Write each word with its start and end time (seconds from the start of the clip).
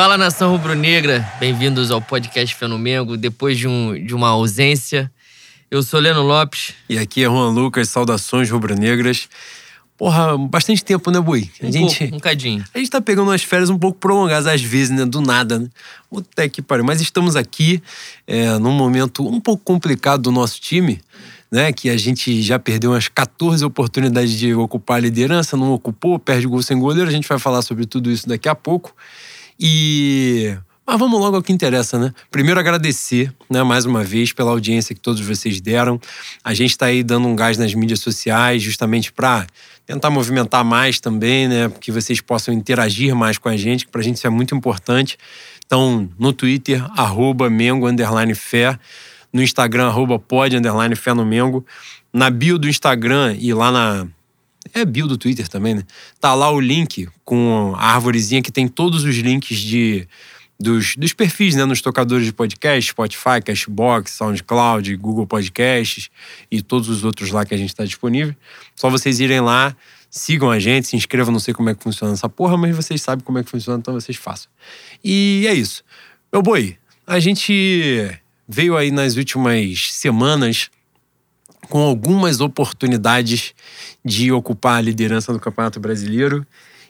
Fala 0.00 0.16
nação 0.16 0.50
rubro-negra, 0.52 1.30
bem-vindos 1.38 1.90
ao 1.90 2.00
podcast 2.00 2.54
Fenomengo. 2.54 3.18
Depois 3.18 3.58
de, 3.58 3.68
um, 3.68 3.92
de 4.02 4.14
uma 4.14 4.28
ausência, 4.28 5.12
eu 5.70 5.82
sou 5.82 6.00
Leno 6.00 6.22
Lopes. 6.22 6.72
E 6.88 6.96
aqui 6.96 7.22
é 7.22 7.26
Juan 7.26 7.50
Lucas, 7.50 7.90
saudações 7.90 8.48
rubro-negras. 8.48 9.28
Porra, 9.98 10.38
bastante 10.38 10.82
tempo, 10.82 11.10
né, 11.10 11.20
Bui? 11.20 11.50
A 11.62 11.66
um 11.66 11.70
gente, 11.70 11.98
pouco, 11.98 12.16
um 12.16 12.18
cadinho. 12.18 12.64
A 12.72 12.78
gente 12.78 12.90
tá 12.90 12.98
pegando 12.98 13.28
umas 13.28 13.42
férias 13.42 13.68
um 13.68 13.78
pouco 13.78 13.98
prolongadas 13.98 14.46
às 14.46 14.62
vezes, 14.62 14.88
né? 14.88 15.04
Do 15.04 15.20
nada, 15.20 15.58
né? 15.58 15.68
Até 16.16 16.48
que 16.48 16.62
pariu. 16.62 16.82
Mas 16.82 17.02
estamos 17.02 17.36
aqui 17.36 17.82
é, 18.26 18.58
num 18.58 18.72
momento 18.72 19.28
um 19.28 19.38
pouco 19.38 19.62
complicado 19.62 20.22
do 20.22 20.32
nosso 20.32 20.58
time, 20.62 20.98
né? 21.52 21.74
Que 21.74 21.90
a 21.90 21.96
gente 21.98 22.40
já 22.40 22.58
perdeu 22.58 22.92
umas 22.92 23.06
14 23.06 23.62
oportunidades 23.66 24.32
de 24.32 24.54
ocupar 24.54 24.96
a 24.96 25.00
liderança, 25.00 25.58
não 25.58 25.74
ocupou, 25.74 26.18
perde 26.18 26.46
gol 26.46 26.62
sem 26.62 26.78
goleiro. 26.78 27.10
A 27.10 27.12
gente 27.12 27.28
vai 27.28 27.38
falar 27.38 27.60
sobre 27.60 27.84
tudo 27.84 28.10
isso 28.10 28.26
daqui 28.26 28.48
a 28.48 28.54
pouco. 28.54 28.94
E 29.60 30.56
mas 30.90 30.98
vamos 30.98 31.20
logo 31.20 31.36
ao 31.36 31.42
que 31.42 31.52
interessa, 31.52 32.00
né? 32.00 32.12
Primeiro 32.32 32.58
agradecer, 32.58 33.32
né, 33.48 33.62
mais 33.62 33.84
uma 33.84 34.02
vez 34.02 34.32
pela 34.32 34.50
audiência 34.50 34.92
que 34.92 35.00
todos 35.00 35.20
vocês 35.20 35.60
deram. 35.60 36.00
A 36.42 36.52
gente 36.52 36.70
está 36.70 36.86
aí 36.86 37.04
dando 37.04 37.28
um 37.28 37.36
gás 37.36 37.56
nas 37.56 37.72
mídias 37.72 38.00
sociais, 38.00 38.60
justamente 38.60 39.12
para 39.12 39.46
tentar 39.86 40.10
movimentar 40.10 40.64
mais 40.64 40.98
também, 40.98 41.46
né, 41.46 41.70
que 41.80 41.92
vocês 41.92 42.20
possam 42.20 42.52
interagir 42.52 43.14
mais 43.14 43.38
com 43.38 43.48
a 43.48 43.56
gente, 43.56 43.86
que 43.86 43.92
para 43.92 44.00
a 44.00 44.04
gente 44.04 44.16
isso 44.16 44.26
é 44.26 44.30
muito 44.30 44.52
importante. 44.52 45.16
Então, 45.64 46.10
no 46.18 46.32
Twitter 46.32 46.84
arroba 46.98 47.48
Mengo 47.48 47.86
fé, 48.34 48.76
no 49.32 49.40
Instagram 49.40 49.86
arroba 49.86 50.18
pod 50.18 50.56
underline 50.56 50.96
fé 50.96 51.14
no 51.14 51.24
Mengo, 51.24 51.64
na 52.12 52.30
bio 52.30 52.58
do 52.58 52.68
Instagram 52.68 53.36
e 53.38 53.54
lá 53.54 53.70
na 53.70 54.08
é 54.74 54.84
bio 54.84 55.06
do 55.06 55.16
Twitter 55.16 55.48
também, 55.48 55.74
né? 55.74 55.84
Tá 56.20 56.34
lá 56.34 56.50
o 56.50 56.60
link 56.60 57.08
com 57.24 57.74
a 57.76 57.94
árvorezinha 57.94 58.42
que 58.42 58.52
tem 58.52 58.68
todos 58.68 59.04
os 59.04 59.16
links 59.16 59.58
de 59.58 60.06
dos, 60.60 60.94
dos 60.94 61.14
perfis, 61.14 61.54
né, 61.54 61.64
nos 61.64 61.80
tocadores 61.80 62.26
de 62.26 62.34
podcast, 62.34 62.90
Spotify, 62.90 63.40
Cashbox, 63.42 64.10
SoundCloud, 64.10 64.94
Google 64.96 65.26
Podcasts 65.26 66.10
e 66.50 66.60
todos 66.60 66.90
os 66.90 67.02
outros 67.02 67.30
lá 67.30 67.46
que 67.46 67.54
a 67.54 67.56
gente 67.56 67.70
está 67.70 67.82
disponível. 67.82 68.36
Só 68.76 68.90
vocês 68.90 69.20
irem 69.20 69.40
lá, 69.40 69.74
sigam 70.10 70.50
a 70.50 70.58
gente, 70.58 70.88
se 70.88 70.96
inscrevam, 70.96 71.32
não 71.32 71.40
sei 71.40 71.54
como 71.54 71.70
é 71.70 71.74
que 71.74 71.82
funciona 71.82 72.12
essa 72.12 72.28
porra, 72.28 72.58
mas 72.58 72.76
vocês 72.76 73.00
sabem 73.00 73.24
como 73.24 73.38
é 73.38 73.42
que 73.42 73.48
funciona, 73.48 73.78
então 73.78 73.94
vocês 73.94 74.18
façam. 74.18 74.50
E 75.02 75.46
é 75.48 75.54
isso. 75.54 75.82
Meu 76.30 76.42
boi, 76.42 76.76
a 77.06 77.18
gente 77.18 78.10
veio 78.46 78.76
aí 78.76 78.90
nas 78.90 79.16
últimas 79.16 79.92
semanas 79.92 80.70
com 81.68 81.80
algumas 81.80 82.40
oportunidades 82.40 83.54
de 84.04 84.32
ocupar 84.32 84.78
a 84.78 84.80
liderança 84.80 85.32
do 85.32 85.40
Campeonato 85.40 85.78
Brasileiro 85.78 86.46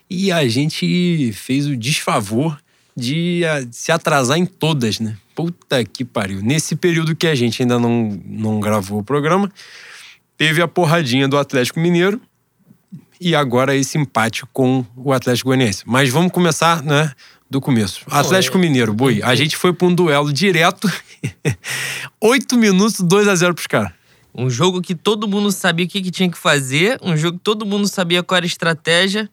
e 0.09 0.31
a 0.31 0.47
gente 0.47 1.31
fez 1.33 1.67
o 1.67 1.75
desfavor 1.75 2.57
de 2.95 3.43
uh, 3.45 3.67
se 3.71 3.91
atrasar 3.91 4.37
em 4.37 4.45
todas, 4.45 4.99
né? 4.99 5.15
Puta 5.33 5.83
que 5.85 6.03
pariu. 6.03 6.41
Nesse 6.41 6.75
período 6.75 7.15
que 7.15 7.27
a 7.27 7.35
gente 7.35 7.61
ainda 7.61 7.79
não, 7.79 8.21
não 8.25 8.59
gravou 8.59 8.99
o 8.99 9.03
programa, 9.03 9.49
teve 10.37 10.61
a 10.61 10.67
porradinha 10.67 11.27
do 11.27 11.37
Atlético 11.37 11.79
Mineiro 11.79 12.19
e 13.19 13.35
agora 13.35 13.75
esse 13.75 13.97
empate 13.97 14.43
com 14.51 14.85
o 14.97 15.13
Atlético 15.13 15.49
Goianiense. 15.49 15.83
Mas 15.85 16.09
vamos 16.09 16.31
começar, 16.31 16.83
né? 16.83 17.11
Do 17.49 17.59
começo. 17.59 18.01
Atlético 18.09 18.57
é. 18.57 18.61
Mineiro, 18.61 18.93
boi. 18.93 19.21
A 19.23 19.35
gente 19.35 19.57
foi 19.57 19.73
para 19.73 19.85
um 19.85 19.93
duelo 19.93 20.31
direto. 20.31 20.91
Oito 22.21 22.57
minutos, 22.57 23.01
2 23.01 23.27
a 23.27 23.35
0 23.35 23.53
pros 23.53 23.67
caras. 23.67 23.91
Um 24.33 24.49
jogo 24.49 24.81
que 24.81 24.95
todo 24.95 25.27
mundo 25.27 25.51
sabia 25.51 25.85
o 25.85 25.89
que, 25.89 26.01
que 26.01 26.11
tinha 26.11 26.29
que 26.29 26.37
fazer, 26.37 26.97
um 27.01 27.17
jogo 27.17 27.37
que 27.37 27.43
todo 27.43 27.65
mundo 27.65 27.87
sabia 27.87 28.23
qual 28.23 28.37
era 28.37 28.45
a 28.45 28.47
estratégia. 28.47 29.29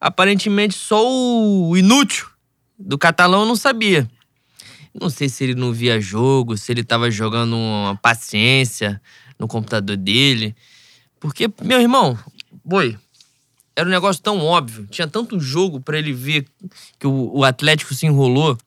Aparentemente, 0.00 0.74
só 0.74 1.02
o 1.08 1.76
inútil 1.76 2.26
do 2.78 2.98
catalão 2.98 3.46
não 3.46 3.56
sabia. 3.56 4.08
Não 4.92 5.08
sei 5.08 5.28
se 5.28 5.44
ele 5.44 5.54
não 5.54 5.72
via 5.72 6.00
jogo, 6.00 6.56
se 6.56 6.70
ele 6.70 6.84
tava 6.84 7.10
jogando 7.10 7.56
uma 7.56 7.96
paciência 7.96 9.00
no 9.38 9.48
computador 9.48 9.96
dele. 9.96 10.54
Porque, 11.18 11.50
meu 11.62 11.80
irmão, 11.80 12.18
boi, 12.64 12.98
era 13.74 13.88
um 13.88 13.92
negócio 13.92 14.22
tão 14.22 14.38
óbvio. 14.38 14.86
Tinha 14.88 15.08
tanto 15.08 15.40
jogo 15.40 15.80
para 15.80 15.98
ele 15.98 16.12
ver 16.12 16.46
que 16.98 17.06
o, 17.06 17.30
o, 17.32 17.44
Atlético 17.44 17.94
se 17.94 18.06
enrolou. 18.06 18.58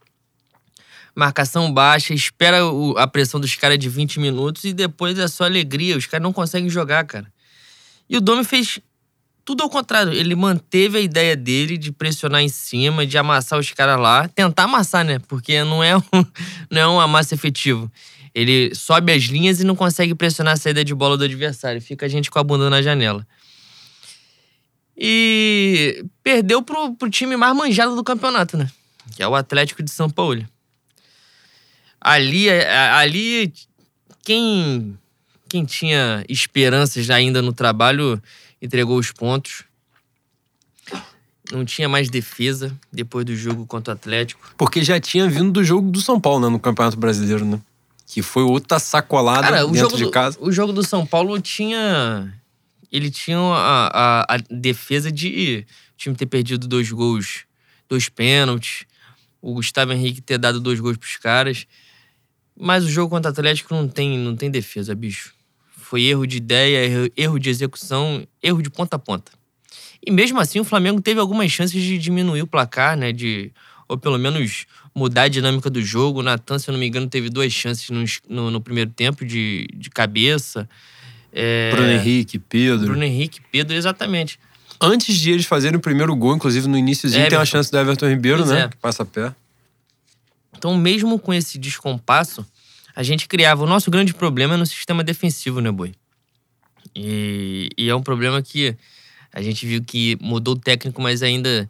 Marcação 1.15 1.71
baixa, 1.71 2.13
espera 2.13 2.57
a 2.97 3.07
pressão 3.07 3.39
dos 3.39 3.55
caras 3.55 3.79
de 3.79 3.87
20 3.87 4.19
minutos 4.19 4.65
e 4.65 4.73
depois 4.73 5.17
é 5.17 5.27
só 5.29 5.45
alegria. 5.45 5.95
Os 5.95 6.05
caras 6.05 6.23
não 6.23 6.33
conseguem 6.33 6.69
jogar, 6.69 7.05
cara. 7.05 7.31
E 8.09 8.17
o 8.17 8.21
Domi 8.21 8.43
fez 8.43 8.79
tudo 9.45 9.63
ao 9.63 9.69
contrário. 9.69 10.11
Ele 10.11 10.35
manteve 10.35 10.97
a 10.97 11.01
ideia 11.01 11.35
dele 11.35 11.77
de 11.77 11.91
pressionar 11.91 12.41
em 12.41 12.49
cima, 12.49 13.05
de 13.05 13.17
amassar 13.17 13.57
os 13.57 13.71
caras 13.71 13.97
lá. 13.97 14.27
Tentar 14.27 14.63
amassar, 14.63 15.05
né? 15.05 15.19
Porque 15.19 15.63
não 15.63 15.81
é 15.81 15.95
um, 15.95 16.01
não 16.69 16.81
é 16.81 16.87
um 16.87 16.99
amasso 16.99 17.33
efetivo. 17.33 17.89
Ele 18.33 18.75
sobe 18.75 19.13
as 19.13 19.23
linhas 19.23 19.61
e 19.61 19.63
não 19.63 19.75
consegue 19.75 20.13
pressionar 20.13 20.55
a 20.55 20.57
saída 20.57 20.83
de 20.83 20.93
bola 20.93 21.15
do 21.15 21.23
adversário. 21.23 21.81
Fica 21.81 22.05
a 22.05 22.09
gente 22.09 22.29
com 22.29 22.39
a 22.39 22.43
bunda 22.43 22.69
na 22.69 22.81
janela. 22.81 23.25
E 24.97 26.05
perdeu 26.21 26.61
pro, 26.61 26.93
pro 26.95 27.09
time 27.09 27.37
mais 27.37 27.55
manjado 27.55 27.95
do 27.95 28.03
campeonato, 28.03 28.57
né? 28.57 28.69
Que 29.15 29.23
é 29.23 29.27
o 29.27 29.35
Atlético 29.35 29.81
de 29.81 29.91
São 29.91 30.09
Paulo. 30.09 30.45
Ali, 32.07 32.47
ali 32.51 33.51
quem, 34.23 34.95
quem 35.49 35.65
tinha 35.65 36.23
esperanças 36.29 37.09
ainda 37.09 37.41
no 37.41 37.51
trabalho 37.51 38.21
entregou 38.61 38.99
os 38.99 39.11
pontos. 39.11 39.63
Não 41.51 41.65
tinha 41.65 41.89
mais 41.89 42.07
defesa 42.07 42.71
depois 42.93 43.25
do 43.25 43.35
jogo 43.35 43.65
contra 43.65 43.91
o 43.91 43.97
Atlético. 43.97 44.53
Porque 44.55 44.83
já 44.83 44.99
tinha 44.99 45.27
vindo 45.27 45.51
do 45.51 45.63
jogo 45.63 45.89
do 45.89 45.99
São 45.99 46.21
Paulo, 46.21 46.41
né, 46.41 46.49
no 46.49 46.59
Campeonato 46.59 46.95
Brasileiro, 46.95 47.43
né? 47.43 47.59
Que 48.05 48.21
foi 48.21 48.43
outra 48.43 48.77
sacolada 48.77 49.47
Cara, 49.47 49.65
dentro 49.65 49.97
de 49.97 50.07
casa. 50.11 50.37
o 50.39 50.51
jogo 50.51 50.71
do 50.71 50.83
São 50.83 51.07
Paulo 51.07 51.41
tinha. 51.41 52.31
Ele 52.91 53.09
tinha 53.09 53.39
a, 53.39 53.87
a, 53.87 54.35
a 54.35 54.37
defesa 54.47 55.11
de 55.11 55.65
o 55.93 55.97
time 55.97 56.15
ter 56.15 56.27
perdido 56.27 56.67
dois 56.67 56.91
gols, 56.91 57.45
dois 57.89 58.09
pênaltis, 58.09 58.85
o 59.41 59.55
Gustavo 59.55 59.91
Henrique 59.91 60.21
ter 60.21 60.37
dado 60.37 60.59
dois 60.59 60.79
gols 60.79 60.97
pros 60.97 61.17
caras. 61.17 61.65
Mas 62.57 62.85
o 62.85 62.89
jogo 62.89 63.09
contra 63.09 63.29
o 63.29 63.33
Atlético 63.33 63.73
não 63.73 63.87
tem, 63.87 64.17
não 64.17 64.35
tem 64.35 64.49
defesa, 64.49 64.95
bicho. 64.95 65.33
Foi 65.77 66.03
erro 66.03 66.25
de 66.25 66.37
ideia, 66.37 67.11
erro 67.15 67.39
de 67.39 67.49
execução, 67.49 68.25
erro 68.41 68.61
de 68.61 68.69
ponta 68.69 68.95
a 68.95 68.99
ponta. 68.99 69.31
E 70.05 70.11
mesmo 70.11 70.39
assim, 70.39 70.59
o 70.59 70.63
Flamengo 70.63 71.01
teve 71.01 71.19
algumas 71.19 71.51
chances 71.51 71.81
de 71.81 71.97
diminuir 71.97 72.41
o 72.41 72.47
placar, 72.47 72.95
né? 72.95 73.11
De, 73.11 73.51
ou 73.87 73.97
pelo 73.97 74.17
menos 74.17 74.65
mudar 74.93 75.23
a 75.23 75.27
dinâmica 75.27 75.69
do 75.69 75.81
jogo. 75.81 76.19
O 76.19 76.23
Natan, 76.23 76.57
se 76.57 76.69
eu 76.69 76.73
não 76.73 76.79
me 76.79 76.87
engano, 76.87 77.07
teve 77.07 77.29
duas 77.29 77.51
chances 77.51 77.89
no, 77.89 78.03
no, 78.29 78.51
no 78.51 78.61
primeiro 78.61 78.91
tempo 78.91 79.25
de, 79.25 79.67
de 79.73 79.89
cabeça. 79.89 80.69
É... 81.33 81.71
Bruno 81.71 81.91
Henrique, 81.91 82.39
Pedro. 82.39 82.87
Bruno 82.87 83.03
Henrique, 83.03 83.41
Pedro, 83.51 83.75
exatamente. 83.75 84.39
Antes 84.79 85.15
de 85.17 85.31
eles 85.31 85.45
fazerem 85.45 85.77
o 85.77 85.81
primeiro 85.81 86.15
gol, 86.15 86.35
inclusive 86.35 86.67
no 86.67 86.77
iníciozinho, 86.77 87.27
tem 87.27 87.37
uma 87.37 87.45
chance 87.45 87.71
do 87.71 87.77
Everton 87.77 88.07
Ribeiro, 88.07 88.39
pois 88.39 88.49
né? 88.51 88.61
É. 88.61 88.67
Que 88.69 88.77
passa 88.77 89.03
a 89.03 89.05
pé. 89.05 89.33
Então, 90.57 90.75
mesmo 90.77 91.19
com 91.19 91.33
esse 91.33 91.57
descompasso, 91.57 92.45
a 92.95 93.03
gente 93.03 93.27
criava. 93.27 93.63
O 93.63 93.67
nosso 93.67 93.91
grande 93.91 94.13
problema 94.13 94.53
é 94.53 94.57
no 94.57 94.65
sistema 94.65 95.03
defensivo, 95.03 95.59
né, 95.59 95.71
Boi? 95.71 95.93
E, 96.95 97.69
e 97.77 97.89
é 97.89 97.95
um 97.95 98.01
problema 98.01 98.41
que 98.41 98.75
a 99.33 99.41
gente 99.41 99.65
viu 99.65 99.83
que 99.83 100.17
mudou 100.21 100.53
o 100.53 100.59
técnico, 100.59 101.01
mas 101.01 101.21
ainda 101.21 101.69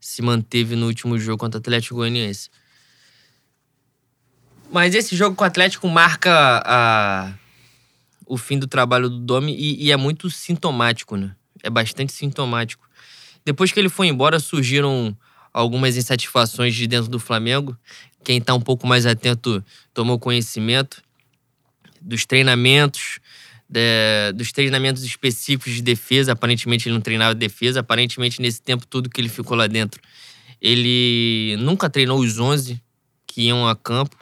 se 0.00 0.20
manteve 0.20 0.74
no 0.74 0.86
último 0.86 1.16
jogo 1.18 1.38
contra 1.38 1.58
o 1.58 1.60
Atlético 1.60 1.94
Goianiense. 1.94 2.50
Mas 4.70 4.94
esse 4.94 5.14
jogo 5.14 5.36
com 5.36 5.44
o 5.44 5.46
Atlético 5.46 5.88
marca 5.88 6.60
a, 6.66 7.32
o 8.26 8.36
fim 8.36 8.58
do 8.58 8.66
trabalho 8.66 9.08
do 9.08 9.18
Domi 9.18 9.54
e, 9.54 9.84
e, 9.84 9.92
é 9.92 9.96
muito 9.96 10.28
sintomático, 10.28 11.16
né? 11.16 11.34
É 11.62 11.70
bastante 11.70 12.12
sintomático. 12.12 12.86
Depois 13.44 13.70
que 13.70 13.78
ele 13.78 13.88
foi 13.88 14.08
embora, 14.08 14.40
surgiram 14.40 15.16
algumas 15.54 15.96
insatisfações 15.96 16.74
de 16.74 16.86
dentro 16.86 17.08
do 17.08 17.18
Flamengo 17.18 17.78
quem 18.24 18.38
está 18.38 18.54
um 18.54 18.60
pouco 18.60 18.86
mais 18.86 19.04
atento 19.04 19.62
tomou 19.92 20.18
conhecimento 20.18 21.02
dos 22.00 22.24
treinamentos, 22.24 23.20
de, 23.68 24.32
dos 24.34 24.50
treinamentos 24.50 25.04
específicos 25.04 25.74
de 25.74 25.82
defesa. 25.82 26.32
Aparentemente 26.32 26.88
ele 26.88 26.94
não 26.94 27.02
treinava 27.02 27.34
defesa. 27.34 27.80
Aparentemente 27.80 28.40
nesse 28.40 28.62
tempo 28.62 28.86
todo 28.86 29.10
que 29.10 29.20
ele 29.20 29.28
ficou 29.28 29.56
lá 29.56 29.66
dentro, 29.66 30.00
ele 30.60 31.56
nunca 31.60 31.90
treinou 31.90 32.18
os 32.18 32.38
11 32.38 32.82
que 33.26 33.42
iam 33.42 33.68
a 33.68 33.76
campo. 33.76 34.16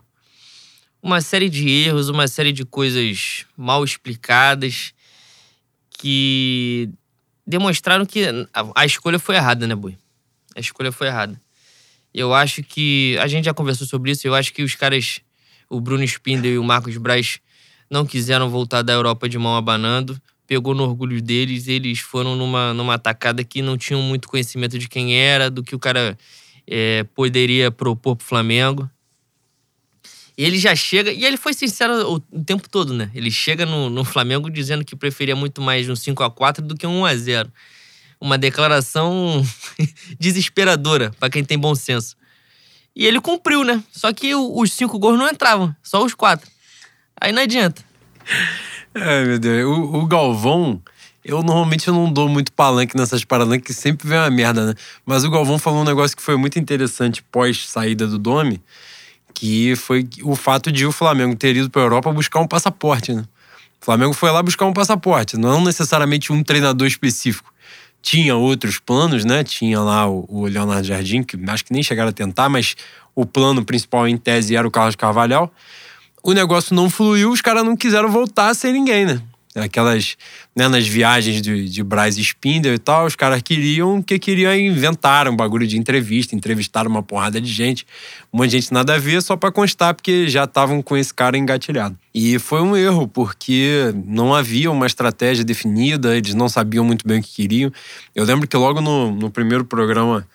Uma 1.00 1.20
série 1.20 1.48
de 1.48 1.68
erros, 1.68 2.08
uma 2.08 2.28
série 2.28 2.52
de 2.52 2.64
coisas 2.64 3.46
mal 3.56 3.84
explicadas 3.84 4.92
que 5.98 6.90
demonstraram 7.46 8.06
que 8.06 8.24
a 8.74 8.86
escolha 8.86 9.18
foi 9.18 9.36
errada, 9.36 9.66
né, 9.66 9.74
Boi? 9.74 9.96
A 10.56 10.60
escolha 10.60 10.92
foi 10.92 11.06
errada. 11.06 11.40
Eu 12.12 12.34
acho 12.34 12.62
que. 12.62 13.16
A 13.20 13.26
gente 13.26 13.44
já 13.44 13.54
conversou 13.54 13.86
sobre 13.86 14.10
isso. 14.10 14.26
Eu 14.26 14.34
acho 14.34 14.52
que 14.52 14.62
os 14.62 14.74
caras, 14.74 15.20
o 15.68 15.80
Bruno 15.80 16.04
Spindel 16.04 16.52
e 16.52 16.58
o 16.58 16.64
Marcos 16.64 16.96
Braz, 16.96 17.40
não 17.90 18.04
quiseram 18.04 18.50
voltar 18.50 18.82
da 18.82 18.92
Europa 18.92 19.28
de 19.28 19.38
mão 19.38 19.56
abanando. 19.56 20.20
Pegou 20.46 20.74
no 20.74 20.82
orgulho 20.82 21.22
deles. 21.22 21.68
Eles 21.68 22.00
foram 22.00 22.36
numa, 22.36 22.74
numa 22.74 22.94
atacada 22.94 23.42
que 23.42 23.62
não 23.62 23.78
tinham 23.78 24.02
muito 24.02 24.28
conhecimento 24.28 24.78
de 24.78 24.88
quem 24.88 25.16
era, 25.16 25.50
do 25.50 25.62
que 25.62 25.74
o 25.74 25.78
cara 25.78 26.18
é, 26.66 27.04
poderia 27.14 27.70
propor 27.70 28.16
pro 28.16 28.26
Flamengo. 28.26 28.90
E 30.36 30.44
ele 30.44 30.58
já 30.58 30.74
chega, 30.74 31.12
e 31.12 31.24
ele 31.24 31.36
foi 31.36 31.52
sincero 31.52 31.92
o, 32.10 32.14
o 32.38 32.44
tempo 32.44 32.68
todo, 32.68 32.94
né? 32.94 33.10
Ele 33.14 33.30
chega 33.30 33.66
no, 33.66 33.90
no, 33.90 34.04
Flamengo 34.04 34.50
dizendo 34.50 34.84
que 34.84 34.96
preferia 34.96 35.36
muito 35.36 35.60
mais 35.60 35.88
um 35.88 35.96
5 35.96 36.22
a 36.22 36.30
4 36.30 36.64
do 36.64 36.74
que 36.74 36.86
um 36.86 37.00
1 37.00 37.04
a 37.04 37.16
0 37.16 37.52
Uma 38.22 38.38
declaração 38.38 39.44
desesperadora 40.16 41.10
para 41.18 41.28
quem 41.28 41.42
tem 41.42 41.58
bom 41.58 41.74
senso. 41.74 42.16
E 42.94 43.04
ele 43.04 43.20
cumpriu, 43.20 43.64
né? 43.64 43.82
Só 43.90 44.12
que 44.12 44.32
os 44.32 44.72
cinco 44.72 44.96
gols 44.96 45.18
não 45.18 45.28
entravam, 45.28 45.74
só 45.82 46.04
os 46.04 46.14
quatro. 46.14 46.48
Aí 47.20 47.32
não 47.32 47.42
adianta. 47.42 47.82
Ai, 48.94 49.24
meu 49.24 49.40
Deus. 49.40 49.66
O, 49.66 49.96
o 49.96 50.06
Galvão, 50.06 50.80
eu 51.24 51.42
normalmente 51.42 51.90
não 51.90 52.12
dou 52.12 52.28
muito 52.28 52.52
palanque 52.52 52.96
nessas 52.96 53.24
paradas, 53.24 53.58
que 53.58 53.74
sempre 53.74 54.06
vem 54.06 54.18
uma 54.18 54.30
merda, 54.30 54.66
né? 54.66 54.74
Mas 55.04 55.24
o 55.24 55.30
Galvão 55.30 55.58
falou 55.58 55.80
um 55.80 55.84
negócio 55.84 56.16
que 56.16 56.22
foi 56.22 56.36
muito 56.36 56.60
interessante 56.60 57.24
pós 57.24 57.68
saída 57.68 58.06
do 58.06 58.20
Dome, 58.20 58.62
que 59.34 59.74
foi 59.74 60.08
o 60.22 60.36
fato 60.36 60.70
de 60.70 60.86
o 60.86 60.92
Flamengo 60.92 61.34
ter 61.34 61.56
ido 61.56 61.68
para 61.68 61.82
Europa 61.82 62.12
buscar 62.12 62.38
um 62.38 62.46
passaporte, 62.46 63.12
né? 63.12 63.24
O 63.80 63.84
Flamengo 63.84 64.12
foi 64.12 64.30
lá 64.30 64.40
buscar 64.40 64.64
um 64.64 64.72
passaporte, 64.72 65.36
não 65.36 65.60
necessariamente 65.64 66.32
um 66.32 66.40
treinador 66.44 66.86
específico. 66.86 67.51
Tinha 68.02 68.36
outros 68.36 68.78
planos, 68.78 69.24
né? 69.24 69.44
Tinha 69.44 69.80
lá 69.80 70.08
o, 70.08 70.26
o 70.28 70.46
Leonardo 70.46 70.86
Jardim, 70.86 71.22
que 71.22 71.38
acho 71.48 71.64
que 71.64 71.72
nem 71.72 71.82
chegaram 71.82 72.10
a 72.10 72.12
tentar, 72.12 72.48
mas 72.48 72.74
o 73.14 73.24
plano 73.24 73.64
principal 73.64 74.08
em 74.08 74.16
tese 74.16 74.56
era 74.56 74.66
o 74.66 74.70
Carlos 74.70 74.96
Carvalhal. 74.96 75.50
O 76.22 76.32
negócio 76.32 76.74
não 76.74 76.90
fluiu, 76.90 77.30
os 77.30 77.40
caras 77.40 77.64
não 77.64 77.76
quiseram 77.76 78.10
voltar 78.10 78.54
sem 78.54 78.72
ninguém, 78.72 79.06
né? 79.06 79.22
Aquelas, 79.54 80.16
né, 80.56 80.66
nas 80.66 80.86
viagens 80.86 81.42
de, 81.42 81.68
de 81.68 81.82
Braz 81.82 82.16
e 82.16 82.22
e 82.22 82.78
tal, 82.78 83.06
os 83.06 83.14
caras 83.14 83.42
queriam 83.42 84.00
que 84.00 84.18
queriam 84.18 84.54
inventar 84.54 85.28
um 85.28 85.36
bagulho 85.36 85.66
de 85.66 85.78
entrevista, 85.78 86.34
entrevistaram 86.34 86.90
uma 86.90 87.02
porrada 87.02 87.40
de 87.40 87.52
gente, 87.52 87.86
um 88.32 88.38
monte 88.38 88.50
de 88.50 88.60
gente 88.60 88.72
nada 88.72 88.94
a 88.94 88.98
ver, 88.98 89.20
só 89.22 89.36
para 89.36 89.52
constar, 89.52 89.94
porque 89.94 90.26
já 90.28 90.44
estavam 90.44 90.80
com 90.80 90.96
esse 90.96 91.12
cara 91.12 91.36
engatilhado. 91.36 91.96
E 92.14 92.38
foi 92.38 92.62
um 92.62 92.76
erro, 92.76 93.06
porque 93.06 93.92
não 94.06 94.34
havia 94.34 94.70
uma 94.70 94.86
estratégia 94.86 95.44
definida, 95.44 96.16
eles 96.16 96.34
não 96.34 96.48
sabiam 96.48 96.84
muito 96.84 97.06
bem 97.06 97.20
o 97.20 97.22
que 97.22 97.34
queriam. 97.34 97.70
Eu 98.14 98.24
lembro 98.24 98.48
que 98.48 98.56
logo 98.56 98.80
no, 98.80 99.10
no 99.10 99.30
primeiro 99.30 99.64
programa 99.64 100.26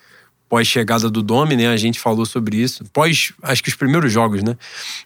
pós-chegada 0.50 1.10
do 1.10 1.22
Domi, 1.22 1.56
né? 1.56 1.68
A 1.68 1.78
gente 1.78 2.00
falou 2.00 2.26
sobre 2.26 2.58
isso. 2.58 2.86
Pós, 2.94 3.34
acho 3.44 3.62
que 3.62 3.70
os 3.70 3.76
primeiros 3.76 4.12
jogos, 4.12 4.44
né? 4.44 4.56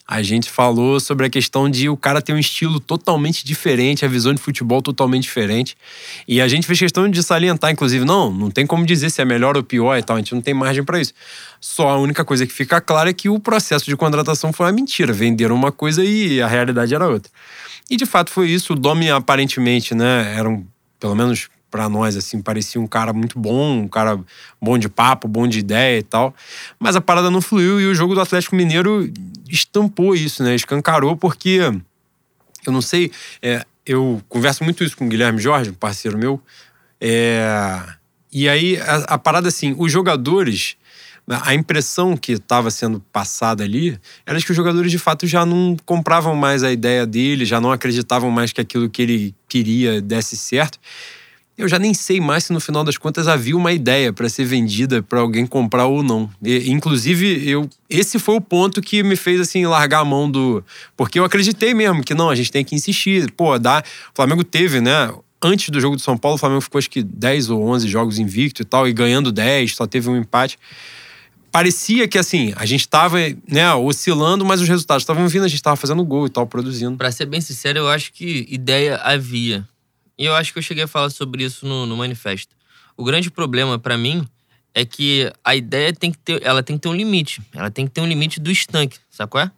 A 0.07 0.21
gente 0.21 0.49
falou 0.49 0.99
sobre 0.99 1.25
a 1.25 1.29
questão 1.29 1.69
de 1.69 1.89
o 1.89 1.97
cara 1.97 2.21
ter 2.21 2.33
um 2.33 2.37
estilo 2.37 2.79
totalmente 2.79 3.45
diferente, 3.45 4.05
a 4.05 4.07
visão 4.07 4.33
de 4.33 4.41
futebol 4.41 4.81
totalmente 4.81 5.23
diferente. 5.23 5.75
E 6.27 6.39
a 6.39 6.47
gente 6.47 6.67
fez 6.67 6.79
questão 6.79 7.09
de 7.09 7.23
salientar, 7.23 7.71
inclusive, 7.71 8.05
não, 8.05 8.31
não 8.31 8.51
tem 8.51 8.67
como 8.67 8.85
dizer 8.85 9.09
se 9.09 9.21
é 9.21 9.25
melhor 9.25 9.57
ou 9.57 9.63
pior 9.63 9.97
e 9.97 10.03
tal, 10.03 10.15
a 10.15 10.19
gente 10.19 10.33
não 10.33 10.41
tem 10.41 10.53
margem 10.53 10.83
para 10.83 10.99
isso. 10.99 11.13
Só 11.59 11.89
a 11.89 11.97
única 11.97 12.23
coisa 12.23 12.45
que 12.45 12.53
fica 12.53 12.79
clara 12.79 13.09
é 13.09 13.13
que 13.13 13.29
o 13.29 13.39
processo 13.39 13.85
de 13.85 13.95
contratação 13.95 14.53
foi 14.53 14.67
uma 14.67 14.71
mentira. 14.71 15.11
Venderam 15.13 15.55
uma 15.55 15.71
coisa 15.71 16.03
e 16.03 16.41
a 16.41 16.47
realidade 16.47 16.93
era 16.93 17.07
outra. 17.07 17.31
E 17.89 17.97
de 17.97 18.05
fato 18.05 18.31
foi 18.31 18.49
isso. 18.49 18.73
O 18.73 18.75
Domi 18.75 19.09
aparentemente, 19.09 19.93
né, 19.93 20.35
era 20.37 20.49
um, 20.49 20.65
pelo 20.99 21.15
menos 21.15 21.49
para 21.71 21.87
nós, 21.87 22.17
assim, 22.17 22.41
parecia 22.41 22.79
um 22.79 22.85
cara 22.85 23.13
muito 23.13 23.39
bom, 23.39 23.79
um 23.79 23.87
cara 23.87 24.19
bom 24.61 24.77
de 24.77 24.89
papo, 24.89 25.27
bom 25.27 25.47
de 25.47 25.59
ideia 25.59 25.99
e 25.99 26.03
tal. 26.03 26.35
Mas 26.77 26.97
a 26.97 27.01
parada 27.01 27.31
não 27.31 27.41
fluiu 27.41 27.79
e 27.79 27.87
o 27.87 27.95
jogo 27.95 28.13
do 28.13 28.19
Atlético 28.19 28.55
Mineiro 28.55 29.11
estampou 29.49 30.13
isso, 30.13 30.43
né? 30.43 30.53
Escancarou, 30.53 31.15
porque 31.15 31.59
eu 32.67 32.73
não 32.73 32.81
sei, 32.81 33.11
é, 33.41 33.65
eu 33.85 34.21
converso 34.27 34.63
muito 34.65 34.83
isso 34.83 34.97
com 34.97 35.05
o 35.05 35.09
Guilherme 35.09 35.39
Jorge, 35.39 35.71
um 35.71 35.73
parceiro 35.73 36.17
meu. 36.17 36.41
É, 36.99 37.81
e 38.31 38.49
aí 38.49 38.77
a, 38.81 38.95
a 39.13 39.17
parada 39.17 39.47
assim, 39.47 39.73
os 39.79 39.91
jogadores 39.91 40.75
a 41.27 41.53
impressão 41.53 42.17
que 42.17 42.33
estava 42.33 42.69
sendo 42.71 42.99
passada 43.11 43.63
ali 43.63 43.97
era 44.25 44.37
de 44.37 44.43
que 44.43 44.51
os 44.51 44.57
jogadores 44.57 44.91
de 44.91 44.97
fato 44.97 45.25
já 45.25 45.45
não 45.45 45.77
compravam 45.85 46.35
mais 46.35 46.63
a 46.63 46.71
ideia 46.71 47.05
dele, 47.05 47.45
já 47.45 47.61
não 47.61 47.71
acreditavam 47.71 48.29
mais 48.29 48.51
que 48.51 48.59
aquilo 48.59 48.89
que 48.89 49.01
ele 49.01 49.35
queria 49.47 50.01
desse 50.01 50.35
certo 50.35 50.79
eu 51.63 51.69
já 51.69 51.79
nem 51.79 51.93
sei 51.93 52.19
mais 52.19 52.45
se 52.45 52.53
no 52.53 52.59
final 52.59 52.83
das 52.83 52.97
contas 52.97 53.27
havia 53.27 53.55
uma 53.55 53.71
ideia 53.71 54.11
para 54.11 54.27
ser 54.27 54.45
vendida 54.45 55.01
para 55.01 55.19
alguém 55.19 55.45
comprar 55.45 55.85
ou 55.85 56.03
não. 56.03 56.29
E, 56.43 56.71
inclusive, 56.71 57.47
eu 57.47 57.69
esse 57.89 58.17
foi 58.17 58.35
o 58.35 58.41
ponto 58.41 58.81
que 58.81 59.03
me 59.03 59.15
fez 59.15 59.41
assim 59.41 59.65
largar 59.65 59.99
a 59.99 60.05
mão 60.05 60.29
do, 60.31 60.63
porque 60.95 61.19
eu 61.19 61.25
acreditei 61.25 61.73
mesmo 61.73 62.03
que 62.03 62.13
não, 62.13 62.29
a 62.29 62.35
gente 62.35 62.51
tem 62.51 62.63
que 62.63 62.73
insistir. 62.73 63.29
Pô, 63.31 63.57
dá, 63.59 63.83
o 64.11 64.15
Flamengo 64.15 64.43
teve, 64.43 64.79
né, 64.79 65.13
antes 65.41 65.69
do 65.69 65.79
jogo 65.79 65.95
do 65.95 66.01
São 66.01 66.17
Paulo, 66.17 66.35
o 66.35 66.39
Flamengo 66.39 66.61
ficou 66.61 66.79
acho 66.79 66.89
que 66.89 67.03
10 67.03 67.49
ou 67.49 67.67
11 67.67 67.87
jogos 67.87 68.19
invicto 68.19 68.61
e 68.61 68.65
tal 68.65 68.87
e 68.87 68.93
ganhando 68.93 69.31
10, 69.31 69.75
só 69.75 69.85
teve 69.85 70.09
um 70.09 70.15
empate. 70.15 70.57
Parecia 71.51 72.07
que 72.07 72.17
assim, 72.17 72.53
a 72.55 72.65
gente 72.65 72.81
estava, 72.81 73.17
né, 73.45 73.73
oscilando, 73.73 74.45
mas 74.45 74.61
os 74.61 74.69
resultados 74.69 75.03
estavam 75.03 75.27
vindo, 75.27 75.43
a 75.43 75.49
gente 75.49 75.57
estava 75.57 75.75
fazendo 75.75 76.03
gol 76.05 76.25
e 76.25 76.29
tal, 76.29 76.47
produzindo. 76.47 76.97
Para 76.97 77.11
ser 77.11 77.25
bem 77.25 77.41
sincero, 77.41 77.79
eu 77.79 77.89
acho 77.89 78.13
que 78.13 78.47
ideia 78.49 78.95
havia. 78.97 79.67
E 80.21 80.25
eu 80.25 80.35
acho 80.35 80.53
que 80.53 80.59
eu 80.59 80.61
cheguei 80.61 80.83
a 80.83 80.87
falar 80.87 81.09
sobre 81.09 81.43
isso 81.43 81.65
no, 81.65 81.87
no 81.87 81.97
manifesto. 81.97 82.55
O 82.95 83.03
grande 83.03 83.31
problema 83.31 83.79
para 83.79 83.97
mim 83.97 84.23
é 84.71 84.85
que 84.85 85.33
a 85.43 85.55
ideia 85.55 85.91
tem 85.91 86.11
que 86.11 86.17
ter, 86.19 86.39
ela 86.45 86.61
tem 86.61 86.75
que 86.75 86.83
ter 86.83 86.89
um 86.89 86.93
limite. 86.93 87.41
Ela 87.51 87.71
tem 87.71 87.87
que 87.87 87.91
ter 87.91 88.01
um 88.01 88.05
limite 88.05 88.39
do 88.39 88.51
estanque, 88.51 88.99
sabe 89.09 89.31
qual 89.31 89.45
é? 89.45 89.51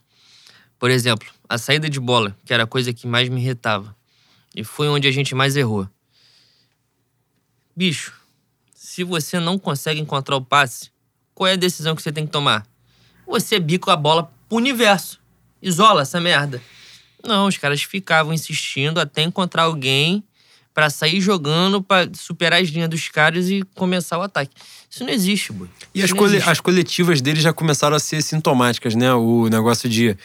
Por 0.79 0.89
exemplo, 0.89 1.27
a 1.49 1.57
saída 1.57 1.89
de 1.89 1.99
bola, 1.99 2.33
que 2.45 2.53
era 2.53 2.63
a 2.63 2.65
coisa 2.65 2.93
que 2.93 3.05
mais 3.05 3.27
me 3.27 3.41
irritava. 3.41 3.93
E 4.55 4.63
foi 4.63 4.87
onde 4.87 5.05
a 5.05 5.11
gente 5.11 5.35
mais 5.35 5.57
errou. 5.57 5.85
Bicho, 7.75 8.13
se 8.73 9.03
você 9.03 9.41
não 9.41 9.59
consegue 9.59 9.99
encontrar 9.99 10.37
o 10.37 10.41
passe, 10.41 10.91
qual 11.35 11.47
é 11.47 11.53
a 11.53 11.57
decisão 11.57 11.93
que 11.93 12.01
você 12.01 12.09
tem 12.13 12.25
que 12.25 12.31
tomar? 12.31 12.65
Você 13.27 13.59
bica 13.59 13.91
a 13.91 13.97
bola 13.97 14.31
pro 14.47 14.59
universo. 14.59 15.19
Isola 15.61 16.03
essa 16.03 16.21
merda. 16.21 16.61
Não, 17.21 17.47
os 17.47 17.57
caras 17.57 17.83
ficavam 17.83 18.33
insistindo 18.33 19.01
até 19.01 19.23
encontrar 19.23 19.63
alguém 19.63 20.23
para 20.73 20.89
sair 20.89 21.21
jogando, 21.21 21.81
para 21.81 22.09
superar 22.13 22.61
as 22.61 22.69
linhas 22.69 22.89
dos 22.89 23.07
caras 23.09 23.49
e 23.49 23.63
começar 23.75 24.17
o 24.17 24.21
ataque. 24.21 24.51
Isso 24.93 25.03
não 25.03 25.09
existe, 25.11 25.51
boy. 25.51 25.67
E 25.95 26.03
as, 26.03 26.13
cole 26.13 26.35
existe. 26.35 26.49
as 26.51 26.59
coletivas 26.59 27.19
dele 27.19 27.41
já 27.41 27.51
começaram 27.51 27.95
a 27.95 27.99
ser 27.99 28.21
sintomáticas, 28.21 28.93
né? 28.93 29.11
O 29.11 29.49
negócio 29.49 29.89
de 29.89 30.15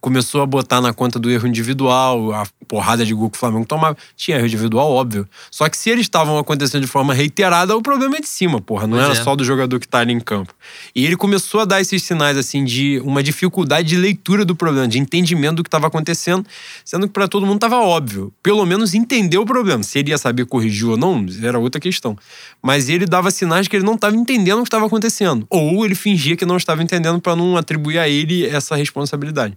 começou 0.00 0.42
a 0.42 0.46
botar 0.46 0.80
na 0.80 0.92
conta 0.92 1.18
do 1.18 1.30
erro 1.30 1.46
individual, 1.46 2.32
a 2.32 2.46
porrada 2.66 3.04
de 3.04 3.12
gol 3.14 3.30
que 3.30 3.36
o 3.36 3.40
Flamengo 3.40 3.66
tomava. 3.66 3.96
Tinha 4.16 4.36
erro 4.36 4.46
individual, 4.46 4.90
óbvio. 4.90 5.28
Só 5.50 5.68
que 5.68 5.76
se 5.76 5.90
eles 5.90 6.02
estavam 6.02 6.38
acontecendo 6.38 6.82
de 6.82 6.86
forma 6.86 7.12
reiterada, 7.12 7.76
o 7.76 7.82
problema 7.82 8.16
é 8.16 8.20
de 8.20 8.28
cima, 8.28 8.60
porra. 8.60 8.86
Não 8.86 8.96
pois 8.96 9.10
era 9.10 9.18
é. 9.18 9.24
só 9.24 9.34
do 9.34 9.44
jogador 9.44 9.80
que 9.80 9.88
tá 9.88 9.98
ali 9.98 10.12
em 10.12 10.20
campo. 10.20 10.54
E 10.94 11.04
ele 11.04 11.16
começou 11.16 11.60
a 11.60 11.64
dar 11.64 11.80
esses 11.80 12.02
sinais, 12.02 12.36
assim, 12.36 12.64
de 12.64 13.00
uma 13.04 13.22
dificuldade 13.22 13.88
de 13.88 13.96
leitura 13.96 14.44
do 14.44 14.54
problema, 14.54 14.86
de 14.86 14.98
entendimento 14.98 15.56
do 15.56 15.62
que 15.62 15.68
estava 15.68 15.86
acontecendo, 15.86 16.46
sendo 16.84 17.06
que 17.06 17.12
para 17.12 17.26
todo 17.26 17.46
mundo 17.46 17.58
tava 17.58 17.76
óbvio. 17.76 18.32
Pelo 18.42 18.64
menos 18.64 18.94
entender 18.94 19.38
o 19.38 19.46
problema. 19.46 19.82
Se 19.82 19.98
ele 19.98 20.10
ia 20.10 20.18
saber 20.18 20.46
corrigir 20.46 20.86
ou 20.86 20.96
não, 20.96 21.26
era 21.42 21.58
outra 21.58 21.80
questão. 21.80 22.16
Mas 22.62 22.88
ele 22.88 23.06
dava 23.06 23.30
sinais 23.30 23.66
que 23.66 23.74
ele 23.74 23.84
não 23.84 23.94
estava 23.94 24.16
entendendo 24.18 24.58
o 24.58 24.62
que 24.62 24.68
estava 24.68 24.86
acontecendo. 24.86 25.46
Ou 25.48 25.84
ele 25.84 25.94
fingia 25.94 26.36
que 26.36 26.46
não 26.46 26.56
estava 26.56 26.82
entendendo 26.82 27.20
para 27.20 27.36
não 27.36 27.56
atribuir 27.56 27.98
a 27.98 28.08
ele 28.08 28.46
essa 28.46 28.76
responsabilidade. 28.76 29.56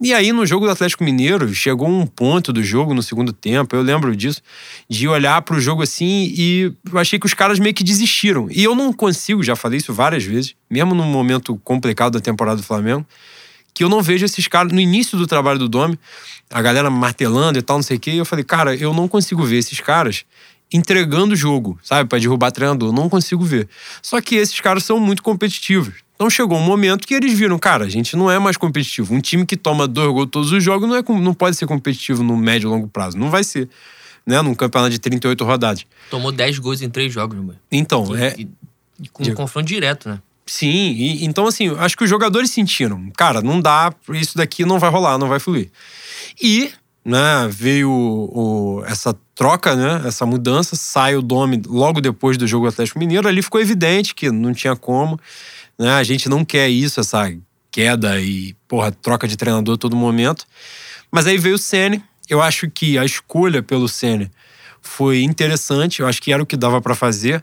E 0.00 0.14
aí, 0.14 0.32
no 0.32 0.46
jogo 0.46 0.64
do 0.64 0.70
Atlético 0.70 1.02
Mineiro, 1.02 1.52
chegou 1.52 1.88
um 1.88 2.06
ponto 2.06 2.52
do 2.52 2.62
jogo 2.62 2.94
no 2.94 3.02
segundo 3.02 3.32
tempo, 3.32 3.74
eu 3.74 3.82
lembro 3.82 4.14
disso, 4.14 4.40
de 4.88 5.08
olhar 5.08 5.42
para 5.42 5.56
o 5.56 5.60
jogo 5.60 5.82
assim 5.82 6.32
e 6.36 6.72
eu 6.88 6.98
achei 6.98 7.18
que 7.18 7.26
os 7.26 7.34
caras 7.34 7.58
meio 7.58 7.74
que 7.74 7.82
desistiram. 7.82 8.46
E 8.48 8.62
eu 8.62 8.76
não 8.76 8.92
consigo, 8.92 9.42
já 9.42 9.56
falei 9.56 9.78
isso 9.78 9.92
várias 9.92 10.22
vezes, 10.22 10.54
mesmo 10.70 10.94
num 10.94 11.04
momento 11.04 11.60
complicado 11.64 12.12
da 12.12 12.20
temporada 12.20 12.58
do 12.58 12.62
Flamengo, 12.62 13.04
que 13.74 13.82
eu 13.82 13.88
não 13.88 14.00
vejo 14.00 14.24
esses 14.24 14.46
caras 14.46 14.72
no 14.72 14.80
início 14.80 15.18
do 15.18 15.26
trabalho 15.26 15.58
do 15.58 15.68
Domi, 15.68 15.98
a 16.48 16.62
galera 16.62 16.88
martelando 16.88 17.58
e 17.58 17.62
tal, 17.62 17.78
não 17.78 17.82
sei 17.82 17.96
o 17.96 18.00
quê. 18.00 18.12
E 18.12 18.18
eu 18.18 18.24
falei, 18.24 18.44
cara, 18.44 18.76
eu 18.76 18.94
não 18.94 19.08
consigo 19.08 19.42
ver 19.42 19.58
esses 19.58 19.80
caras 19.80 20.24
entregando 20.72 21.34
o 21.34 21.36
jogo, 21.36 21.78
sabe, 21.82 22.08
para 22.08 22.18
derrubar 22.18 22.50
treinador. 22.50 22.92
Não 22.92 23.08
consigo 23.08 23.44
ver. 23.44 23.68
Só 24.02 24.20
que 24.20 24.36
esses 24.36 24.60
caras 24.60 24.84
são 24.84 25.00
muito 25.00 25.22
competitivos. 25.22 25.94
Então 26.14 26.28
chegou 26.28 26.58
um 26.58 26.62
momento 26.62 27.06
que 27.06 27.14
eles 27.14 27.32
viram, 27.32 27.58
cara, 27.58 27.84
a 27.84 27.88
gente 27.88 28.16
não 28.16 28.30
é 28.30 28.38
mais 28.38 28.56
competitivo. 28.56 29.14
Um 29.14 29.20
time 29.20 29.46
que 29.46 29.56
toma 29.56 29.86
dois 29.86 30.12
gols 30.12 30.28
todos 30.30 30.52
os 30.52 30.62
jogos 30.62 30.88
não, 30.88 30.96
é, 30.96 31.02
não 31.20 31.32
pode 31.32 31.56
ser 31.56 31.66
competitivo 31.66 32.22
no 32.22 32.36
médio 32.36 32.68
e 32.68 32.70
longo 32.70 32.88
prazo. 32.88 33.16
Não 33.16 33.30
vai 33.30 33.44
ser. 33.44 33.68
Né, 34.26 34.42
num 34.42 34.54
campeonato 34.54 34.90
de 34.90 34.98
38 34.98 35.42
rodadas. 35.42 35.86
Tomou 36.10 36.30
10 36.30 36.58
gols 36.58 36.82
em 36.82 36.90
três 36.90 37.10
jogos, 37.10 37.38
meu 37.38 37.54
Então, 37.72 38.14
e, 38.14 38.20
é. 38.20 38.34
E, 38.36 38.48
e 39.04 39.08
com 39.08 39.22
um 39.22 39.34
confronto 39.34 39.66
direto, 39.66 40.10
né? 40.10 40.18
Sim, 40.44 40.92
e, 40.92 41.24
então 41.24 41.46
assim, 41.46 41.74
acho 41.78 41.96
que 41.96 42.04
os 42.04 42.10
jogadores 42.10 42.50
sentiram, 42.50 43.10
cara, 43.16 43.42
não 43.42 43.60
dá, 43.60 43.92
isso 44.10 44.36
daqui 44.36 44.64
não 44.64 44.78
vai 44.78 44.90
rolar, 44.90 45.18
não 45.18 45.28
vai 45.28 45.38
fluir. 45.38 45.70
E, 46.42 46.70
né, 47.08 47.48
veio 47.50 47.90
o, 47.90 48.84
essa 48.86 49.16
troca, 49.34 49.74
né, 49.74 50.06
essa 50.06 50.26
mudança, 50.26 50.76
sai 50.76 51.16
o 51.16 51.22
Domi 51.22 51.62
logo 51.66 52.02
depois 52.02 52.36
do 52.36 52.46
jogo 52.46 52.66
Atlético 52.66 52.98
Mineiro, 52.98 53.26
ali 53.26 53.40
ficou 53.40 53.58
evidente 53.58 54.14
que 54.14 54.30
não 54.30 54.52
tinha 54.52 54.76
como. 54.76 55.18
Né? 55.78 55.90
A 55.90 56.02
gente 56.02 56.28
não 56.28 56.44
quer 56.44 56.68
isso, 56.68 57.00
essa 57.00 57.34
queda 57.70 58.20
e, 58.20 58.54
porra, 58.68 58.92
troca 58.92 59.26
de 59.26 59.38
treinador 59.38 59.76
a 59.76 59.78
todo 59.78 59.96
momento. 59.96 60.44
Mas 61.10 61.26
aí 61.26 61.38
veio 61.38 61.54
o 61.54 61.58
Sene. 61.58 62.04
Eu 62.28 62.42
acho 62.42 62.68
que 62.68 62.98
a 62.98 63.06
escolha 63.06 63.62
pelo 63.62 63.88
Sene 63.88 64.30
foi 64.82 65.22
interessante. 65.22 66.00
Eu 66.00 66.06
acho 66.06 66.20
que 66.20 66.30
era 66.30 66.42
o 66.42 66.46
que 66.46 66.58
dava 66.58 66.78
para 66.78 66.94
fazer. 66.94 67.42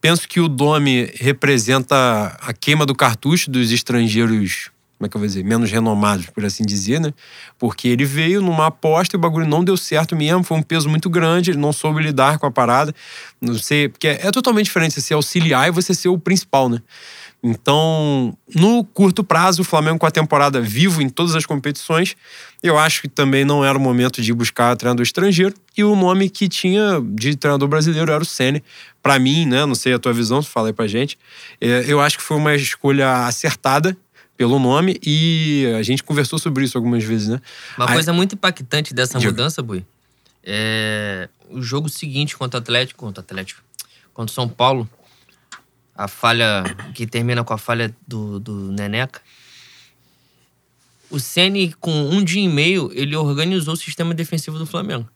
penso 0.00 0.28
que 0.28 0.38
o 0.38 0.46
Domi 0.46 1.10
representa 1.16 2.36
a 2.40 2.52
queima 2.52 2.86
do 2.86 2.94
cartucho 2.94 3.50
dos 3.50 3.72
estrangeiros 3.72 4.70
como 4.98 5.06
é 5.06 5.08
que 5.08 5.16
eu 5.16 5.18
vou 5.18 5.26
dizer, 5.26 5.44
menos 5.44 5.70
renomados, 5.70 6.26
por 6.26 6.44
assim 6.44 6.64
dizer, 6.64 7.00
né? 7.00 7.12
Porque 7.58 7.88
ele 7.88 8.04
veio 8.04 8.40
numa 8.40 8.66
aposta 8.66 9.16
e 9.16 9.18
o 9.18 9.20
bagulho 9.20 9.46
não 9.46 9.64
deu 9.64 9.76
certo 9.76 10.14
mesmo, 10.14 10.44
foi 10.44 10.56
um 10.56 10.62
peso 10.62 10.88
muito 10.88 11.10
grande, 11.10 11.50
ele 11.50 11.58
não 11.58 11.72
soube 11.72 12.02
lidar 12.02 12.38
com 12.38 12.46
a 12.46 12.50
parada. 12.50 12.94
Não 13.40 13.54
sei, 13.54 13.88
porque 13.88 14.08
é, 14.08 14.26
é 14.26 14.30
totalmente 14.30 14.66
diferente 14.66 14.94
você 14.94 15.00
ser 15.00 15.14
auxiliar 15.14 15.68
e 15.68 15.70
você 15.72 15.92
ser 15.92 16.08
o 16.08 16.18
principal, 16.18 16.68
né? 16.68 16.80
Então, 17.46 18.34
no 18.54 18.82
curto 18.82 19.22
prazo, 19.22 19.60
o 19.60 19.64
Flamengo 19.64 19.98
com 19.98 20.06
a 20.06 20.10
temporada 20.10 20.62
vivo 20.62 21.02
em 21.02 21.10
todas 21.10 21.34
as 21.34 21.44
competições, 21.44 22.16
eu 22.62 22.78
acho 22.78 23.02
que 23.02 23.08
também 23.08 23.44
não 23.44 23.62
era 23.62 23.76
o 23.76 23.80
momento 23.80 24.22
de 24.22 24.32
buscar 24.32 24.74
treinador 24.76 25.02
estrangeiro. 25.02 25.54
E 25.76 25.84
o 25.84 25.94
nome 25.94 26.30
que 26.30 26.48
tinha 26.48 27.02
de 27.04 27.36
treinador 27.36 27.68
brasileiro 27.68 28.10
era 28.10 28.22
o 28.22 28.24
Sene. 28.24 28.64
Para 29.02 29.18
mim, 29.18 29.44
né, 29.44 29.66
não 29.66 29.74
sei 29.74 29.92
a 29.92 29.98
tua 29.98 30.14
visão, 30.14 30.42
fala 30.42 30.68
aí 30.68 30.72
pra 30.72 30.86
gente. 30.86 31.18
É, 31.60 31.84
eu 31.86 32.00
acho 32.00 32.16
que 32.16 32.24
foi 32.24 32.38
uma 32.38 32.54
escolha 32.54 33.26
acertada 33.26 33.94
pelo 34.36 34.58
nome 34.58 34.98
e 35.02 35.72
a 35.78 35.82
gente 35.82 36.02
conversou 36.02 36.38
sobre 36.38 36.64
isso 36.64 36.76
algumas 36.76 37.04
vezes, 37.04 37.28
né? 37.28 37.40
Uma 37.76 37.86
coisa 37.86 38.12
muito 38.12 38.34
impactante 38.34 38.92
dessa 38.92 39.18
Diga. 39.18 39.30
mudança, 39.30 39.62
Bui, 39.62 39.84
é 40.42 41.28
o 41.50 41.62
jogo 41.62 41.88
seguinte 41.88 42.36
contra 42.36 42.58
o 42.58 42.62
Atlético, 42.62 43.00
contra 43.00 43.20
o 43.20 43.24
Atlético, 43.24 43.62
contra 44.12 44.30
o 44.30 44.34
São 44.34 44.48
Paulo, 44.48 44.88
a 45.94 46.08
falha 46.08 46.64
que 46.94 47.06
termina 47.06 47.44
com 47.44 47.52
a 47.52 47.58
falha 47.58 47.94
do, 48.06 48.40
do 48.40 48.72
Neneca. 48.72 49.20
O 51.08 51.20
Ceni 51.20 51.72
com 51.74 51.92
um 51.92 52.24
dia 52.24 52.42
e 52.42 52.48
meio, 52.48 52.90
ele 52.92 53.14
organizou 53.14 53.74
o 53.74 53.76
sistema 53.76 54.12
defensivo 54.12 54.58
do 54.58 54.66
Flamengo. 54.66 55.08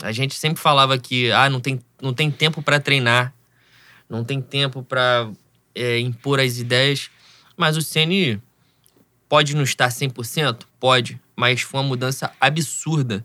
A 0.00 0.12
gente 0.12 0.34
sempre 0.34 0.60
falava 0.60 0.98
que 0.98 1.30
ah, 1.32 1.48
não 1.48 1.60
tem, 1.60 1.80
não 2.00 2.12
tem 2.12 2.30
tempo 2.30 2.62
para 2.62 2.78
treinar, 2.78 3.34
não 4.08 4.24
tem 4.24 4.40
tempo 4.40 4.82
para 4.82 5.30
é, 5.74 5.98
impor 5.98 6.38
as 6.38 6.58
ideias. 6.58 7.10
Mas 7.62 7.76
o 7.76 7.80
Ceni 7.80 8.42
pode 9.28 9.54
não 9.54 9.62
estar 9.62 9.88
100%? 9.88 10.62
Pode. 10.80 11.20
Mas 11.36 11.60
foi 11.60 11.78
uma 11.78 11.86
mudança 11.86 12.32
absurda 12.40 13.24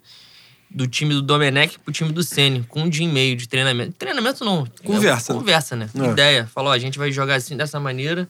do 0.70 0.86
time 0.86 1.12
do 1.12 1.24
Domenech 1.24 1.80
pro 1.80 1.92
time 1.92 2.12
do 2.12 2.22
Ceni, 2.22 2.62
com 2.70 2.84
um 2.84 2.90
dia 2.90 3.04
e 3.04 3.10
meio 3.10 3.36
de 3.36 3.48
treinamento. 3.50 3.94
Treinamento 3.94 4.46
não. 4.46 4.68
Conversa. 4.84 5.32
É, 5.32 5.36
conversa, 5.36 5.76
né? 5.76 5.90
É. 5.92 6.12
Ideia. 6.12 6.46
Falou, 6.46 6.72
a 6.72 6.78
gente 6.78 7.00
vai 7.00 7.12
jogar 7.12 7.34
assim 7.34 7.58
dessa 7.58 7.80
maneira, 7.80 8.30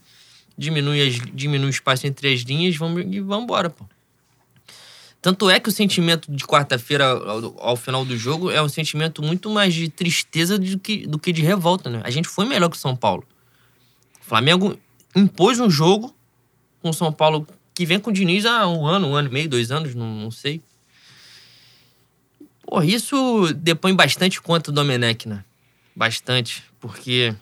diminui, 0.58 1.06
as, 1.06 1.16
diminui 1.34 1.68
o 1.68 1.70
espaço 1.70 2.08
entre 2.08 2.34
as 2.34 2.40
linhas 2.40 2.78
vamos, 2.78 3.04
e 3.06 3.20
vamos 3.20 3.44
embora, 3.44 3.70
pô. 3.70 3.84
Tanto 5.22 5.50
é 5.50 5.60
que 5.60 5.68
o 5.68 5.74
sentimento 5.74 6.32
de 6.32 6.46
quarta-feira 6.46 7.06
ao, 7.06 7.54
ao, 7.60 7.76
final 7.76 8.06
do 8.06 8.16
jogo 8.16 8.50
é 8.50 8.62
um 8.62 8.70
sentimento 8.70 9.22
muito 9.22 9.50
mais 9.50 9.74
de 9.74 9.90
tristeza 9.90 10.58
do 10.58 10.80
que, 10.80 11.06
do 11.06 11.20
que 11.20 11.34
de 11.34 11.42
revolta, 11.42 11.90
né? 11.90 12.00
A 12.06 12.10
gente 12.10 12.30
foi 12.30 12.46
melhor 12.46 12.70
que 12.70 12.78
o 12.78 12.80
São 12.80 12.96
Paulo. 12.96 13.26
O 14.22 14.26
Flamengo 14.26 14.80
impôs 15.16 15.60
um 15.60 15.70
jogo 15.70 16.16
com 16.82 16.90
o 16.90 16.94
São 16.94 17.12
Paulo 17.12 17.48
que 17.74 17.86
vem 17.86 18.00
com 18.00 18.10
o 18.10 18.14
Diniz 18.14 18.46
há 18.46 18.68
um 18.68 18.88
ano, 18.88 19.08
um 19.08 19.16
ano 19.16 19.30
e 19.30 19.32
meio, 19.32 19.50
dois 19.50 19.72
anos, 19.72 19.94
não, 19.94 20.08
não 20.08 20.32
sei. 20.32 20.62
Pô, 22.64 22.82
isso 22.82 23.54
depõe 23.54 23.96
bastante 23.96 24.42
contra 24.42 24.72
o 24.72 24.76
Domenech, 24.76 25.28
né? 25.30 25.44
Bastante, 25.96 26.64
porque 26.80 27.36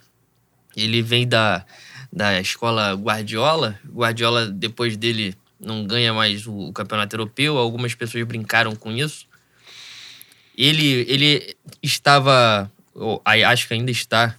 ele 0.75 1.01
vem 1.01 1.27
da, 1.27 1.65
da 2.11 2.39
escola 2.39 2.93
Guardiola. 2.93 3.79
Guardiola, 3.87 4.47
depois 4.47 4.97
dele, 4.97 5.35
não 5.59 5.85
ganha 5.85 6.13
mais 6.13 6.45
o, 6.45 6.67
o 6.67 6.73
campeonato 6.73 7.15
europeu. 7.15 7.57
Algumas 7.57 7.95
pessoas 7.95 8.23
brincaram 8.25 8.75
com 8.75 8.91
isso. 8.91 9.25
Ele, 10.57 11.05
ele 11.09 11.55
estava, 11.81 12.69
acho 13.47 13.67
que 13.67 13.73
ainda 13.73 13.91
está, 13.91 14.35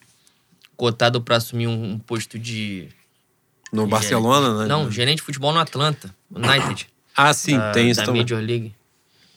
cotado 0.76 1.20
para 1.20 1.36
assumir 1.36 1.66
um, 1.66 1.92
um 1.92 1.98
posto 1.98 2.38
de 2.38 2.88
no 3.72 3.86
Barcelona, 3.86 4.58
né? 4.60 4.66
Não, 4.66 4.90
gerente 4.90 5.18
de 5.18 5.22
futebol 5.22 5.52
no 5.52 5.58
Atlanta, 5.58 6.14
United. 6.34 6.88
ah, 7.16 7.32
sim, 7.32 7.56
da, 7.56 7.72
tem 7.72 7.90
isso 7.90 8.00
da 8.00 8.06
também. 8.06 8.22
Major 8.22 8.40
League. 8.40 8.74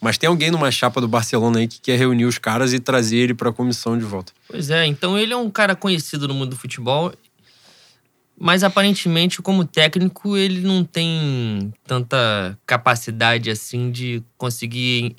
Mas 0.01 0.17
tem 0.17 0.29
alguém 0.29 0.49
numa 0.49 0.71
chapa 0.71 1.01
do 1.01 1.07
Barcelona 1.07 1.59
aí 1.59 1.67
que 1.67 1.81
quer 1.81 1.97
reunir 1.97 2.25
os 2.25 2.37
caras 2.37 2.73
e 2.73 2.79
trazer 2.79 3.17
ele 3.17 3.33
para 3.33 3.49
a 3.49 3.53
comissão 3.53 3.97
de 3.97 4.05
volta. 4.05 4.31
Pois 4.47 4.69
é, 4.69 4.85
então 4.85 5.17
ele 5.17 5.33
é 5.33 5.37
um 5.37 5.49
cara 5.49 5.75
conhecido 5.75 6.27
no 6.27 6.33
mundo 6.33 6.51
do 6.51 6.55
futebol, 6.55 7.13
mas 8.39 8.63
aparentemente, 8.63 9.41
como 9.41 9.65
técnico, 9.65 10.37
ele 10.37 10.61
não 10.61 10.85
tem 10.85 11.73
tanta 11.85 12.57
capacidade 12.65 13.49
assim 13.49 13.91
de 13.91 14.23
conseguir 14.37 15.17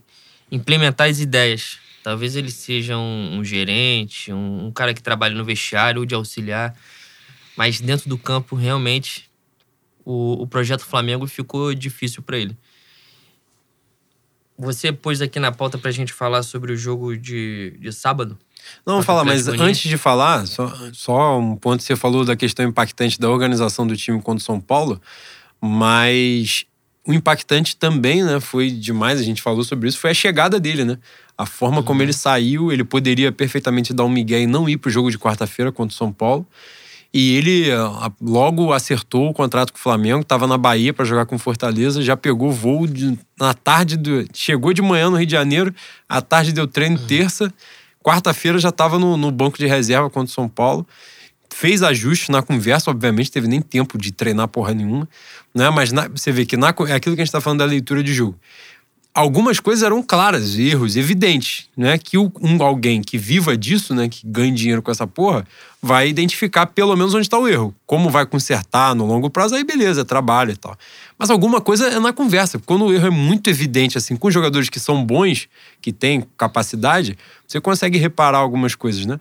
implementar 0.50 1.10
as 1.10 1.20
ideias. 1.20 1.78
Talvez 2.02 2.34
ele 2.34 2.50
seja 2.50 2.96
um, 2.96 3.38
um 3.38 3.44
gerente, 3.44 4.32
um, 4.32 4.68
um 4.68 4.72
cara 4.72 4.94
que 4.94 5.02
trabalha 5.02 5.34
no 5.34 5.44
vestiário 5.44 6.00
ou 6.00 6.06
de 6.06 6.14
auxiliar. 6.14 6.74
Mas 7.60 7.78
dentro 7.78 8.08
do 8.08 8.16
campo, 8.16 8.56
realmente, 8.56 9.30
o, 10.02 10.44
o 10.44 10.46
projeto 10.46 10.82
Flamengo 10.82 11.26
ficou 11.26 11.74
difícil 11.74 12.22
para 12.22 12.38
ele. 12.38 12.56
Você 14.58 14.90
pôs 14.90 15.20
aqui 15.20 15.38
na 15.38 15.52
pauta 15.52 15.76
pra 15.76 15.90
gente 15.90 16.10
falar 16.10 16.42
sobre 16.42 16.72
o 16.72 16.76
jogo 16.76 17.14
de, 17.18 17.76
de 17.78 17.92
sábado? 17.92 18.38
Não, 18.86 18.94
vou 18.94 19.02
falar, 19.02 19.24
mas 19.26 19.46
antes 19.46 19.82
de 19.82 19.98
falar, 19.98 20.46
só, 20.46 20.74
só 20.94 21.38
um 21.38 21.54
ponto, 21.54 21.82
você 21.82 21.94
falou 21.94 22.24
da 22.24 22.34
questão 22.34 22.64
impactante 22.64 23.20
da 23.20 23.28
organização 23.28 23.86
do 23.86 23.94
time 23.94 24.22
contra 24.22 24.40
o 24.40 24.46
São 24.46 24.58
Paulo, 24.58 24.98
mas 25.60 26.64
o 27.06 27.12
impactante 27.12 27.76
também, 27.76 28.24
né, 28.24 28.40
foi 28.40 28.70
demais, 28.70 29.20
a 29.20 29.22
gente 29.22 29.42
falou 29.42 29.64
sobre 29.64 29.86
isso, 29.86 29.98
foi 29.98 30.12
a 30.12 30.14
chegada 30.14 30.58
dele, 30.58 30.86
né? 30.86 30.98
A 31.36 31.44
forma 31.44 31.80
uhum. 31.80 31.82
como 31.82 32.02
ele 32.02 32.14
saiu, 32.14 32.72
ele 32.72 32.84
poderia 32.84 33.30
perfeitamente 33.30 33.92
dar 33.92 34.04
um 34.04 34.08
migué 34.08 34.40
e 34.40 34.46
não 34.46 34.66
ir 34.66 34.78
pro 34.78 34.90
jogo 34.90 35.10
de 35.10 35.18
quarta-feira 35.18 35.70
contra 35.70 35.92
o 35.92 35.98
São 35.98 36.10
Paulo. 36.10 36.46
E 37.12 37.36
ele 37.36 37.66
logo 38.20 38.72
acertou 38.72 39.28
o 39.28 39.34
contrato 39.34 39.72
com 39.72 39.78
o 39.78 39.82
Flamengo, 39.82 40.20
estava 40.20 40.46
na 40.46 40.56
Bahia 40.56 40.94
para 40.94 41.04
jogar 41.04 41.26
com 41.26 41.36
Fortaleza, 41.38 42.02
já 42.02 42.16
pegou 42.16 42.52
voo 42.52 42.86
de, 42.86 43.18
na 43.38 43.52
tarde, 43.52 43.96
do, 43.96 44.24
chegou 44.32 44.72
de 44.72 44.80
manhã 44.80 45.10
no 45.10 45.16
Rio 45.16 45.26
de 45.26 45.32
Janeiro, 45.32 45.74
à 46.08 46.22
tarde 46.22 46.52
deu 46.52 46.68
treino 46.68 46.96
uhum. 46.96 47.06
terça, 47.08 47.52
quarta-feira 48.02 48.60
já 48.60 48.68
estava 48.68 48.96
no, 48.96 49.16
no, 49.16 49.32
banco 49.32 49.58
de 49.58 49.66
reserva 49.66 50.08
contra 50.08 50.30
o 50.30 50.34
São 50.34 50.48
Paulo. 50.48 50.86
Fez 51.52 51.82
ajustes 51.82 52.28
na 52.28 52.42
conversa, 52.42 52.92
obviamente, 52.92 53.28
teve 53.28 53.48
nem 53.48 53.60
tempo 53.60 53.98
de 53.98 54.12
treinar 54.12 54.46
porra 54.46 54.72
nenhuma, 54.72 55.08
né? 55.52 55.68
Mas 55.68 55.90
na, 55.90 56.06
você 56.06 56.30
vê 56.30 56.46
que 56.46 56.56
na, 56.56 56.68
é 56.68 56.92
aquilo 56.92 57.16
que 57.16 57.22
a 57.22 57.24
gente 57.24 57.28
está 57.28 57.40
falando 57.40 57.58
da 57.58 57.64
leitura 57.64 58.04
de 58.04 58.14
jogo 58.14 58.38
algumas 59.14 59.58
coisas 59.58 59.82
eram 59.82 60.02
claras, 60.02 60.58
erros 60.58 60.96
evidentes, 60.96 61.68
né? 61.76 61.98
Que 61.98 62.16
um, 62.16 62.30
alguém 62.60 63.02
que 63.02 63.18
viva 63.18 63.56
disso, 63.56 63.94
né? 63.94 64.08
Que 64.08 64.26
ganhe 64.26 64.52
dinheiro 64.52 64.82
com 64.82 64.90
essa 64.90 65.06
porra, 65.06 65.46
vai 65.82 66.08
identificar 66.08 66.66
pelo 66.66 66.96
menos 66.96 67.14
onde 67.14 67.26
está 67.26 67.38
o 67.38 67.48
erro. 67.48 67.74
Como 67.86 68.10
vai 68.10 68.24
consertar 68.24 68.94
no 68.94 69.06
longo 69.06 69.28
prazo, 69.28 69.54
aí 69.54 69.64
beleza, 69.64 70.04
trabalha 70.04 70.52
e 70.52 70.56
tal. 70.56 70.76
Mas 71.18 71.30
alguma 71.30 71.60
coisa 71.60 71.88
é 71.88 71.98
na 71.98 72.12
conversa. 72.12 72.58
Quando 72.64 72.84
o 72.84 72.92
erro 72.92 73.08
é 73.08 73.10
muito 73.10 73.50
evidente, 73.50 73.98
assim, 73.98 74.16
com 74.16 74.30
jogadores 74.30 74.68
que 74.68 74.80
são 74.80 75.04
bons, 75.04 75.48
que 75.80 75.92
têm 75.92 76.24
capacidade, 76.36 77.18
você 77.46 77.60
consegue 77.60 77.98
reparar 77.98 78.38
algumas 78.38 78.74
coisas, 78.74 79.06
né? 79.06 79.18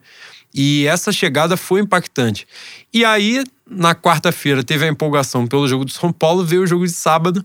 E 0.53 0.87
essa 0.87 1.11
chegada 1.11 1.55
foi 1.55 1.81
impactante. 1.81 2.47
E 2.91 3.05
aí, 3.05 3.43
na 3.69 3.93
quarta-feira, 3.93 4.63
teve 4.63 4.85
a 4.85 4.87
empolgação 4.87 5.45
pelo 5.45 5.67
jogo 5.67 5.85
do 5.85 5.91
São 5.91 6.11
Paulo, 6.11 6.43
veio 6.43 6.63
o 6.63 6.67
jogo 6.67 6.85
de 6.85 6.91
sábado, 6.91 7.43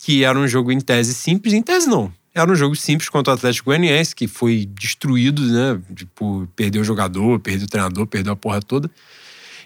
que 0.00 0.24
era 0.24 0.38
um 0.38 0.48
jogo 0.48 0.72
em 0.72 0.80
tese 0.80 1.12
simples, 1.12 1.52
em 1.52 1.60
tese 1.60 1.86
não. 1.86 2.10
Era 2.34 2.50
um 2.50 2.54
jogo 2.54 2.74
simples 2.74 3.10
contra 3.10 3.34
o 3.34 3.36
Atlético 3.36 3.66
Goianiense, 3.66 4.16
que 4.16 4.26
foi 4.26 4.64
destruído, 4.64 5.42
né? 5.42 5.78
Tipo, 5.94 6.48
perdeu 6.56 6.80
o 6.80 6.84
jogador, 6.84 7.38
perdeu 7.38 7.66
o 7.66 7.68
treinador, 7.68 8.06
perdeu 8.06 8.32
a 8.32 8.36
porra 8.36 8.62
toda. 8.62 8.90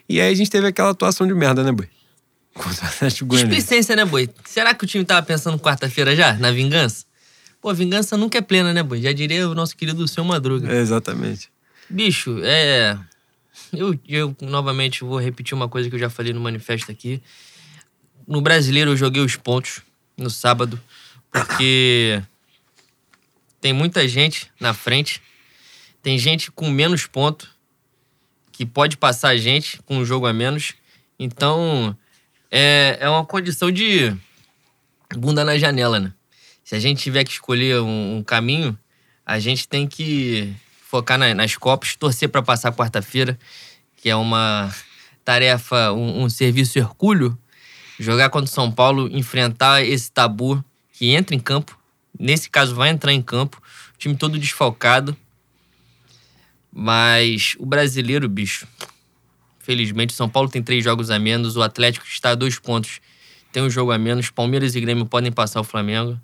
E 0.09 0.21
aí 0.21 0.33
a 0.33 0.35
gente 0.35 0.50
teve 0.50 0.67
aquela 0.67 0.91
atuação 0.91 1.25
de 1.25 1.33
merda, 1.33 1.62
né, 1.62 1.71
Boi? 1.71 1.88
Contra 2.53 2.85
o 2.85 2.88
Atlético 2.88 3.26
Goianiense. 3.26 3.57
Displicência, 3.57 3.95
né, 3.95 4.05
Boi? 4.05 4.29
Será 4.45 4.75
que 4.75 4.83
o 4.83 4.88
time 4.88 5.05
tava 5.05 5.25
pensando 5.25 5.57
quarta-feira 5.57 6.17
já, 6.17 6.33
na 6.33 6.50
vingança? 6.50 7.05
Pô, 7.61 7.73
vingança 7.73 8.17
nunca 8.17 8.38
é 8.38 8.43
plena, 8.43 8.73
né, 8.75 8.83
Boi? 8.83 9.00
Já 9.00 9.12
diria 9.12 9.49
o 9.49 9.55
nosso 9.55 9.76
querido 9.76 10.09
Seu 10.09 10.25
Madruga. 10.25 10.73
É, 10.73 10.81
exatamente. 10.81 11.49
Bicho, 11.88 12.41
é... 12.43 12.99
Eu, 13.73 13.97
eu 14.09 14.37
novamente 14.43 15.05
vou 15.05 15.21
repetir 15.21 15.55
uma 15.55 15.69
coisa 15.69 15.88
que 15.88 15.95
eu 15.95 16.00
já 16.00 16.11
falei 16.11 16.33
no 16.33 16.41
manifesto 16.41 16.91
aqui. 16.91 17.23
No 18.26 18.41
brasileiro 18.41 18.91
eu 18.91 18.97
joguei 18.97 19.23
os 19.23 19.37
pontos 19.37 19.81
no 20.16 20.30
sábado, 20.30 20.80
porque 21.30 22.23
tem 23.61 23.73
muita 23.73 24.06
gente 24.06 24.50
na 24.61 24.75
frente, 24.75 25.23
tem 26.02 26.18
gente 26.18 26.50
com 26.50 26.68
menos 26.71 27.06
ponto 27.06 27.50
que 28.52 28.64
pode 28.64 28.97
passar 28.97 29.30
a 29.30 29.37
gente 29.37 29.83
com 29.83 29.99
um 29.99 30.04
jogo 30.04 30.26
a 30.26 30.33
menos. 30.33 30.75
Então, 31.18 31.97
é, 32.50 32.99
é 33.00 33.09
uma 33.09 33.25
condição 33.25 33.71
de 33.71 34.14
bunda 35.16 35.44
na 35.44 35.59
janela, 35.59 35.99
né? 35.99 36.12
Se 36.62 36.75
a 36.75 36.78
gente 36.78 37.02
tiver 37.02 37.25
que 37.25 37.33
escolher 37.33 37.80
um, 37.80 38.18
um 38.18 38.23
caminho, 38.23 38.78
a 39.26 39.38
gente 39.38 39.66
tem 39.66 39.87
que 39.87 40.54
focar 40.83 41.18
na, 41.18 41.35
nas 41.35 41.56
Copas, 41.56 41.97
torcer 41.97 42.28
para 42.28 42.42
passar 42.42 42.73
quarta-feira, 42.73 43.38
que 43.97 44.09
é 44.09 44.16
uma 44.16 44.73
tarefa, 45.25 45.92
um, 45.92 46.23
um 46.23 46.30
serviço 46.30 46.78
hercúleo, 46.78 47.37
jogar 47.99 48.31
contra 48.31 48.51
o 48.51 48.55
São 48.55 48.71
Paulo, 48.71 49.09
enfrentar 49.11 49.83
esse 49.83 50.11
tabu 50.11 50.65
que 50.93 51.11
entra 51.11 51.35
em 51.35 51.41
campo. 51.41 51.79
Nesse 52.19 52.49
caso, 52.49 52.75
vai 52.75 52.91
entrar 52.91 53.13
em 53.13 53.23
campo. 53.23 53.61
O 53.95 53.99
time 53.99 54.17
todo 54.17 54.39
desfalcado. 54.39 55.17
Mas 56.73 57.57
o 57.59 57.67
brasileiro, 57.67 58.29
bicho. 58.29 58.67
Felizmente, 59.61 60.13
o 60.13 60.17
São 60.17 60.29
Paulo 60.29 60.49
tem 60.49 60.63
três 60.63 60.85
jogos 60.85 61.11
a 61.11 61.19
menos, 61.19 61.57
o 61.57 61.63
Atlético 61.63 62.05
está 62.07 62.31
a 62.31 62.35
dois 62.35 62.59
pontos, 62.59 63.01
tem 63.51 63.63
um 63.63 63.71
jogo 63.71 63.93
a 63.93 63.99
menos. 63.99 64.29
Palmeiras 64.29 64.75
e 64.75 64.81
Grêmio 64.81 65.07
podem 65.07 65.33
passar 65.33 65.61
o 65.61 65.65
Flamengo. 65.65 66.21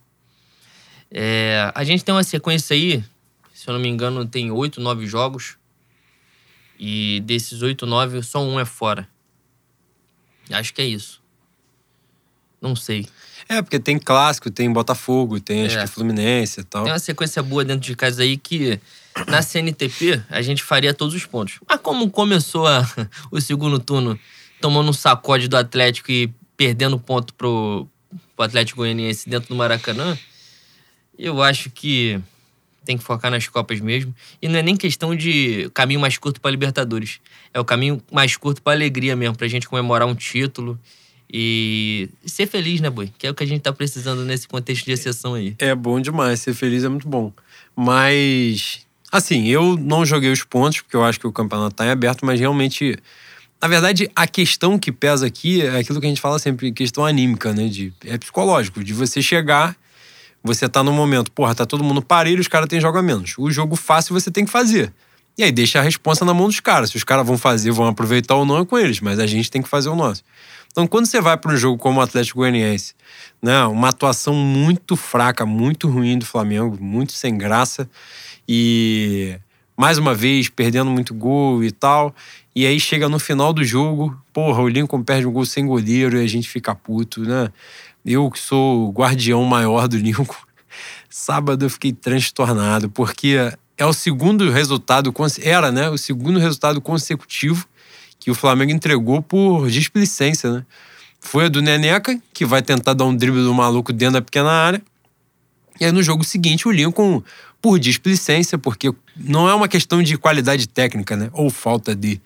É, 1.11 1.73
a 1.75 1.83
gente 1.83 2.05
tem 2.05 2.15
uma 2.15 2.23
sequência 2.23 2.75
aí, 2.75 3.03
se 3.55 3.67
eu 3.67 3.73
não 3.73 3.81
me 3.81 3.89
engano, 3.89 4.27
tem 4.27 4.51
oito, 4.51 4.81
nove 4.81 5.07
jogos. 5.07 5.57
E 6.79 7.21
desses 7.21 7.63
oito, 7.63 7.87
nove, 7.87 8.23
só 8.23 8.43
um 8.43 8.61
é 8.61 8.65
fora. 8.65 9.09
Acho 10.51 10.75
que 10.75 10.83
é 10.83 10.87
isso. 10.87 11.20
Não 12.61 12.77
sei. 12.77 13.07
É, 13.49 13.61
porque 13.63 13.79
tem 13.81 13.99
clássico, 13.99 14.51
tem 14.51 14.71
Botafogo, 14.73 15.41
tem 15.41 15.67
acho 15.67 15.79
É. 15.79 15.83
que 15.83 15.89
Fluminense 15.91 16.61
e 16.61 16.65
tal. 16.65 16.85
Tem 16.85 16.93
uma 16.93 16.99
sequência 16.99 17.43
boa 17.43 17.65
dentro 17.65 17.81
de 17.87 17.97
casa 17.97 18.23
aí 18.23 18.37
que 18.37 18.79
na 19.27 19.43
CNTP 19.43 20.23
a 20.29 20.41
gente 20.43 20.63
faria 20.63 20.95
todos 20.95 21.15
os 21.15 21.25
pontos. 21.27 21.59
Mas 21.69 21.81
como 21.81 22.09
começou 22.11 22.67
a- 22.67 22.87
o 23.31 23.41
segundo 23.41 23.79
turno 23.79 24.19
tomando 24.61 24.91
um 24.91 24.93
sacode 24.93 25.49
do 25.49 25.57
Atlético 25.57 26.13
e 26.13 26.33
perdendo 26.57 26.99
ponto 26.99 27.33
pro, 27.35 27.89
pro 28.37 28.45
Atlético 28.45 28.79
Goianiense 28.79 29.29
dentro 29.29 29.49
do 29.49 29.57
Maracanã, 29.57 30.17
eu 31.19 31.43
acho 31.43 31.71
que 31.71 32.21
tem 32.85 32.97
que 32.97 33.05
focar 33.05 33.31
nas 33.31 33.47
Copas 33.49 33.81
mesmo. 33.81 34.15
E 34.41 34.49
não 34.49 34.59
é 34.59 34.63
nem 34.63 34.77
questão 34.77 35.15
de 35.15 35.71
caminho 35.75 36.01
mais 36.01 36.17
curto 36.19 36.41
para 36.41 36.51
Libertadores. 36.51 37.21
É 37.53 37.59
o 37.61 37.65
caminho 37.65 38.03
mais 38.13 38.37
curto 38.37 38.63
para 38.63 38.73
alegria 38.75 39.17
mesmo, 39.17 39.37
pra 39.37 39.49
gente 39.49 39.69
comemorar 39.69 40.07
um 40.07 40.15
título 40.15 40.79
e 41.33 42.09
ser 42.27 42.47
feliz, 42.47 42.81
né, 42.81 42.91
Boi? 42.91 43.13
Que 43.17 43.27
é 43.27 43.31
o 43.31 43.35
que 43.35 43.45
a 43.45 43.47
gente 43.47 43.61
tá 43.61 43.73
precisando 43.73 44.25
nesse 44.25 44.49
contexto 44.49 44.85
de 44.85 44.93
exceção 44.93 45.35
aí. 45.35 45.55
É 45.59 45.75
bom 45.75 46.01
demais, 46.01 46.41
ser 46.41 46.55
feliz 46.55 46.83
é 46.83 46.89
muito 46.89 47.09
bom. 47.09 47.33
Mas, 47.77 48.81
assim, 49.13 49.47
eu 49.47 49.77
não 49.77 50.05
joguei 50.05 50.33
os 50.33 50.43
pontos, 50.43 50.81
porque 50.81 50.97
eu 50.97 51.05
acho 51.05 51.21
que 51.21 51.27
o 51.27 51.33
campeonato 51.33 51.77
tá 51.77 51.87
em 51.87 51.91
aberto, 51.91 52.27
mas 52.27 52.41
realmente. 52.41 52.99
Na 53.63 53.69
verdade, 53.69 54.11
a 54.17 54.27
questão 54.27 54.79
que 54.79 54.91
pesa 54.91 55.27
aqui 55.27 55.61
é 55.61 55.79
aquilo 55.79 56.01
que 56.01 56.07
a 56.07 56.09
gente 56.09 56.21
fala 56.21 56.39
sempre, 56.39 56.73
questão 56.73 57.05
anímica, 57.05 57.53
né? 57.53 57.69
De, 57.69 57.93
é 58.07 58.17
psicológico, 58.17 58.83
de 58.83 58.95
você 58.95 59.21
chegar, 59.21 59.77
você 60.43 60.67
tá 60.67 60.83
no 60.83 60.93
momento, 60.93 61.31
porra, 61.31 61.55
tá 61.55 61.67
todo 61.67 61.85
mundo 61.85 62.01
parelho, 62.01 62.41
os 62.41 62.49
caras 62.49 62.69
têm 62.69 62.81
jogo 62.81 62.97
a 62.97 63.03
menos. 63.03 63.35
O 63.37 63.51
jogo 63.51 63.77
fácil 63.77 64.15
você 64.15 64.31
tem 64.31 64.47
que 64.47 64.51
fazer. 64.51 64.93
E 65.37 65.45
aí 65.45 65.53
deixa 65.53 65.79
a 65.79 65.83
responsa 65.83 66.25
na 66.25 66.35
mão 66.35 66.47
dos 66.47 66.59
caras. 66.59 66.91
Se 66.91 66.97
os 66.97 67.05
caras 67.05 67.27
vão 67.27 67.39
fazer, 67.39 67.71
vão 67.71 67.87
aproveitar 67.87 68.35
ou 68.35 68.45
não 68.45 68.59
é 68.59 68.65
com 68.65 68.79
eles, 68.79 69.01
mas 69.01 69.19
a 69.19 69.27
gente 69.27 69.51
tem 69.51 69.63
que 69.63 69.69
fazer 69.69 69.91
o 69.91 69.97
nosso. 69.97 70.25
Então, 70.71 70.87
quando 70.87 71.07
você 71.07 71.21
vai 71.21 71.37
para 71.37 71.53
um 71.53 71.57
jogo 71.57 71.77
como 71.77 71.99
o 71.99 72.03
Atlético 72.03 72.39
Goianiense, 72.39 72.95
né, 73.43 73.65
uma 73.65 73.89
atuação 73.89 74.33
muito 74.35 74.95
fraca, 74.95 75.45
muito 75.45 75.89
ruim 75.89 76.17
do 76.17 76.25
Flamengo, 76.25 76.79
muito 76.81 77.13
sem 77.13 77.37
graça, 77.37 77.91
e 78.49 79.37
mais 79.77 79.99
uma 79.99 80.15
vez 80.15 80.49
perdendo 80.49 80.91
muito 80.91 81.13
gol 81.13 81.65
e 81.65 81.73
tal, 81.73 82.15
e 82.55 82.67
aí 82.67 82.79
chega 82.79 83.09
no 83.09 83.19
final 83.19 83.53
do 83.53 83.65
jogo, 83.65 84.17
porra, 84.33 84.63
o 84.63 84.69
Lincoln 84.69 85.03
perde 85.03 85.27
um 85.27 85.33
gol 85.33 85.45
sem 85.45 85.67
goleiro 85.67 86.17
e 86.17 86.25
a 86.25 86.27
gente 86.27 86.49
fica 86.49 86.75
puto, 86.75 87.23
né? 87.23 87.51
Eu 88.05 88.31
que 88.31 88.39
sou 88.39 88.89
o 88.89 88.93
guardião 88.93 89.43
maior 89.45 89.89
do 89.89 89.97
Lincoln, 89.97 90.37
sábado 91.11 91.65
eu 91.65 91.71
fiquei 91.71 91.93
transtornado, 91.93 92.89
porque 92.91 93.37
é 93.77 93.87
o 93.87 93.93
segundo 93.93 94.51
resultado, 94.51 95.13
era, 95.43 95.73
né, 95.73 95.89
o 95.89 95.99
segundo 95.99 96.39
resultado 96.39 96.81
consecutivo 96.81 97.67
que 98.21 98.31
o 98.31 98.35
Flamengo 98.35 98.71
entregou 98.71 99.21
por 99.23 99.69
displicência, 99.69 100.53
né? 100.53 100.65
Foi 101.21 101.47
a 101.47 101.49
do 101.49 101.61
Neneca, 101.61 102.19
que 102.33 102.45
vai 102.47 102.63
tentar 102.63 102.95
dar 102.95 103.05
um 103.05 103.17
drible 103.17 103.43
do 103.43 103.53
maluco 103.53 103.93
dentro 103.93 104.15
da 104.15 104.23
pequena 104.23 104.51
área. 104.51 104.81
E 105.81 105.85
aí 105.85 105.91
no 105.93 106.03
jogo 106.03 106.23
seguinte 106.23 106.69
o 106.69 106.71
Lincoln, 106.71 107.23
por 107.61 107.79
displicência, 107.79 108.57
porque 108.59 108.93
não 109.17 109.49
é 109.49 109.55
uma 109.55 109.69
questão 109.69 110.03
de 110.03 110.17
qualidade 110.17 110.69
técnica, 110.69 111.17
né? 111.17 111.29
Ou 111.33 111.51
falta 111.51 111.95
de. 111.95 112.21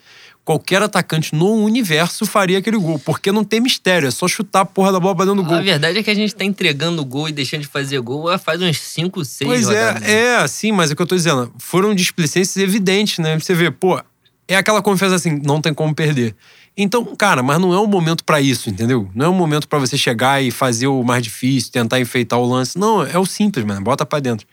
Qualquer 0.44 0.82
atacante 0.82 1.34
no 1.34 1.54
universo 1.54 2.26
faria 2.26 2.58
aquele 2.58 2.76
gol, 2.76 2.98
porque 2.98 3.32
não 3.32 3.42
tem 3.42 3.60
mistério, 3.60 4.06
é 4.06 4.10
só 4.10 4.28
chutar 4.28 4.60
a 4.60 4.64
porra 4.66 4.92
da 4.92 5.00
bola 5.00 5.16
pra 5.16 5.24
dentro 5.24 5.42
do 5.42 5.48
gol. 5.48 5.56
A 5.56 5.62
verdade 5.62 5.98
é 5.98 6.02
que 6.02 6.10
a 6.10 6.14
gente 6.14 6.34
tá 6.34 6.44
entregando 6.44 7.00
o 7.00 7.04
gol 7.04 7.30
e 7.30 7.32
deixando 7.32 7.62
de 7.62 7.66
fazer 7.66 7.98
gol 8.00 8.26
faz 8.38 8.60
uns 8.60 8.78
5, 8.78 9.24
6 9.24 9.48
Pois 9.48 9.66
rodadas. 9.66 10.02
né? 10.02 10.12
é, 10.12 10.42
é, 10.42 10.46
sim, 10.46 10.70
mas 10.70 10.90
é 10.90 10.92
o 10.92 10.96
que 10.96 11.00
eu 11.00 11.06
tô 11.06 11.16
dizendo. 11.16 11.50
Foram 11.58 11.94
displicências 11.94 12.62
evidentes, 12.62 13.20
né? 13.20 13.38
Você 13.38 13.54
vê, 13.54 13.70
pô, 13.70 13.98
é 14.46 14.56
aquela 14.56 14.82
confiança 14.82 15.14
assim, 15.14 15.40
não 15.44 15.60
tem 15.60 15.72
como 15.72 15.94
perder. 15.94 16.34
Então, 16.76 17.14
cara, 17.16 17.42
mas 17.42 17.60
não 17.60 17.72
é 17.72 17.78
o 17.78 17.86
momento 17.86 18.24
pra 18.24 18.40
isso, 18.40 18.68
entendeu? 18.68 19.08
Não 19.14 19.26
é 19.26 19.28
o 19.28 19.32
momento 19.32 19.68
pra 19.68 19.78
você 19.78 19.96
chegar 19.96 20.42
e 20.42 20.50
fazer 20.50 20.88
o 20.88 21.02
mais 21.04 21.22
difícil, 21.22 21.70
tentar 21.70 22.00
enfeitar 22.00 22.38
o 22.38 22.44
lance. 22.44 22.76
Não, 22.78 23.02
é 23.02 23.18
o 23.18 23.24
simples, 23.24 23.64
mano. 23.64 23.80
Bota 23.80 24.04
pra 24.04 24.18
dentro. 24.18 24.46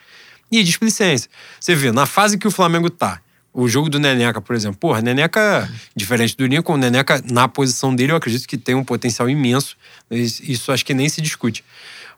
E 0.51 0.63
displicência. 0.63 1.30
Você 1.60 1.73
vê, 1.73 1.91
na 1.91 2.06
fase 2.06 2.38
que 2.38 2.47
o 2.47 2.51
Flamengo 2.51 2.89
tá, 2.89 3.21
o 3.54 3.67
jogo 3.67 3.89
do 3.89 3.99
Neneca, 3.99 4.39
por 4.39 4.56
exemplo. 4.56 4.77
Porra, 4.77 5.01
Neneca, 5.01 5.69
diferente 5.95 6.38
do 6.38 6.45
Lincoln, 6.45 6.73
o 6.73 6.77
Neneca, 6.77 7.23
na 7.30 7.47
posição 7.47 7.95
dele, 7.95 8.12
eu 8.12 8.15
acredito 8.15 8.47
que 8.47 8.58
tem 8.58 8.75
um 8.75 8.84
potencial 8.84 9.30
imenso. 9.30 9.75
Isso 10.12 10.71
acho 10.71 10.86
que 10.86 10.93
nem 10.93 11.10
se 11.10 11.21
discute. 11.21 11.63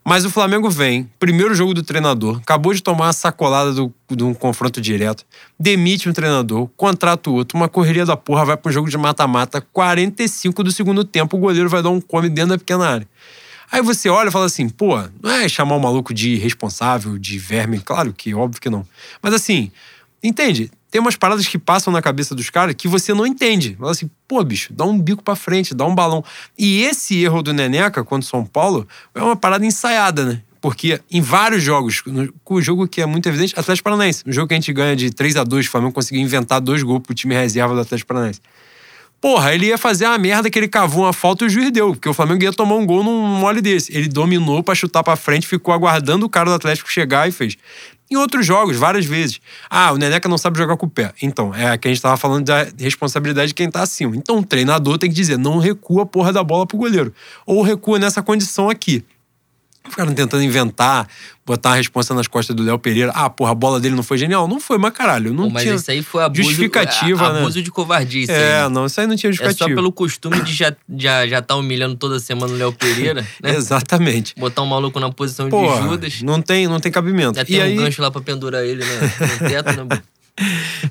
Mas 0.06 0.26
o 0.26 0.30
Flamengo 0.30 0.70
vem, 0.70 1.10
primeiro 1.18 1.56
jogo 1.56 1.74
do 1.74 1.82
treinador, 1.82 2.38
acabou 2.38 2.74
de 2.74 2.84
tomar 2.84 3.06
uma 3.06 3.14
sacolada 3.14 3.72
do, 3.72 3.94
de 4.12 4.24
um 4.24 4.34
confronto 4.34 4.82
direto, 4.82 5.26
demite 5.58 6.10
um 6.10 6.14
treinador, 6.14 6.68
contrata 6.76 7.30
o 7.30 7.34
outro, 7.34 7.58
uma 7.58 7.70
correria 7.70 8.06
da 8.06 8.18
porra, 8.18 8.44
vai 8.44 8.58
para 8.58 8.70
um 8.70 8.74
jogo 8.74 8.90
de 8.90 8.98
mata-mata, 8.98 9.62
45 9.62 10.62
do 10.62 10.72
segundo 10.72 11.06
tempo, 11.06 11.38
o 11.38 11.40
goleiro 11.40 11.70
vai 11.70 11.82
dar 11.82 11.90
um 11.90 12.02
come 12.02 12.28
dentro 12.28 12.50
da 12.50 12.58
pequena 12.58 12.86
área. 12.86 13.08
Aí 13.72 13.82
você 13.82 14.10
olha 14.10 14.28
e 14.28 14.32
fala 14.32 14.46
assim, 14.46 14.68
pô, 14.68 15.02
não 15.22 15.32
é 15.32 15.48
chamar 15.48 15.78
o 15.78 15.80
maluco 15.80 16.14
de 16.14 16.32
irresponsável, 16.32 17.18
de 17.18 17.40
verme, 17.40 17.80
claro 17.80 18.14
que, 18.14 18.34
óbvio 18.34 18.62
que 18.62 18.70
não. 18.70 18.86
Mas 19.22 19.34
assim, 19.34 19.72
entende? 20.22 20.70
Tem 20.94 21.02
umas 21.02 21.16
paradas 21.16 21.48
que 21.48 21.58
passam 21.58 21.92
na 21.92 22.04
cabeça 22.04 22.36
dos 22.36 22.52
caras 22.52 22.76
que 22.78 22.88
você 22.88 23.16
não 23.16 23.26
entende. 23.26 23.76
Fala 23.80 23.90
assim, 23.90 24.08
pô, 24.28 24.44
bicho, 24.44 24.72
dá 24.72 24.86
um 24.86 25.00
bico 25.00 25.24
pra 25.24 25.36
frente, 25.36 25.74
dá 25.74 25.88
um 25.88 25.96
balão. 25.96 26.24
E 26.56 26.84
esse 26.84 27.20
erro 27.24 27.42
do 27.42 27.52
Neneca 27.52 28.04
contra 28.04 28.24
o 28.24 28.30
São 28.30 28.46
Paulo 28.46 28.88
é 29.16 29.20
uma 29.20 29.36
parada 29.36 29.66
ensaiada, 29.66 30.24
né? 30.24 30.44
Porque 30.62 31.02
em 31.10 31.20
vários 31.20 31.64
jogos, 31.64 32.04
o 32.46 32.62
jogo 32.62 32.88
que 32.88 33.02
é 33.02 33.08
muito 33.08 33.28
evidente, 33.28 33.56
Atlético 33.58 33.86
Paranaense. 33.86 34.22
No 34.24 34.32
jogo 34.32 34.48
que 34.48 34.54
a 34.54 34.58
gente 34.58 34.72
ganha 34.72 34.96
de 34.96 35.10
3 35.10 35.38
a 35.38 35.44
2 35.44 35.66
o 35.66 35.70
Flamengo 35.72 35.94
conseguiu 35.94 36.22
inventar 36.22 36.62
dois 36.62 36.84
gols 36.84 37.02
pro 37.02 37.16
time 37.16 37.34
reserva 37.34 37.74
do 37.74 37.82
Atlético 37.82 38.10
Paranaense. 38.10 38.40
Porra, 39.24 39.56
ele 39.56 39.68
ia 39.68 39.78
fazer 39.78 40.04
a 40.04 40.18
merda 40.18 40.50
que 40.50 40.60
ele 40.60 40.68
cavou 40.68 41.06
uma 41.06 41.14
falta 41.14 41.46
e 41.46 41.48
o 41.48 41.50
juiz 41.50 41.72
deu, 41.72 41.92
porque 41.92 42.10
o 42.10 42.14
Flamengo 42.14 42.44
ia 42.44 42.52
tomar 42.52 42.76
um 42.76 42.86
gol 42.86 43.02
num 43.06 43.26
mole 43.26 43.62
desse. 43.62 43.96
Ele 43.96 44.10
dominou 44.10 44.62
pra 44.62 44.76
chutar 44.76 45.02
pra 45.02 45.16
frente, 45.16 45.48
ficou 45.48 45.74
aguardando 45.74 46.26
o 46.26 46.30
cara 46.30 46.50
do 46.50 46.56
Atlético 46.56 46.92
chegar 46.92 47.26
e 47.26 47.32
fez. 47.32 47.56
Em 48.12 48.18
outros 48.18 48.46
jogos, 48.46 48.76
várias 48.76 49.06
vezes. 49.06 49.40
Ah, 49.70 49.94
o 49.94 49.98
Neneca 49.98 50.28
não 50.28 50.38
sabe 50.38 50.58
jogar 50.58 50.76
com 50.76 50.88
o 50.88 50.90
pé. 50.90 51.14
Então, 51.22 51.56
é 51.56 51.78
que 51.78 51.88
a 51.88 51.92
gente 51.92 52.02
tava 52.02 52.18
falando 52.18 52.44
da 52.44 52.68
responsabilidade 52.78 53.48
de 53.48 53.54
quem 53.54 53.72
tá 53.72 53.84
acima. 53.84 54.14
Então, 54.14 54.40
o 54.40 54.46
treinador 54.46 54.98
tem 54.98 55.10
que 55.10 55.16
dizer: 55.16 55.38
não 55.38 55.58
recua 55.58 56.04
a 56.04 56.06
porra 56.06 56.34
da 56.34 56.44
bola 56.44 56.68
pro 56.68 56.78
goleiro. 56.78 57.14
Ou 57.46 57.62
recua 57.62 57.98
nessa 57.98 58.22
condição 58.22 58.70
aqui. 58.70 59.06
Ficaram 59.90 60.14
tentando 60.14 60.42
inventar, 60.42 61.08
botar 61.46 61.72
a 61.72 61.76
responsa 61.76 62.14
nas 62.14 62.26
costas 62.26 62.56
do 62.56 62.64
Léo 62.64 62.80
Pereira. 62.80 63.12
Ah, 63.14 63.30
porra, 63.30 63.52
a 63.52 63.56
bola 63.56 63.80
dele 63.80 63.96
não 63.96 64.02
foi 64.02 64.18
genial? 64.18 64.48
Não 64.48 64.60
foi, 64.60 64.78
mas 64.78 64.94
caralho, 64.94 65.34
não 65.34 65.46
Pô, 65.46 65.50
mas 65.50 65.64
tinha. 65.64 65.76
isso 65.76 65.92
aí 65.92 66.02
foi 66.02 66.24
abuso, 66.24 66.44
justificativa, 66.44 67.26
é, 67.26 67.34
né? 67.34 67.40
abuso 67.42 67.62
de 67.62 67.70
covardia. 67.70 68.26
É, 68.32 68.64
aí. 68.64 68.70
não, 68.70 68.86
isso 68.86 69.00
aí 69.02 69.08
não 69.08 69.16
tinha 69.16 69.30
É 69.30 69.34
só 69.36 69.44
justificativa. 69.44 69.76
pelo 69.76 69.92
costume 69.92 70.42
de 70.42 70.54
já, 70.54 70.74
já, 70.98 71.28
já 71.28 71.42
tá 71.42 71.56
humilhando 71.56 71.96
toda 71.96 72.18
semana 72.20 72.54
o 72.54 72.56
Léo 72.58 72.72
Pereira, 72.72 73.28
né? 73.44 73.56
Exatamente. 73.56 74.34
Botar 74.38 74.62
um 74.62 74.68
maluco 74.68 75.00
na 75.00 75.12
posição 75.12 75.50
Porra, 75.50 75.82
de 75.82 75.88
Judas. 75.90 76.22
não 76.22 76.42
tem, 76.42 76.66
não 76.68 76.80
tem 76.80 76.92
cabimento. 76.92 77.36
Já 77.36 77.42
e 77.42 77.46
tem 77.46 77.60
um 77.60 77.64
aí, 77.64 77.76
gancho 77.76 78.02
lá 78.02 78.10
pra 78.10 78.22
pendurar 78.22 78.64
ele 78.64 78.86
né? 78.86 79.14
no 79.42 79.50
teto, 79.50 79.84
né? 79.86 80.02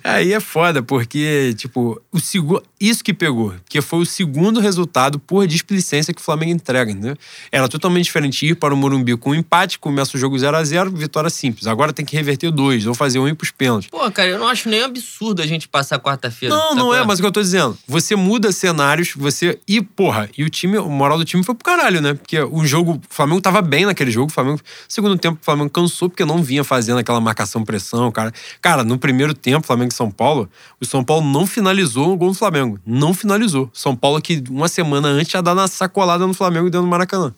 Aí 0.05 0.33
é 0.33 0.41
foda, 0.41 0.83
porque, 0.83 1.55
tipo, 1.57 2.01
o 2.13 2.21
segu... 2.21 2.63
isso 2.81 3.03
que 3.03 3.13
pegou, 3.13 3.55
que 3.69 3.81
foi 3.81 4.01
o 4.01 4.07
segundo 4.07 4.61
resultado 4.61 5.19
por 5.19 5.47
displicência 5.47 6.15
que 6.15 6.21
o 6.21 6.25
Flamengo 6.25 6.53
entrega, 6.53 6.93
entendeu? 6.93 7.17
Era 7.51 7.69
totalmente 7.69 8.05
diferente 8.05 8.47
ir 8.47 8.55
para 8.55 8.73
o 8.73 8.77
Morumbi 8.77 9.17
com 9.17 9.31
um 9.31 9.35
empate, 9.35 9.79
começa 9.79 10.17
o 10.17 10.21
jogo 10.21 10.39
0 10.39 10.57
a 10.57 10.65
0 10.65 10.91
vitória 10.93 11.29
simples. 11.29 11.67
Agora 11.67 11.93
tem 11.93 12.05
que 12.05 12.15
reverter 12.15 12.51
dois, 12.51 12.87
ou 12.87 12.95
fazer 12.95 13.19
um 13.19 13.29
ir 13.29 13.35
pros 13.35 13.51
pênaltis. 13.51 13.91
Pô, 13.91 14.11
cara, 14.11 14.29
eu 14.29 14.39
não 14.39 14.47
acho 14.47 14.69
nem 14.69 14.83
absurdo 14.83 15.43
a 15.43 15.47
gente 15.47 15.69
passar 15.69 15.99
quarta-feira. 15.99 16.55
Não, 16.55 16.69
sabe 16.69 16.77
não 16.77 16.87
qual 16.87 16.95
é, 16.95 17.05
mas 17.05 17.19
o 17.19 17.23
que 17.23 17.27
eu 17.27 17.33
tô 17.33 17.41
dizendo. 17.41 17.77
Você 17.87 18.15
muda 18.15 18.53
cenários, 18.53 19.13
você. 19.17 19.59
E, 19.67 19.81
porra, 19.81 20.29
e 20.37 20.45
o 20.45 20.51
time, 20.51 20.79
o 20.79 20.89
moral 20.89 21.19
do 21.19 21.25
time 21.25 21.43
foi 21.43 21.55
pro 21.55 21.65
caralho, 21.65 22.01
né? 22.01 22.15
Porque 22.15 22.39
o 22.41 22.65
jogo. 22.65 22.93
O 22.93 23.15
Flamengo 23.15 23.41
tava 23.41 23.61
bem 23.61 23.87
naquele 23.87 24.11
jogo. 24.11 24.31
O 24.31 24.33
Flamengo. 24.33 24.61
Segundo 24.89 25.19
tempo, 25.19 25.39
o 25.41 25.45
Flamengo 25.45 25.71
cansou 25.71 26.09
porque 26.09 26.25
não 26.25 26.43
vinha 26.43 26.63
fazendo 26.63 26.99
aquela 26.99 27.21
marcação-pressão, 27.21 28.11
cara. 28.13 28.33
Cara, 28.61 28.85
no 28.85 28.99
primeiro 28.99 29.32
tempo, 29.35 29.67
Flamengo 29.67 29.91
e 29.93 29.95
São 29.97 30.11
Paulo, 30.11 30.49
o 30.81 30.85
São 30.85 31.03
Paulo 31.05 31.25
não 31.27 31.47
finalizou 31.47 32.13
o 32.13 32.17
gol 32.17 32.29
do 32.31 32.35
Flamengo. 32.35 32.79
Não 32.87 33.13
finalizou. 33.15 33.71
São 33.73 33.95
Paulo 33.97 34.21
que 34.21 34.43
uma 34.51 34.69
semana 34.69 35.09
antes 35.09 35.29
tinha 35.29 35.43
dado 35.43 35.59
uma 35.59 35.69
sacolada 35.69 36.27
no 36.27 36.35
Flamengo 36.35 36.67
dentro 36.71 36.83
do 36.83 36.89
Maracanã. 36.89 37.35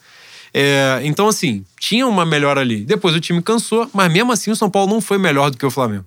É, 0.52 1.00
então, 1.04 1.26
assim, 1.26 1.64
tinha 1.80 2.06
uma 2.06 2.24
melhora 2.24 2.60
ali. 2.60 2.84
Depois 2.84 3.14
o 3.14 3.20
time 3.20 3.42
cansou, 3.42 3.90
mas 3.92 4.12
mesmo 4.12 4.30
assim 4.32 4.50
o 4.50 4.56
São 4.56 4.70
Paulo 4.70 4.92
não 4.92 5.00
foi 5.00 5.18
melhor 5.18 5.50
do 5.50 5.56
que 5.58 5.66
o 5.66 5.70
Flamengo. 5.70 6.04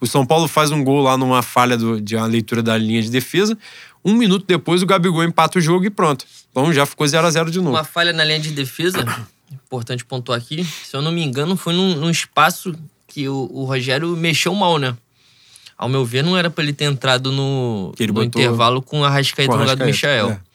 O 0.00 0.06
São 0.06 0.24
Paulo 0.24 0.46
faz 0.46 0.70
um 0.70 0.84
gol 0.84 1.02
lá 1.02 1.16
numa 1.16 1.42
falha 1.42 1.76
do- 1.76 2.00
de 2.00 2.14
uma 2.14 2.26
leitura 2.26 2.62
da 2.62 2.76
linha 2.78 3.02
de 3.02 3.10
defesa. 3.10 3.58
Um 4.04 4.14
minuto 4.14 4.44
depois, 4.46 4.80
o 4.82 4.86
Gabigol 4.86 5.24
empata 5.24 5.58
o 5.58 5.60
jogo 5.60 5.84
e 5.84 5.90
pronto. 5.90 6.24
Então 6.52 6.72
já 6.72 6.86
ficou 6.86 7.04
0 7.06 7.26
a 7.26 7.30
0 7.30 7.50
de 7.50 7.58
novo. 7.58 7.70
Uma 7.76 7.82
falha 7.82 8.12
na 8.12 8.22
linha 8.24 8.38
de 8.38 8.50
defesa, 8.52 9.04
importante 9.64 10.04
pontuar 10.04 10.38
aqui, 10.38 10.64
se 10.64 10.96
eu 10.96 11.02
não 11.02 11.10
me 11.10 11.24
engano, 11.24 11.56
foi 11.56 11.72
num, 11.74 11.96
num 11.96 12.10
espaço 12.10 12.72
que 13.08 13.28
o, 13.28 13.50
o 13.52 13.64
Rogério 13.64 14.16
mexeu 14.16 14.54
mal, 14.54 14.78
né? 14.78 14.94
Ao 15.78 15.88
meu 15.88 16.04
ver, 16.04 16.24
não 16.24 16.36
era 16.36 16.50
pra 16.50 16.64
ele 16.64 16.72
ter 16.72 16.86
entrado 16.86 17.30
no, 17.30 17.94
no 17.96 18.22
intervalo 18.24 18.82
com 18.82 18.98
com 18.98 19.02
o 19.02 19.46
no 19.46 19.56
lugar 19.58 19.76
do 19.76 19.84
Michael. 19.84 20.30
é. 20.30 20.48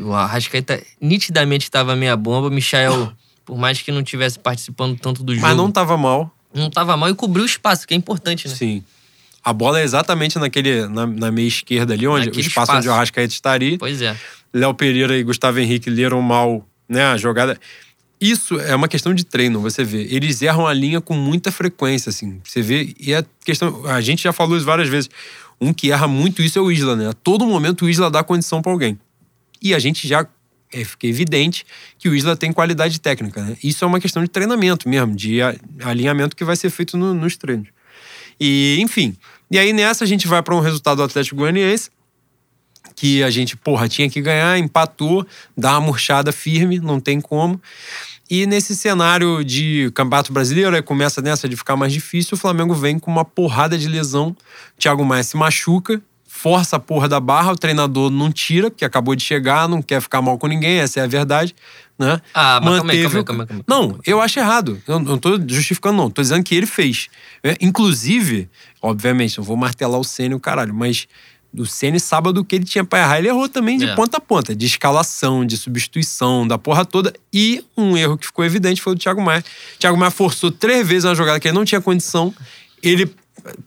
O 0.00 0.14
Arrascaeta 0.14 0.80
nitidamente 1.00 1.64
estava 1.64 1.96
meia 1.96 2.16
bomba. 2.16 2.46
O 2.46 2.50
Michael, 2.50 3.12
por 3.44 3.58
mais 3.58 3.82
que 3.82 3.90
não 3.90 4.02
tivesse 4.02 4.38
participando 4.38 4.96
tanto 4.98 5.24
do 5.24 5.34
jogo, 5.34 5.46
Mas 5.46 5.56
não 5.56 5.70
tava 5.72 5.96
mal. 5.96 6.32
não 6.54 6.70
tava 6.70 6.96
mal 6.96 7.10
e 7.10 7.14
cobriu 7.14 7.42
o 7.42 7.46
espaço, 7.46 7.86
que 7.86 7.92
é 7.92 7.96
importante, 7.96 8.48
né? 8.48 8.54
Sim. 8.54 8.84
A 9.42 9.52
bola 9.52 9.80
é 9.80 9.82
exatamente 9.82 10.38
naquele, 10.38 10.86
na, 10.86 11.06
na 11.06 11.30
meia 11.32 11.48
esquerda 11.48 11.94
ali, 11.94 12.06
onde 12.06 12.26
Naquele 12.26 12.46
o 12.46 12.48
espaço, 12.48 12.70
onde 12.72 12.78
o 12.78 12.80
espaço. 12.82 12.96
Arrascaeta 12.96 13.32
estaria. 13.32 13.78
Pois 13.78 14.00
é. 14.00 14.16
Léo 14.54 14.74
Pereira 14.74 15.16
e 15.16 15.22
Gustavo 15.22 15.58
Henrique 15.58 15.90
leram 15.90 16.22
mal 16.22 16.64
né, 16.88 17.04
a 17.04 17.16
jogada. 17.16 17.58
Isso 18.20 18.60
é 18.60 18.74
uma 18.76 18.86
questão 18.88 19.14
de 19.14 19.24
treino, 19.24 19.60
você 19.60 19.82
vê. 19.82 20.02
Eles 20.10 20.42
erram 20.42 20.66
a 20.66 20.74
linha 20.74 21.00
com 21.00 21.14
muita 21.14 21.50
frequência, 21.50 22.10
assim. 22.10 22.40
Você 22.44 22.60
vê, 22.60 22.94
e 23.00 23.14
é 23.14 23.24
questão. 23.44 23.86
A 23.86 24.00
gente 24.00 24.22
já 24.22 24.32
falou 24.32 24.56
isso 24.56 24.66
várias 24.66 24.88
vezes. 24.88 25.08
Um 25.60 25.72
que 25.72 25.90
erra 25.90 26.06
muito 26.06 26.42
isso 26.42 26.58
é 26.58 26.62
o 26.62 26.70
Isla, 26.70 26.96
né? 26.96 27.08
A 27.08 27.12
todo 27.12 27.46
momento 27.46 27.84
o 27.84 27.88
Isla 27.88 28.10
dá 28.10 28.22
condição 28.22 28.60
pra 28.60 28.70
alguém. 28.72 28.98
E 29.62 29.74
a 29.74 29.78
gente 29.78 30.06
já. 30.06 30.26
É, 30.72 30.84
fica 30.84 31.06
evidente 31.08 31.66
que 31.98 32.08
o 32.08 32.14
Isla 32.14 32.36
tem 32.36 32.52
qualidade 32.52 33.00
técnica, 33.00 33.42
né? 33.42 33.56
Isso 33.64 33.82
é 33.84 33.86
uma 33.88 33.98
questão 33.98 34.22
de 34.22 34.28
treinamento 34.28 34.88
mesmo, 34.88 35.16
de 35.16 35.42
a- 35.42 35.56
alinhamento 35.82 36.36
que 36.36 36.44
vai 36.44 36.54
ser 36.54 36.70
feito 36.70 36.96
no- 36.96 37.12
nos 37.12 37.36
treinos. 37.36 37.68
E, 38.38 38.78
enfim. 38.80 39.16
E 39.50 39.58
aí 39.58 39.72
nessa 39.72 40.04
a 40.04 40.06
gente 40.06 40.28
vai 40.28 40.40
para 40.42 40.54
um 40.54 40.60
resultado 40.60 40.98
do 40.98 41.02
Atlético 41.02 41.34
Goianiense 41.36 41.90
que 42.94 43.22
a 43.22 43.30
gente, 43.30 43.56
porra, 43.56 43.88
tinha 43.88 44.08
que 44.08 44.20
ganhar, 44.20 44.58
empatou, 44.58 45.26
dá 45.56 45.72
uma 45.72 45.86
murchada 45.86 46.30
firme, 46.32 46.78
não 46.78 47.00
tem 47.00 47.20
como. 47.20 47.60
E 48.30 48.46
nesse 48.46 48.76
cenário 48.76 49.44
de 49.44 49.90
Campeonato 49.92 50.32
Brasileiro, 50.32 50.76
aí 50.76 50.82
começa 50.82 51.20
nessa 51.20 51.48
de 51.48 51.56
ficar 51.56 51.74
mais 51.74 51.92
difícil, 51.92 52.36
o 52.36 52.38
Flamengo 52.38 52.72
vem 52.74 52.96
com 52.96 53.10
uma 53.10 53.24
porrada 53.24 53.76
de 53.76 53.88
lesão. 53.88 54.36
Thiago 54.78 55.04
Maia 55.04 55.24
se 55.24 55.36
machuca, 55.36 56.00
força 56.24 56.76
a 56.76 56.78
porra 56.78 57.08
da 57.08 57.18
barra, 57.18 57.50
o 57.50 57.56
treinador 57.56 58.08
não 58.08 58.30
tira, 58.30 58.70
porque 58.70 58.84
acabou 58.84 59.16
de 59.16 59.24
chegar, 59.24 59.68
não 59.68 59.82
quer 59.82 60.00
ficar 60.00 60.22
mal 60.22 60.38
com 60.38 60.46
ninguém, 60.46 60.78
essa 60.78 61.00
é 61.00 61.02
a 61.02 61.08
verdade, 61.08 61.56
né? 61.98 62.20
Ah, 62.32 62.60
mas 62.62 62.82
Manteve 62.82 63.02
calma 63.02 63.18
aí, 63.18 63.24
calma 63.24 63.42
aí, 63.42 63.46
calma 63.48 63.62
aí. 63.62 63.64
Não, 63.68 63.98
eu 64.06 64.20
acho 64.20 64.38
errado. 64.38 64.80
Eu 64.86 65.00
não 65.00 65.18
tô 65.18 65.36
justificando, 65.48 65.96
não. 65.96 66.08
Tô 66.08 66.22
dizendo 66.22 66.44
que 66.44 66.54
ele 66.54 66.66
fez. 66.66 67.08
É, 67.42 67.56
inclusive, 67.60 68.48
obviamente, 68.80 69.38
não 69.38 69.44
vou 69.44 69.56
martelar 69.56 69.98
o 69.98 70.04
Ceni 70.04 70.36
o 70.36 70.40
caralho, 70.40 70.72
mas 70.72 71.08
do 71.52 71.66
Ceni 71.66 71.98
sábado 71.98 72.44
que 72.44 72.54
ele 72.56 72.64
tinha 72.64 72.84
pra 72.84 73.00
errar, 73.00 73.18
ele 73.18 73.28
errou 73.28 73.48
também 73.48 73.76
de 73.76 73.84
É. 73.86 73.94
ponta 73.94 74.18
a 74.18 74.20
ponta, 74.20 74.54
de 74.54 74.66
escalação, 74.66 75.44
de 75.44 75.56
substituição, 75.56 76.46
da 76.46 76.56
porra 76.56 76.84
toda. 76.84 77.12
E 77.32 77.64
um 77.76 77.96
erro 77.96 78.16
que 78.16 78.26
ficou 78.26 78.44
evidente 78.44 78.80
foi 78.80 78.92
o 78.92 78.96
do 78.96 79.00
Thiago 79.00 79.20
Maia. 79.20 79.44
Thiago 79.78 79.96
Maia 79.98 80.10
forçou 80.10 80.50
três 80.50 80.86
vezes 80.86 81.04
uma 81.04 81.14
jogada 81.14 81.40
que 81.40 81.48
ele 81.48 81.54
não 81.56 81.64
tinha 81.64 81.80
condição. 81.80 82.32
Ele 82.82 83.12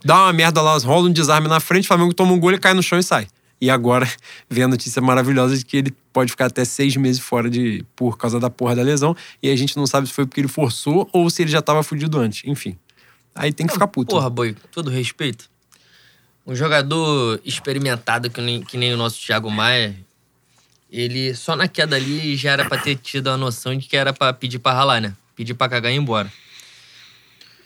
dá 0.04 0.24
uma 0.24 0.32
merda 0.32 0.62
lá, 0.62 0.76
rola 0.78 1.08
um 1.08 1.12
desarme 1.12 1.46
na 1.48 1.60
frente, 1.60 1.84
o 1.84 1.88
Flamengo 1.88 2.14
toma 2.14 2.32
um 2.32 2.38
gol, 2.40 2.50
ele 2.50 2.58
cai 2.58 2.72
no 2.74 2.82
chão 2.82 2.98
e 2.98 3.02
sai. 3.02 3.26
E 3.60 3.68
agora 3.70 4.08
vem 4.48 4.64
a 4.64 4.68
notícia 4.68 5.00
maravilhosa 5.02 5.56
de 5.56 5.64
que 5.64 5.76
ele 5.76 5.94
pode 6.12 6.30
ficar 6.30 6.46
até 6.46 6.64
seis 6.64 6.96
meses 6.96 7.20
fora 7.20 7.50
de 7.50 7.84
por 7.94 8.16
causa 8.16 8.40
da 8.40 8.48
porra 8.48 8.74
da 8.76 8.82
lesão. 8.82 9.14
E 9.42 9.50
a 9.50 9.56
gente 9.56 9.76
não 9.76 9.86
sabe 9.86 10.06
se 10.06 10.12
foi 10.12 10.24
porque 10.26 10.40
ele 10.40 10.48
forçou 10.48 11.08
ou 11.12 11.28
se 11.28 11.42
ele 11.42 11.50
já 11.50 11.60
tava 11.60 11.82
fudido 11.82 12.18
antes. 12.18 12.42
Enfim. 12.46 12.76
Aí 13.34 13.52
tem 13.52 13.66
que 13.66 13.72
ficar 13.72 13.88
puto. 13.88 14.14
Porra, 14.14 14.30
boi, 14.30 14.54
todo 14.70 14.90
respeito. 14.90 15.50
Um 16.46 16.54
jogador 16.54 17.40
experimentado 17.44 18.28
que 18.30 18.40
nem, 18.40 18.62
que 18.62 18.76
nem 18.76 18.92
o 18.92 18.96
nosso 18.96 19.18
Thiago 19.24 19.50
Maia, 19.50 19.96
ele 20.90 21.34
só 21.34 21.56
na 21.56 21.66
queda 21.66 21.96
ali 21.96 22.36
já 22.36 22.52
era 22.52 22.64
pra 22.66 22.78
ter 22.78 22.96
tido 22.96 23.28
a 23.28 23.36
noção 23.36 23.76
de 23.76 23.86
que 23.88 23.96
era 23.96 24.12
pra 24.12 24.32
pedir 24.32 24.58
pra 24.58 24.72
ralar, 24.72 25.00
né? 25.00 25.14
Pedir 25.34 25.54
pra 25.54 25.68
cagar 25.68 25.90
e 25.90 25.94
ir 25.94 25.98
embora. 25.98 26.30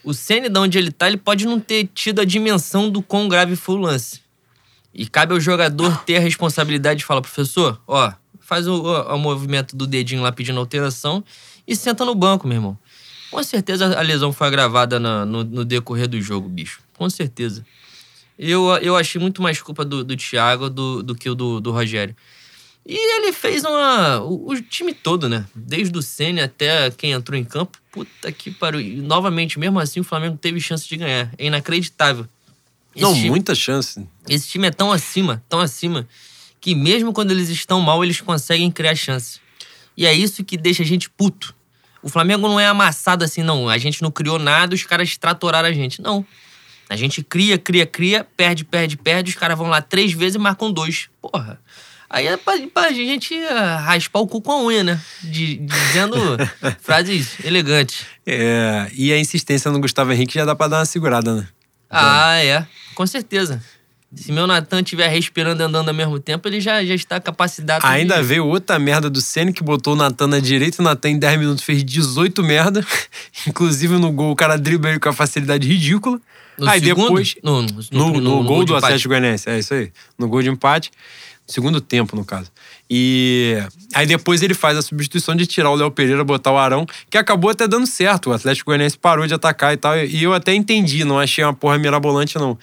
O 0.04 0.14
Ceni, 0.14 0.48
de 0.48 0.58
onde 0.58 0.78
ele 0.78 0.92
tá, 0.92 1.08
ele 1.08 1.16
pode 1.16 1.44
não 1.44 1.58
ter 1.58 1.88
tido 1.92 2.20
a 2.20 2.24
dimensão 2.24 2.88
do 2.88 3.02
quão 3.02 3.28
grave 3.28 3.56
foi 3.56 3.74
o 3.74 3.78
lance. 3.78 4.20
E 4.94 5.06
cabe 5.08 5.34
ao 5.34 5.40
jogador 5.40 5.98
ter 6.04 6.16
a 6.16 6.20
responsabilidade 6.20 7.00
de 7.00 7.04
falar, 7.04 7.20
professor, 7.20 7.80
ó, 7.86 8.12
faz 8.40 8.66
o, 8.66 8.74
o- 8.80 9.14
o 9.14 9.18
movimento 9.18 9.76
do 9.76 9.86
dedinho 9.86 10.22
lá 10.22 10.32
pedindo 10.32 10.58
alteração 10.58 11.22
e 11.66 11.74
senta 11.76 12.04
no 12.04 12.14
banco, 12.14 12.46
meu 12.46 12.56
irmão. 12.56 12.78
Com 13.30 13.42
certeza 13.42 13.98
a 13.98 14.00
lesão 14.02 14.32
foi 14.32 14.46
agravada 14.46 14.98
no, 14.98 15.26
no 15.44 15.64
decorrer 15.64 16.08
do 16.08 16.18
jogo, 16.22 16.48
bicho. 16.48 16.80
Com 16.96 17.10
certeza. 17.10 17.66
Eu, 18.38 18.68
eu 18.80 18.96
achei 18.96 19.20
muito 19.20 19.42
mais 19.42 19.60
culpa 19.60 19.84
do, 19.84 20.04
do 20.04 20.16
Thiago 20.16 20.70
do, 20.70 21.02
do 21.02 21.14
que 21.14 21.28
o 21.28 21.34
do, 21.34 21.60
do 21.60 21.72
Rogério. 21.72 22.14
E 22.86 22.96
ele 22.96 23.32
fez 23.32 23.64
uma. 23.64 24.20
O, 24.20 24.52
o 24.52 24.62
time 24.62 24.94
todo, 24.94 25.28
né? 25.28 25.44
Desde 25.54 25.96
o 25.98 26.00
Senna 26.00 26.44
até 26.44 26.90
quem 26.92 27.10
entrou 27.12 27.38
em 27.38 27.44
campo. 27.44 27.76
Puta 27.92 28.30
que 28.32 28.50
pariu. 28.50 28.80
E 28.80 28.96
novamente, 28.96 29.58
mesmo 29.58 29.78
assim, 29.78 30.00
o 30.00 30.04
Flamengo 30.04 30.38
teve 30.38 30.60
chance 30.60 30.88
de 30.88 30.96
ganhar. 30.96 31.30
É 31.36 31.46
inacreditável. 31.46 32.26
Esse 32.94 33.02
Não, 33.04 33.12
time- 33.14 33.28
muita 33.30 33.54
chance. 33.54 34.06
esse 34.28 34.48
time 34.48 34.68
é 34.68 34.70
tão 34.70 34.90
acima, 34.90 35.42
tão 35.48 35.60
acima, 35.60 36.08
que 36.60 36.74
mesmo 36.74 37.12
quando 37.12 37.30
eles 37.30 37.48
estão 37.50 37.80
mal, 37.80 38.02
eles 38.02 38.20
conseguem 38.20 38.70
criar 38.70 38.94
chance. 38.94 39.38
E 39.96 40.06
é 40.06 40.14
isso 40.14 40.42
que 40.42 40.56
deixa 40.56 40.82
a 40.82 40.86
gente 40.86 41.10
puto. 41.10 41.54
O 42.02 42.08
Flamengo 42.08 42.48
não 42.48 42.58
é 42.58 42.66
amassado 42.66 43.22
assim, 43.24 43.42
não. 43.42 43.68
A 43.68 43.76
gente 43.76 44.00
não 44.00 44.10
criou 44.10 44.38
nada, 44.38 44.74
os 44.74 44.84
caras 44.84 45.16
tratoraram 45.18 45.68
a 45.68 45.72
gente. 45.72 46.00
Não. 46.00 46.24
A 46.88 46.96
gente 46.96 47.22
cria, 47.22 47.58
cria, 47.58 47.86
cria, 47.86 48.26
perde, 48.36 48.64
perde, 48.64 48.96
perde, 48.96 49.30
os 49.30 49.36
caras 49.36 49.58
vão 49.58 49.68
lá 49.68 49.82
três 49.82 50.12
vezes 50.12 50.36
e 50.36 50.38
marcam 50.38 50.72
dois. 50.72 51.08
Porra. 51.20 51.60
Aí 52.10 52.26
é 52.26 52.36
pra, 52.38 52.54
pra 52.72 52.92
gente 52.92 53.34
ah, 53.50 53.76
raspar 53.76 54.20
o 54.20 54.26
cu 54.26 54.40
com 54.40 54.52
a 54.52 54.62
unha, 54.64 54.82
né? 54.82 55.00
De- 55.22 55.56
dizendo 55.56 56.16
frases 56.80 57.44
elegantes. 57.44 58.06
É, 58.26 58.90
e 58.94 59.12
a 59.12 59.18
insistência 59.18 59.70
no 59.70 59.78
Gustavo 59.78 60.12
Henrique 60.12 60.34
já 60.34 60.44
dá 60.46 60.54
pra 60.54 60.68
dar 60.68 60.78
uma 60.78 60.86
segurada, 60.86 61.34
né? 61.34 61.48
Ah, 61.90 62.36
é. 62.42 62.66
Com 62.94 63.06
certeza. 63.06 63.62
Se 64.14 64.32
meu 64.32 64.46
Natan 64.46 64.80
estiver 64.80 65.08
respirando 65.08 65.62
e 65.62 65.66
andando 65.66 65.88
ao 65.88 65.94
mesmo 65.94 66.18
tempo, 66.18 66.48
ele 66.48 66.62
já, 66.62 66.82
já 66.82 66.94
está 66.94 67.20
capacitado. 67.20 67.86
Ainda 67.86 68.16
de... 68.16 68.22
veio 68.22 68.46
outra 68.46 68.78
merda 68.78 69.10
do 69.10 69.20
Ceni 69.20 69.52
que 69.52 69.62
botou 69.62 69.92
o 69.92 69.96
Natan 69.96 70.28
na 70.28 70.40
direita. 70.40 70.80
O 70.80 70.84
Natan 70.84 71.10
em 71.10 71.18
10 71.18 71.38
minutos 71.38 71.62
fez 71.62 71.84
18 71.84 72.42
merda. 72.42 72.84
Inclusive 73.46 73.98
no 73.98 74.10
gol, 74.10 74.30
o 74.30 74.36
cara 74.36 74.56
dribla 74.56 74.90
ele 74.90 74.98
com 74.98 75.10
a 75.10 75.12
facilidade 75.12 75.68
ridícula. 75.68 76.18
No 76.58 76.68
Aí 76.68 76.80
segundo? 76.80 77.04
depois. 77.04 77.36
No, 77.42 77.62
no, 77.62 77.82
No, 77.92 78.20
no 78.20 78.44
gol 78.44 78.64
de 78.64 78.72
do. 78.72 78.76
Atlético 78.76 79.08
Goianiense, 79.10 79.48
é 79.48 79.58
isso 79.58 79.74
aí. 79.74 79.92
No 80.18 80.28
gol 80.28 80.42
de 80.42 80.48
empate. 80.50 80.90
Segundo 81.46 81.80
tempo, 81.80 82.14
no 82.14 82.24
caso. 82.24 82.50
E 82.90 83.58
aí 83.94 84.06
depois 84.06 84.42
ele 84.42 84.54
faz 84.54 84.76
a 84.78 84.82
substituição 84.82 85.34
de 85.36 85.46
tirar 85.46 85.70
o 85.70 85.74
Léo 85.74 85.90
Pereira, 85.90 86.24
botar 86.24 86.52
o 86.52 86.56
Arão, 86.58 86.86
que 87.10 87.18
acabou 87.18 87.50
até 87.50 87.68
dando 87.68 87.86
certo. 87.86 88.30
O 88.30 88.32
Atlético 88.32 88.70
Goianiense 88.70 88.96
parou 88.96 89.26
de 89.26 89.34
atacar 89.34 89.74
e 89.74 89.76
tal. 89.76 89.96
E 89.98 90.22
eu 90.22 90.32
até 90.32 90.54
entendi, 90.54 91.04
não 91.04 91.18
achei 91.18 91.44
uma 91.44 91.52
porra 91.52 91.78
mirabolante, 91.78 92.36
não. 92.38 92.58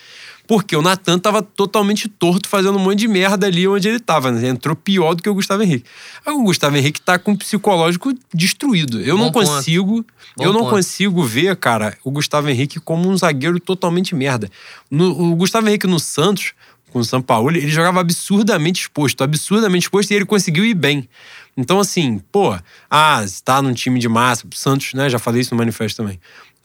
Porque 0.47 0.75
o 0.75 0.81
Natan 0.81 1.17
tava 1.17 1.41
totalmente 1.41 2.07
torto, 2.07 2.47
fazendo 2.47 2.77
um 2.77 2.79
monte 2.81 2.99
de 2.99 3.07
merda 3.07 3.47
ali 3.47 3.67
onde 3.67 3.87
ele 3.87 3.99
tava. 3.99 4.31
Né? 4.31 4.47
Entrou 4.49 4.75
pior 4.75 5.15
do 5.15 5.23
que 5.23 5.29
o 5.29 5.33
Gustavo 5.33 5.63
Henrique. 5.63 5.85
Aí 6.23 6.33
o 6.33 6.43
Gustavo 6.43 6.77
Henrique 6.77 7.01
tá 7.01 7.17
com 7.17 7.31
o 7.31 7.37
psicológico 7.37 8.13
destruído. 8.31 9.01
Eu 9.01 9.17
Bom 9.17 9.25
não 9.25 9.31
ponto. 9.31 9.47
consigo. 9.47 10.05
Bom 10.37 10.43
eu 10.43 10.53
não 10.53 10.59
ponto. 10.61 10.71
consigo 10.75 11.23
ver, 11.23 11.55
cara, 11.55 11.97
o 12.03 12.11
Gustavo 12.11 12.47
Henrique 12.49 12.79
como 12.79 13.09
um 13.09 13.17
zagueiro 13.17 13.59
totalmente 13.59 14.13
merda. 14.13 14.47
No- 14.89 15.31
o 15.31 15.35
Gustavo 15.35 15.67
Henrique 15.67 15.87
no 15.87 15.99
Santos, 15.99 16.53
com 16.95 16.99
o 16.99 17.03
São 17.03 17.21
Paulo, 17.21 17.49
ele 17.49 17.67
jogava 17.67 17.99
absurdamente 17.99 18.83
exposto, 18.83 19.21
absurdamente 19.21 19.83
exposto, 19.83 20.11
e 20.11 20.13
ele 20.13 20.23
conseguiu 20.23 20.63
ir 20.63 20.73
bem. 20.73 21.09
Então, 21.57 21.77
assim, 21.77 22.19
pô, 22.31 22.57
ah, 22.89 23.21
está 23.21 23.61
num 23.61 23.73
time 23.73 23.99
de 23.99 24.07
massa, 24.07 24.47
o 24.47 24.55
Santos, 24.55 24.93
né? 24.93 25.09
Já 25.09 25.19
falei 25.19 25.41
isso 25.41 25.53
no 25.53 25.57
manifesto 25.57 26.01
também. 26.01 26.17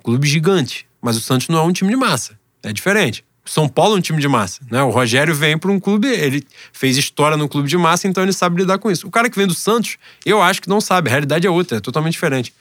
Clube 0.04 0.28
gigante, 0.28 0.86
mas 1.02 1.16
o 1.16 1.20
Santos 1.20 1.48
não 1.48 1.58
é 1.58 1.62
um 1.64 1.72
time 1.72 1.90
de 1.90 1.96
massa. 1.96 2.38
É 2.62 2.72
diferente. 2.72 3.24
São 3.44 3.68
Paulo 3.68 3.96
é 3.96 3.98
um 3.98 4.00
time 4.00 4.20
de 4.20 4.28
massa, 4.28 4.60
né? 4.70 4.80
O 4.84 4.90
Rogério 4.90 5.34
vem 5.34 5.58
para 5.58 5.72
um 5.72 5.80
clube, 5.80 6.06
ele 6.06 6.46
fez 6.72 6.96
história 6.96 7.36
no 7.36 7.48
clube 7.48 7.68
de 7.68 7.76
massa, 7.76 8.06
então 8.06 8.22
ele 8.22 8.32
sabe 8.32 8.60
lidar 8.60 8.78
com 8.78 8.88
isso. 8.88 9.08
O 9.08 9.10
cara 9.10 9.28
que 9.28 9.36
vem 9.36 9.48
do 9.48 9.54
Santos, 9.54 9.96
eu 10.24 10.40
acho 10.40 10.62
que 10.62 10.68
não 10.68 10.80
sabe, 10.80 11.08
a 11.08 11.10
realidade 11.10 11.44
é 11.44 11.50
outra, 11.50 11.78
é 11.78 11.80
totalmente 11.80 12.12
diferente. 12.12 12.54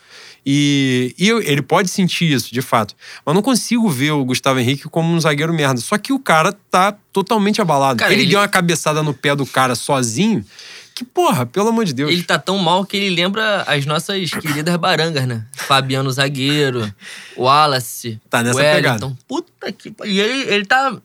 E, 0.45 1.13
e 1.17 1.28
eu- 1.28 1.41
ele 1.41 1.62
pode 1.62 1.89
sentir 1.89 2.32
isso, 2.32 2.54
de 2.54 2.62
fato. 2.62 2.95
Mas 3.25 3.36
não 3.36 3.41
consigo 3.41 3.89
ver 3.89 4.12
o 4.12 4.23
Gustavo 4.25 4.60
Henrique 4.60 4.88
como 4.89 5.13
um 5.13 5.19
zagueiro 5.19 5.54
merda. 5.54 5.80
Só 5.82 5.97
que 5.97 6.12
o 6.13 6.19
cara 6.19 6.54
tá 6.71 6.95
totalmente 7.13 7.62
abalado. 7.62 7.99
Cara, 7.99 8.13
ele, 8.13 8.23
ele- 8.23 8.32
deu 8.32 8.39
uma 8.39 8.47
cabeçada 8.47 9.04
no 9.04 9.13
pé 9.13 9.36
do 9.36 9.45
cara 9.45 9.75
sozinho. 9.75 10.43
Que, 10.95 11.06
porra, 11.06 11.45
pelo 11.45 11.69
amor 11.69 11.86
de 11.86 11.93
Deus. 11.93 12.12
Ele 12.12 12.23
tá 12.23 12.38
tão 12.38 12.58
mal 12.58 12.84
que 12.86 12.97
ele 12.97 13.15
lembra 13.15 13.63
as 13.67 13.86
nossas 13.86 14.32
queridas 14.32 14.75
barangas, 14.75 15.25
né? 15.25 15.45
Fabiano 15.54 16.12
Zagueiro, 16.12 16.93
Wallace, 17.38 18.19
Tá 18.30 18.43
nessa 18.43 18.58
Wellington. 18.60 18.75
pegada. 18.82 19.17
Puta 19.28 19.71
que. 19.71 19.93
E 20.06 20.19
ele, 20.19 20.54
ele 20.54 20.65
tá 20.65 20.97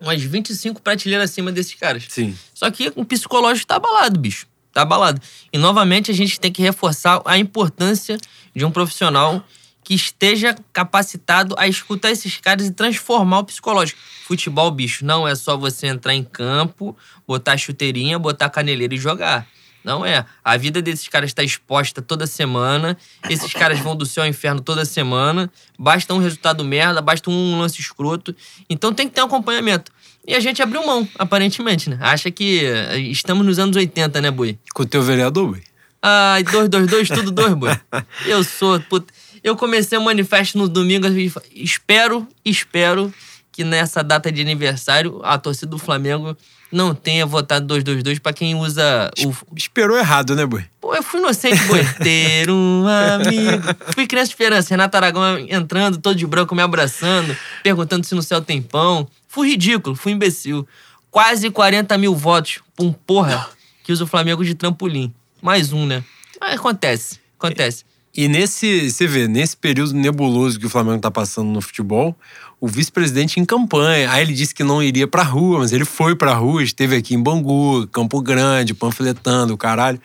umas 0.00 0.22
25 0.22 0.80
prateleiras 0.80 1.30
acima 1.30 1.50
desses 1.50 1.74
caras. 1.74 2.04
Sim. 2.08 2.36
Só 2.54 2.70
que 2.70 2.92
o 2.94 3.04
psicológico 3.04 3.66
tá 3.66 3.76
abalado, 3.76 4.18
bicho. 4.20 4.46
Tá 4.76 4.82
abalado. 4.82 5.22
E 5.50 5.56
novamente 5.56 6.10
a 6.10 6.14
gente 6.14 6.38
tem 6.38 6.52
que 6.52 6.60
reforçar 6.60 7.22
a 7.24 7.38
importância 7.38 8.18
de 8.54 8.62
um 8.62 8.70
profissional 8.70 9.42
que 9.82 9.94
esteja 9.94 10.54
capacitado 10.70 11.54
a 11.56 11.66
escutar 11.66 12.10
esses 12.10 12.36
caras 12.36 12.66
e 12.66 12.70
transformar 12.70 13.38
o 13.38 13.44
psicológico. 13.44 13.98
Futebol, 14.26 14.70
bicho, 14.70 15.02
não 15.02 15.26
é 15.26 15.34
só 15.34 15.56
você 15.56 15.86
entrar 15.86 16.14
em 16.14 16.22
campo, 16.22 16.94
botar 17.26 17.56
chuteirinha, 17.56 18.18
botar 18.18 18.50
caneleira 18.50 18.94
e 18.94 18.98
jogar. 18.98 19.46
Não 19.82 20.04
é. 20.04 20.26
A 20.44 20.58
vida 20.58 20.82
desses 20.82 21.08
caras 21.08 21.30
está 21.30 21.42
exposta 21.42 22.02
toda 22.02 22.26
semana. 22.26 22.98
Esses 23.30 23.54
caras 23.54 23.78
vão 23.78 23.96
do 23.96 24.04
céu 24.04 24.24
ao 24.24 24.28
inferno 24.28 24.60
toda 24.60 24.84
semana. 24.84 25.50
Basta 25.78 26.12
um 26.12 26.18
resultado 26.18 26.62
merda, 26.62 27.00
basta 27.00 27.30
um 27.30 27.58
lance 27.58 27.80
escroto. 27.80 28.36
Então 28.68 28.92
tem 28.92 29.08
que 29.08 29.14
ter 29.14 29.22
um 29.22 29.26
acompanhamento. 29.26 29.90
E 30.26 30.34
a 30.34 30.40
gente 30.40 30.60
abriu 30.60 30.84
mão, 30.84 31.08
aparentemente, 31.16 31.88
né? 31.88 31.98
Acha 32.00 32.30
que 32.30 32.64
eh, 32.64 32.98
estamos 32.98 33.46
nos 33.46 33.58
anos 33.58 33.76
80, 33.76 34.20
né, 34.20 34.30
Bui? 34.30 34.58
Com 34.74 34.82
o 34.82 34.86
teu 34.86 35.02
vereador, 35.02 35.50
Bui? 35.50 35.62
Ai, 36.02 36.42
222, 36.42 37.08
tudo 37.08 37.30
dois, 37.30 37.54
Bui. 37.54 37.70
Eu 38.26 38.42
sou. 38.42 38.80
Puta. 38.80 39.12
Eu 39.42 39.56
comecei 39.56 39.96
o 39.96 40.02
manifesto 40.02 40.58
no 40.58 40.68
domingo. 40.68 41.06
Espero, 41.54 42.26
espero 42.44 43.14
que 43.52 43.62
nessa 43.62 44.02
data 44.02 44.30
de 44.32 44.40
aniversário 44.40 45.20
a 45.22 45.38
torcida 45.38 45.70
do 45.70 45.78
Flamengo 45.78 46.36
não 46.70 46.94
tenha 46.94 47.24
votado 47.24 47.64
222 47.66 48.18
para 48.18 48.32
quem 48.32 48.56
usa 48.56 49.10
o. 49.24 49.32
Esperou 49.56 49.96
errado, 49.96 50.34
né, 50.34 50.44
Boi? 50.44 50.64
Pô, 50.80 50.94
eu 50.94 51.02
fui 51.02 51.20
inocente, 51.20 51.62
Boi. 51.64 51.84
Ter 52.02 52.50
um 52.50 52.84
amigo. 52.86 53.62
Fui 53.94 54.06
criança 54.06 54.26
de 54.26 54.32
esperança. 54.32 54.70
Renato 54.70 54.96
Aragão 54.96 55.38
entrando, 55.38 55.98
todo 55.98 56.16
de 56.16 56.26
branco, 56.26 56.54
me 56.54 56.62
abraçando, 56.62 57.36
perguntando 57.62 58.04
se 58.04 58.14
no 58.14 58.22
céu 58.22 58.42
tem 58.42 58.60
pão. 58.60 59.08
Fui 59.36 59.50
ridículo, 59.50 59.94
fui 59.94 60.12
imbecil. 60.12 60.66
Quase 61.10 61.50
40 61.50 61.98
mil 61.98 62.14
votos 62.14 62.60
pra 62.74 62.86
um 62.86 62.90
porra 62.90 63.46
que 63.84 63.92
usa 63.92 64.04
o 64.04 64.06
Flamengo 64.06 64.42
de 64.42 64.54
trampolim. 64.54 65.12
Mais 65.42 65.74
um, 65.74 65.84
né? 65.84 66.02
Mas 66.40 66.54
acontece, 66.54 67.20
acontece. 67.38 67.84
E 68.16 68.28
nesse, 68.28 68.90
você 68.90 69.06
vê, 69.06 69.28
nesse 69.28 69.54
período 69.54 69.92
nebuloso 69.92 70.58
que 70.58 70.64
o 70.64 70.70
Flamengo 70.70 71.00
tá 71.00 71.10
passando 71.10 71.50
no 71.50 71.60
futebol, 71.60 72.16
o 72.58 72.66
vice-presidente 72.66 73.38
em 73.38 73.44
campanha. 73.44 74.10
Aí 74.10 74.22
ele 74.22 74.32
disse 74.32 74.54
que 74.54 74.64
não 74.64 74.82
iria 74.82 75.06
pra 75.06 75.22
rua, 75.22 75.58
mas 75.58 75.70
ele 75.70 75.84
foi 75.84 76.16
pra 76.16 76.32
rua, 76.32 76.62
esteve 76.62 76.96
aqui 76.96 77.14
em 77.14 77.22
Bangu, 77.22 77.86
Campo 77.88 78.22
Grande, 78.22 78.72
panfletando, 78.72 79.52
o 79.52 79.58
caralho. 79.58 80.00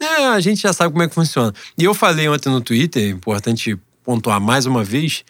É, 0.00 0.28
a 0.28 0.40
gente 0.40 0.62
já 0.62 0.72
sabe 0.72 0.90
como 0.90 1.02
é 1.02 1.08
que 1.08 1.14
funciona. 1.14 1.52
E 1.76 1.84
eu 1.84 1.92
falei 1.92 2.30
ontem 2.30 2.48
no 2.48 2.62
Twitter, 2.62 3.02
é 3.02 3.08
importante 3.08 3.78
pontuar 4.02 4.40
mais 4.40 4.64
uma 4.64 4.82
vez, 4.82 5.22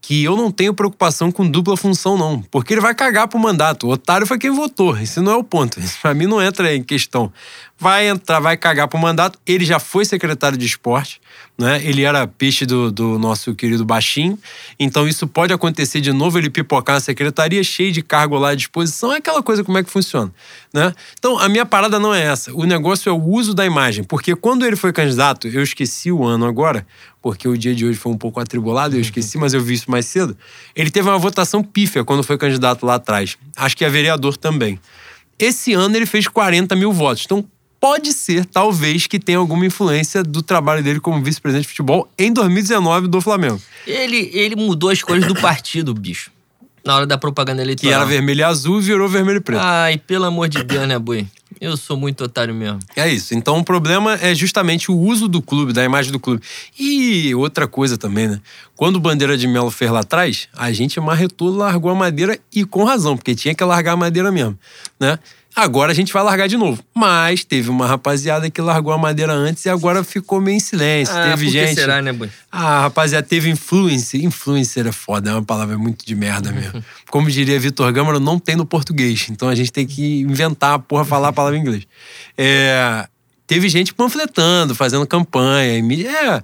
que 0.00 0.24
eu 0.24 0.36
não 0.36 0.50
tenho 0.50 0.74
preocupação 0.74 1.30
com 1.30 1.48
dupla 1.48 1.76
função, 1.76 2.16
não. 2.16 2.40
Porque 2.42 2.74
ele 2.74 2.80
vai 2.80 2.94
cagar 2.94 3.28
pro 3.28 3.38
mandato. 3.38 3.86
O 3.86 3.90
otário 3.90 4.26
foi 4.26 4.38
quem 4.38 4.50
votou. 4.50 4.98
Esse 4.98 5.20
não 5.20 5.32
é 5.32 5.36
o 5.36 5.44
ponto. 5.44 5.78
Isso 5.78 5.98
pra 6.00 6.14
mim 6.14 6.26
não 6.26 6.42
entra 6.42 6.74
em 6.74 6.82
questão. 6.82 7.32
Vai 7.78 8.08
entrar, 8.08 8.40
vai 8.40 8.56
cagar 8.56 8.88
pro 8.88 8.98
mandato. 8.98 9.38
Ele 9.46 9.64
já 9.64 9.78
foi 9.78 10.04
secretário 10.04 10.56
de 10.56 10.66
esporte 10.66 11.20
né? 11.60 11.78
Ele 11.84 12.02
era 12.02 12.26
peixe 12.26 12.64
do, 12.64 12.90
do 12.90 13.18
nosso 13.18 13.54
querido 13.54 13.84
Baixinho. 13.84 14.38
Então 14.78 15.06
isso 15.06 15.28
pode 15.28 15.52
acontecer 15.52 16.00
de 16.00 16.10
novo, 16.10 16.38
ele 16.38 16.48
pipocar 16.48 16.96
na 16.96 17.00
secretaria 17.00 17.62
cheio 17.62 17.92
de 17.92 18.00
cargo 18.00 18.38
lá 18.38 18.50
à 18.50 18.54
disposição. 18.54 19.12
É 19.12 19.18
aquela 19.18 19.42
coisa 19.42 19.62
como 19.62 19.76
é 19.76 19.84
que 19.84 19.90
funciona, 19.90 20.32
né? 20.72 20.94
Então 21.18 21.38
a 21.38 21.48
minha 21.50 21.66
parada 21.66 21.98
não 21.98 22.14
é 22.14 22.22
essa. 22.22 22.52
O 22.54 22.64
negócio 22.64 23.10
é 23.10 23.12
o 23.12 23.22
uso 23.22 23.52
da 23.52 23.66
imagem. 23.66 24.02
Porque 24.02 24.34
quando 24.34 24.64
ele 24.64 24.74
foi 24.74 24.90
candidato, 24.90 25.48
eu 25.48 25.62
esqueci 25.62 26.10
o 26.10 26.24
ano 26.24 26.46
agora, 26.46 26.86
porque 27.20 27.46
o 27.46 27.56
dia 27.56 27.74
de 27.74 27.84
hoje 27.84 27.98
foi 27.98 28.10
um 28.10 28.16
pouco 28.16 28.40
atribulado, 28.40 28.96
eu 28.96 29.00
esqueci, 29.00 29.36
mas 29.36 29.52
eu 29.52 29.60
vi 29.60 29.74
isso 29.74 29.90
mais 29.90 30.06
cedo. 30.06 30.34
Ele 30.74 30.90
teve 30.90 31.10
uma 31.10 31.18
votação 31.18 31.62
pífia 31.62 32.02
quando 32.02 32.22
foi 32.22 32.38
candidato 32.38 32.86
lá 32.86 32.94
atrás. 32.94 33.36
Acho 33.54 33.76
que 33.76 33.84
é 33.84 33.90
vereador 33.90 34.36
também. 34.38 34.80
Esse 35.38 35.74
ano 35.74 35.94
ele 35.94 36.06
fez 36.06 36.26
40 36.26 36.74
mil 36.74 36.92
votos. 36.92 37.24
Então, 37.26 37.46
pode 37.80 38.12
ser, 38.12 38.44
talvez, 38.44 39.06
que 39.06 39.18
tenha 39.18 39.38
alguma 39.38 39.64
influência 39.64 40.22
do 40.22 40.42
trabalho 40.42 40.82
dele 40.82 41.00
como 41.00 41.22
vice-presidente 41.22 41.62
de 41.62 41.68
futebol 41.68 42.08
em 42.18 42.32
2019 42.32 43.08
do 43.08 43.20
Flamengo. 43.20 43.60
Ele, 43.86 44.30
ele 44.34 44.54
mudou 44.54 44.90
as 44.90 45.02
cores 45.02 45.26
do 45.26 45.34
partido, 45.34 45.94
bicho. 45.94 46.30
Na 46.84 46.96
hora 46.96 47.06
da 47.06 47.18
propaganda 47.18 47.62
eleitoral. 47.62 47.90
Que 47.90 47.94
era 47.94 48.04
vermelho 48.04 48.40
e 48.40 48.42
azul 48.42 48.80
e 48.80 48.82
virou 48.82 49.08
vermelho 49.08 49.38
e 49.38 49.40
preto. 49.40 49.60
Ai, 49.62 49.98
pelo 49.98 50.24
amor 50.24 50.48
de 50.48 50.62
Deus, 50.62 50.86
né, 50.86 50.98
Boi? 50.98 51.26
Eu 51.60 51.76
sou 51.76 51.94
muito 51.96 52.24
otário 52.24 52.54
mesmo. 52.54 52.78
É 52.96 53.08
isso. 53.08 53.34
Então 53.34 53.58
o 53.58 53.64
problema 53.64 54.14
é 54.14 54.34
justamente 54.34 54.90
o 54.90 54.96
uso 54.96 55.28
do 55.28 55.42
clube, 55.42 55.74
da 55.74 55.84
imagem 55.84 56.10
do 56.10 56.18
clube. 56.18 56.42
E 56.78 57.34
outra 57.34 57.66
coisa 57.66 57.98
também, 57.98 58.28
né? 58.28 58.40
Quando 58.74 58.96
o 58.96 59.00
Bandeira 59.00 59.36
de 59.36 59.46
Melo 59.46 59.70
fez 59.70 59.90
lá 59.90 60.00
atrás, 60.00 60.48
a 60.56 60.72
gente 60.72 60.98
marretou, 61.00 61.54
largou 61.54 61.90
a 61.90 61.94
madeira 61.94 62.38
e 62.54 62.64
com 62.64 62.84
razão, 62.84 63.14
porque 63.14 63.34
tinha 63.34 63.54
que 63.54 63.62
largar 63.62 63.92
a 63.92 63.96
madeira 63.96 64.32
mesmo, 64.32 64.58
né? 64.98 65.18
Agora 65.54 65.90
a 65.90 65.94
gente 65.94 66.12
vai 66.12 66.22
largar 66.22 66.48
de 66.48 66.56
novo. 66.56 66.82
Mas 66.94 67.44
teve 67.44 67.70
uma 67.70 67.86
rapaziada 67.86 68.48
que 68.48 68.60
largou 68.60 68.92
a 68.92 68.98
madeira 68.98 69.32
antes 69.32 69.64
e 69.64 69.68
agora 69.68 70.04
ficou 70.04 70.40
meio 70.40 70.56
em 70.56 70.60
silêncio. 70.60 71.14
Ah, 71.14 71.30
teve 71.30 71.48
gente. 71.48 71.74
será, 71.74 72.00
né, 72.00 72.12
Boi? 72.12 72.30
Ah, 72.50 72.82
rapaziada, 72.82 73.26
teve 73.26 73.50
influencer. 73.50 74.24
Influencer 74.24 74.86
é 74.86 74.92
foda, 74.92 75.30
é 75.30 75.32
uma 75.32 75.42
palavra 75.42 75.76
muito 75.76 76.06
de 76.06 76.14
merda 76.14 76.52
mesmo. 76.52 76.82
Como 77.10 77.30
diria 77.30 77.58
Vitor 77.58 77.92
Gâmara, 77.92 78.20
não 78.20 78.38
tem 78.38 78.54
no 78.54 78.64
português. 78.64 79.26
Então 79.30 79.48
a 79.48 79.54
gente 79.54 79.72
tem 79.72 79.86
que 79.86 80.20
inventar 80.20 80.74
a 80.74 80.78
porra, 80.78 81.04
falar 81.04 81.28
a 81.28 81.32
palavra 81.32 81.58
em 81.58 81.60
inglês. 81.60 81.86
É, 82.38 83.06
teve 83.46 83.68
gente 83.68 83.92
panfletando, 83.92 84.74
fazendo 84.74 85.06
campanha. 85.06 85.78
É. 85.78 86.42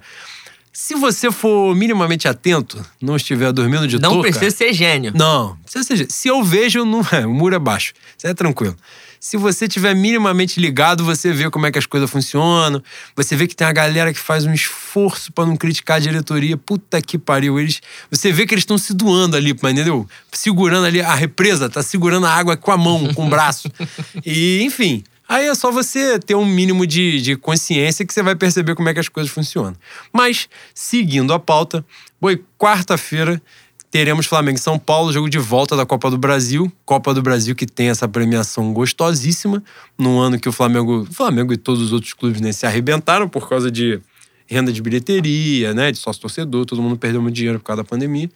Se 0.79 0.93
você 0.93 1.31
for 1.31 1.75
minimamente 1.75 2.27
atento, 2.27 2.85
não 3.01 3.15
estiver 3.15 3.51
dormindo 3.51 3.87
de 3.87 3.97
Não 3.97 4.11
touca... 4.11 4.29
precisa 4.29 4.55
ser 4.55 4.73
gênio. 4.73 5.11
Não, 5.15 5.57
precisa 5.63 5.83
ser 5.83 5.95
gênio. 5.97 6.13
Se 6.13 6.27
eu 6.27 6.43
vejo, 6.43 6.85
não 6.85 7.01
é, 7.11 7.25
o 7.25 7.33
muro 7.33 7.55
é 7.55 7.57
baixo. 7.57 7.93
Isso 8.15 8.27
é 8.27 8.33
tranquilo. 8.35 8.77
Se 9.19 9.37
você 9.37 9.67
tiver 9.67 9.95
minimamente 9.95 10.59
ligado, 10.59 11.03
você 11.03 11.33
vê 11.33 11.49
como 11.49 11.65
é 11.65 11.71
que 11.71 11.79
as 11.79 11.87
coisas 11.87 12.07
funcionam. 12.07 12.79
Você 13.15 13.35
vê 13.35 13.47
que 13.47 13.55
tem 13.55 13.65
a 13.65 13.71
galera 13.71 14.13
que 14.13 14.19
faz 14.19 14.45
um 14.45 14.53
esforço 14.53 15.33
para 15.33 15.47
não 15.47 15.57
criticar 15.57 15.97
a 15.97 15.99
diretoria. 15.99 16.55
Puta 16.55 17.01
que 17.01 17.17
pariu. 17.17 17.59
Eles, 17.59 17.81
você 18.11 18.31
vê 18.31 18.45
que 18.45 18.53
eles 18.53 18.61
estão 18.61 18.77
se 18.77 18.93
doando 18.93 19.35
ali, 19.35 19.49
entendeu? 19.49 20.07
Segurando 20.31 20.85
ali 20.85 21.01
a 21.01 21.15
represa, 21.15 21.67
tá 21.67 21.81
segurando 21.81 22.27
a 22.27 22.31
água 22.31 22.55
com 22.55 22.71
a 22.71 22.77
mão, 22.77 23.11
com 23.15 23.25
o 23.25 23.29
braço. 23.29 23.67
E, 24.23 24.61
enfim. 24.61 25.03
Aí 25.27 25.47
é 25.47 25.55
só 25.55 25.71
você 25.71 26.17
ter 26.19 26.35
um 26.35 26.45
mínimo 26.45 26.87
de, 26.87 27.21
de 27.21 27.35
consciência 27.35 28.05
que 28.05 28.13
você 28.13 28.23
vai 28.23 28.35
perceber 28.35 28.75
como 28.75 28.87
é 28.87 28.93
que 28.93 28.99
as 28.99 29.09
coisas 29.09 29.31
funcionam. 29.31 29.75
Mas, 30.13 30.47
seguindo 30.73 31.33
a 31.33 31.39
pauta, 31.39 31.85
boi, 32.19 32.43
quarta-feira 32.57 33.41
teremos 33.89 34.25
Flamengo 34.25 34.57
e 34.57 34.61
São 34.61 34.77
Paulo, 34.77 35.11
jogo 35.11 35.29
de 35.29 35.37
volta 35.37 35.75
da 35.75 35.85
Copa 35.85 36.09
do 36.09 36.17
Brasil. 36.17 36.71
Copa 36.85 37.13
do 37.13 37.21
Brasil 37.21 37.55
que 37.55 37.65
tem 37.65 37.89
essa 37.89 38.07
premiação 38.07 38.73
gostosíssima, 38.73 39.63
num 39.97 40.19
ano 40.19 40.39
que 40.39 40.47
o 40.47 40.51
Flamengo, 40.51 41.07
Flamengo 41.11 41.53
e 41.53 41.57
todos 41.57 41.81
os 41.81 41.93
outros 41.93 42.13
clubes 42.13 42.41
né, 42.41 42.51
se 42.51 42.65
arrebentaram 42.65 43.27
por 43.27 43.47
causa 43.49 43.71
de 43.71 43.99
renda 44.45 44.71
de 44.71 44.81
bilheteria, 44.81 45.73
né, 45.73 45.91
de 45.91 45.97
sócio-torcedor, 45.97 46.65
todo 46.65 46.81
mundo 46.81 46.97
perdeu 46.97 47.21
muito 47.21 47.35
dinheiro 47.35 47.59
por 47.59 47.65
causa 47.65 47.83
da 47.83 47.87
pandemia. 47.87 48.29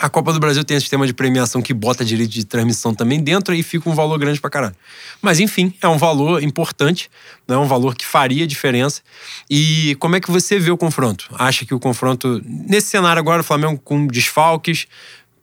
A 0.00 0.08
Copa 0.08 0.32
do 0.32 0.40
Brasil 0.40 0.64
tem 0.64 0.78
um 0.78 0.80
sistema 0.80 1.06
de 1.06 1.12
premiação 1.12 1.60
que 1.60 1.74
bota 1.74 2.02
direito 2.02 2.30
de 2.30 2.46
transmissão 2.46 2.94
também 2.94 3.20
dentro 3.20 3.54
e 3.54 3.62
fica 3.62 3.86
um 3.90 3.94
valor 3.94 4.18
grande 4.18 4.40
pra 4.40 4.48
caralho. 4.48 4.74
Mas 5.20 5.40
enfim, 5.40 5.74
é 5.82 5.86
um 5.86 5.98
valor 5.98 6.42
importante, 6.42 7.10
é 7.46 7.56
um 7.56 7.66
valor 7.66 7.94
que 7.94 8.06
faria 8.06 8.46
diferença. 8.46 9.02
E 9.48 9.94
como 10.00 10.16
é 10.16 10.20
que 10.20 10.30
você 10.30 10.58
vê 10.58 10.70
o 10.70 10.78
confronto? 10.78 11.28
Acha 11.38 11.66
que 11.66 11.74
o 11.74 11.78
confronto, 11.78 12.40
nesse 12.46 12.88
cenário 12.88 13.20
agora, 13.20 13.42
o 13.42 13.44
Flamengo 13.44 13.78
com 13.84 14.06
desfalques, 14.06 14.86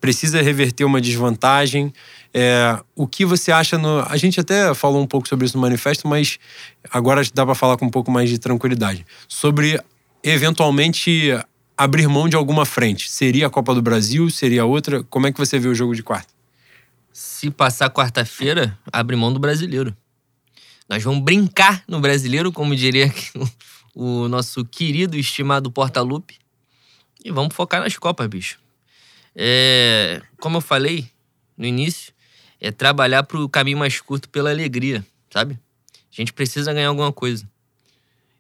precisa 0.02 0.42
reverter 0.42 0.86
uma 0.86 1.00
desvantagem? 1.00 1.94
É, 2.34 2.80
o 2.96 3.06
que 3.06 3.26
você 3.26 3.52
acha 3.52 3.78
no. 3.78 4.00
A 4.10 4.18
gente 4.18 4.40
até 4.40 4.74
falou 4.74 5.00
um 5.00 5.08
pouco 5.08 5.28
sobre 5.28 5.46
isso 5.46 5.56
no 5.56 5.62
manifesto, 5.62 6.08
mas 6.08 6.40
agora 6.92 7.22
dá 7.32 7.46
para 7.46 7.54
falar 7.54 7.78
com 7.78 7.86
um 7.86 7.92
pouco 7.92 8.10
mais 8.10 8.28
de 8.28 8.40
tranquilidade. 8.40 9.06
Sobre 9.28 9.80
eventualmente 10.24 11.32
abrir 11.78 12.08
mão 12.08 12.28
de 12.28 12.36
alguma 12.36 12.66
frente? 12.66 13.10
Seria 13.10 13.48
a 13.48 13.50
Copa 13.50 13.76
do 13.76 13.82
Brasil? 13.82 14.30
Seria 14.30 14.66
outra? 14.66 15.04
Como 15.04 15.28
é 15.28 15.32
que 15.32 15.38
você 15.38 15.60
vê 15.60 15.68
o 15.68 15.76
jogo 15.76 15.96
de 15.96 16.02
quarta? 16.02 16.34
Se 17.14 17.52
passar 17.52 17.90
quarta-feira, 17.90 18.78
abre 18.92 19.16
mão 19.16 19.32
do 19.32 19.40
brasileiro. 19.40 19.96
Nós 20.90 21.04
vamos 21.04 21.22
brincar 21.24 21.84
no 21.88 22.00
brasileiro, 22.00 22.52
como 22.52 22.76
diria 22.76 23.14
o 23.94 24.28
nosso 24.28 24.66
querido 24.66 25.16
e 25.16 25.20
estimado 25.20 25.72
Porta-Lupe. 25.72 26.38
E 27.24 27.32
vamos 27.32 27.54
focar 27.54 27.82
nas 27.82 27.98
Copas, 27.98 28.28
bicho. 28.28 28.60
É, 29.36 30.22
como 30.40 30.58
eu 30.58 30.62
falei 30.62 31.10
no 31.58 31.66
início, 31.66 32.14
é 32.60 32.72
trabalhar 32.72 33.24
para 33.24 33.40
o 33.40 33.50
caminho 33.50 33.78
mais 33.78 34.00
curto 34.00 34.30
pela 34.30 34.50
alegria, 34.50 35.06
sabe? 35.30 35.60
A 35.94 36.16
gente 36.16 36.34
precisa 36.34 36.74
ganhar 36.74 36.88
alguma 36.88 37.12
coisa. 37.12 37.48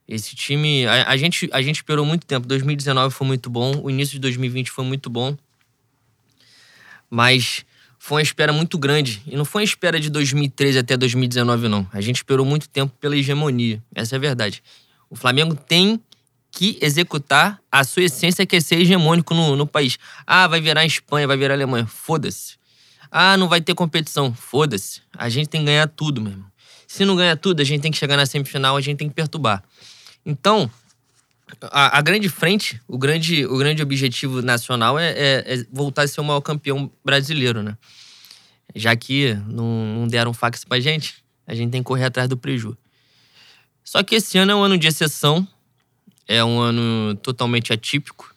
Esse 0.07 0.35
time, 0.35 0.85
a, 0.85 1.09
a, 1.09 1.17
gente, 1.17 1.49
a 1.51 1.61
gente 1.61 1.77
esperou 1.77 2.05
muito 2.05 2.25
tempo. 2.25 2.47
2019 2.47 3.13
foi 3.13 3.27
muito 3.27 3.49
bom, 3.49 3.81
o 3.83 3.89
início 3.89 4.13
de 4.13 4.19
2020 4.19 4.71
foi 4.71 4.85
muito 4.85 5.09
bom. 5.09 5.37
Mas 7.09 7.65
foi 7.99 8.17
uma 8.17 8.21
espera 8.21 8.53
muito 8.53 8.77
grande. 8.77 9.21
E 9.27 9.35
não 9.35 9.43
foi 9.43 9.61
uma 9.61 9.65
espera 9.65 9.99
de 9.99 10.09
2013 10.09 10.79
até 10.79 10.95
2019, 10.95 11.67
não. 11.67 11.87
A 11.91 11.99
gente 11.99 12.17
esperou 12.17 12.45
muito 12.45 12.69
tempo 12.69 12.93
pela 13.01 13.17
hegemonia. 13.17 13.83
Essa 13.93 14.15
é 14.15 14.17
a 14.17 14.19
verdade. 14.19 14.63
O 15.09 15.15
Flamengo 15.15 15.55
tem 15.55 15.99
que 16.51 16.77
executar 16.81 17.61
a 17.71 17.83
sua 17.83 18.03
essência, 18.03 18.45
que 18.45 18.55
é 18.55 18.61
ser 18.61 18.79
hegemônico 18.79 19.33
no, 19.33 19.55
no 19.55 19.67
país. 19.67 19.97
Ah, 20.25 20.47
vai 20.47 20.61
virar 20.61 20.85
Espanha, 20.85 21.27
vai 21.27 21.37
virar 21.37 21.53
Alemanha. 21.53 21.85
Foda-se. 21.85 22.55
Ah, 23.11 23.37
não 23.37 23.47
vai 23.47 23.61
ter 23.61 23.75
competição. 23.75 24.33
Foda-se. 24.33 25.01
A 25.17 25.27
gente 25.29 25.49
tem 25.49 25.61
que 25.61 25.65
ganhar 25.65 25.87
tudo, 25.87 26.21
meu 26.21 26.31
irmão. 26.31 26.47
Se 26.87 27.03
não 27.03 27.15
ganhar 27.15 27.35
tudo, 27.35 27.61
a 27.61 27.63
gente 27.65 27.81
tem 27.81 27.91
que 27.91 27.97
chegar 27.97 28.15
na 28.15 28.25
semifinal, 28.25 28.77
a 28.77 28.81
gente 28.81 28.97
tem 28.97 29.09
que 29.09 29.13
perturbar. 29.13 29.61
Então, 30.27 30.69
a, 31.61 31.97
a, 31.97 32.01
grande 32.01 32.27
frente, 32.27 32.81
o 32.85 32.97
grande, 32.97 33.45
o 33.45 33.57
grande 33.57 33.81
objetivo 33.81 34.41
nacional 34.41 34.99
é, 34.99 35.11
é, 35.11 35.53
é, 35.53 35.65
voltar 35.71 36.01
a 36.01 36.07
ser 36.07 36.19
o 36.19 36.23
maior 36.25 36.41
campeão 36.41 36.91
brasileiro, 37.03 37.63
né? 37.63 37.77
Já 38.75 38.93
que 38.93 39.35
não, 39.47 39.95
não 39.99 40.07
deram 40.07 40.33
fax 40.33 40.65
pra 40.65 40.81
gente, 40.81 41.23
a 41.47 41.55
gente 41.55 41.71
tem 41.71 41.81
que 41.81 41.87
correr 41.87 42.03
atrás 42.03 42.27
do 42.27 42.35
preju. 42.35 42.77
Só 43.85 44.03
que 44.03 44.15
esse 44.15 44.37
ano 44.37 44.51
é 44.51 44.55
um 44.55 44.63
ano 44.63 44.77
de 44.77 44.85
exceção, 44.85 45.47
é 46.27 46.43
um 46.43 46.59
ano 46.59 47.15
totalmente 47.15 47.71
atípico. 47.71 48.35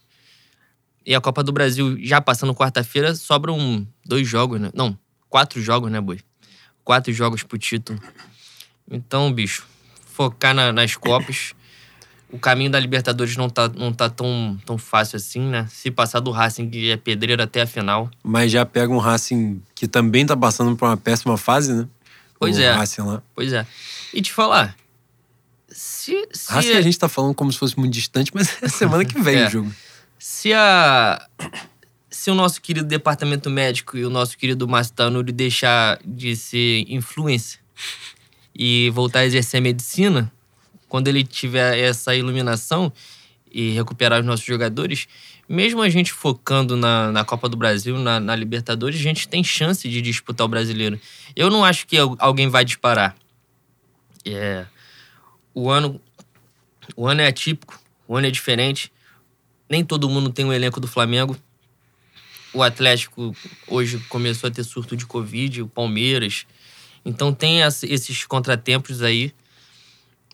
E 1.04 1.12
a 1.12 1.20
Copa 1.20 1.42
do 1.42 1.50
Brasil, 1.50 1.98
já 2.00 2.20
passando 2.20 2.54
quarta-feira, 2.54 3.16
sobram 3.16 3.84
dois 4.06 4.28
jogos, 4.28 4.60
né? 4.60 4.70
Não, 4.72 4.96
quatro 5.28 5.60
jogos, 5.60 5.90
né, 5.90 6.00
Boi? 6.00 6.20
Quatro 6.84 7.12
jogos 7.12 7.42
pro 7.42 7.58
título. 7.58 8.00
Então, 8.88 9.32
bicho, 9.32 9.66
focar 10.06 10.54
na, 10.54 10.72
nas 10.72 10.94
Copas. 10.94 11.52
O 12.32 12.38
caminho 12.38 12.70
da 12.70 12.78
Libertadores 12.78 13.36
não 13.36 13.48
tá, 13.50 13.68
não 13.68 13.92
tá 13.92 14.08
tão, 14.08 14.58
tão 14.64 14.78
fácil 14.78 15.16
assim, 15.16 15.40
né? 15.40 15.66
Se 15.70 15.90
passar 15.90 16.20
do 16.20 16.30
Racing, 16.30 16.70
que 16.70 16.90
é 16.90 16.96
pedreiro 16.96 17.42
até 17.42 17.62
a 17.62 17.66
final. 17.66 18.08
Mas 18.22 18.52
já 18.52 18.64
pega 18.64 18.92
um 18.92 18.98
Racing 18.98 19.60
que 19.74 19.88
também 19.88 20.24
tá 20.24 20.36
passando 20.36 20.76
por 20.76 20.86
uma 20.86 20.96
péssima 20.96 21.36
fase, 21.36 21.72
né? 21.72 21.88
Pois 22.38 22.56
o 22.56 22.62
é. 22.62 22.72
Racing 22.72 23.02
lá. 23.02 23.22
Pois 23.34 23.52
é. 23.52 23.66
E 24.14 24.22
te 24.22 24.32
falar, 24.32 24.76
se... 25.68 26.28
se 26.32 26.52
Racing 26.52 26.72
a 26.72 26.80
gente 26.82 26.98
tá 26.98 27.08
falando 27.08 27.34
como 27.34 27.52
se 27.52 27.58
fosse 27.58 27.78
muito 27.78 27.92
distante, 27.92 28.30
mas 28.34 28.62
é 28.62 28.68
semana 28.68 29.04
que 29.04 29.20
vem 29.20 29.36
É. 29.42 29.46
o 29.46 29.50
jogo. 29.50 29.72
Se 30.18 30.52
a. 30.52 31.26
Se 32.10 32.30
o 32.30 32.34
nosso 32.34 32.60
querido 32.60 32.86
departamento 32.86 33.48
médico 33.48 33.96
e 33.96 34.04
o 34.04 34.10
nosso 34.10 34.36
querido 34.36 34.66
Márcio 34.68 34.94
Tanuri 34.94 35.32
deixar 35.32 35.98
de 36.04 36.34
ser 36.36 36.84
influencer 36.88 37.60
e 38.54 38.90
voltar 38.90 39.20
a 39.20 39.24
exercer 39.26 39.58
a 39.58 39.60
medicina, 39.62 40.30
quando 40.90 41.08
ele 41.08 41.22
tiver 41.24 41.78
essa 41.78 42.14
iluminação 42.14 42.92
e 43.50 43.70
recuperar 43.70 44.20
os 44.20 44.26
nossos 44.26 44.44
jogadores, 44.44 45.06
mesmo 45.48 45.80
a 45.80 45.88
gente 45.88 46.12
focando 46.12 46.76
na, 46.76 47.10
na 47.12 47.24
Copa 47.24 47.48
do 47.48 47.56
Brasil, 47.56 47.96
na, 47.96 48.20
na 48.20 48.34
Libertadores, 48.36 48.98
a 48.98 49.02
gente 49.02 49.28
tem 49.28 49.42
chance 49.42 49.88
de 49.88 50.02
disputar 50.02 50.44
o 50.44 50.48
brasileiro. 50.48 51.00
Eu 51.34 51.48
não 51.48 51.64
acho 51.64 51.86
que 51.86 51.96
al- 51.96 52.16
alguém 52.18 52.48
vai 52.48 52.64
disparar. 52.64 53.16
É, 54.24 54.66
o 55.54 55.70
ano 55.70 56.00
o 56.96 57.06
ano 57.06 57.20
é 57.20 57.28
atípico, 57.28 57.80
o 58.06 58.16
ano 58.16 58.26
é 58.26 58.30
diferente. 58.30 58.92
Nem 59.68 59.84
todo 59.84 60.08
mundo 60.08 60.30
tem 60.30 60.44
o 60.44 60.52
elenco 60.52 60.80
do 60.80 60.88
Flamengo. 60.88 61.36
O 62.52 62.64
Atlético 62.64 63.34
hoje 63.68 63.98
começou 64.08 64.48
a 64.48 64.50
ter 64.50 64.64
surto 64.64 64.96
de 64.96 65.06
Covid, 65.06 65.62
o 65.62 65.68
Palmeiras. 65.68 66.46
Então 67.04 67.32
tem 67.32 67.60
esses 67.60 68.24
contratempos 68.26 69.02
aí. 69.02 69.32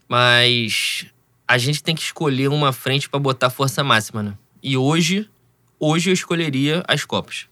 Mas 0.09 1.07
a 1.47 1.59
gente 1.59 1.83
tem 1.83 1.95
que 1.95 2.03
escolher 2.03 2.49
uma 2.49 2.73
frente 2.73 3.09
para 3.09 3.21
botar 3.21 3.51
força 3.51 3.83
máxima, 3.85 4.23
né? 4.23 4.35
E 4.63 4.77
hoje, 4.77 5.29
hoje 5.79 6.11
eu 6.11 6.15
escolheria 6.15 6.83
as 6.89 7.05
Copas. 7.05 7.47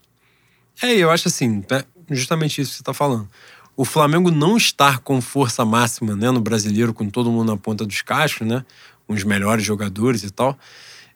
É, 0.81 0.91
eu 0.93 1.09
acho 1.09 1.27
assim, 1.27 1.63
é 1.71 1.83
justamente 2.11 2.61
isso 2.61 2.71
que 2.71 2.77
você 2.77 2.83
tá 2.83 2.93
falando. 2.93 3.29
O 3.77 3.85
Flamengo 3.85 4.31
não 4.31 4.57
estar 4.57 4.99
com 4.99 5.21
força 5.21 5.65
máxima, 5.65 6.15
né, 6.15 6.31
no 6.31 6.39
brasileiro, 6.39 6.93
com 6.93 7.09
todo 7.09 7.31
mundo 7.31 7.51
na 7.51 7.57
ponta 7.57 7.85
dos 7.85 8.01
cachos, 8.01 8.47
né, 8.47 8.65
com 9.07 9.13
os 9.13 9.23
melhores 9.23 9.65
jogadores 9.65 10.23
e 10.23 10.29
tal, 10.29 10.57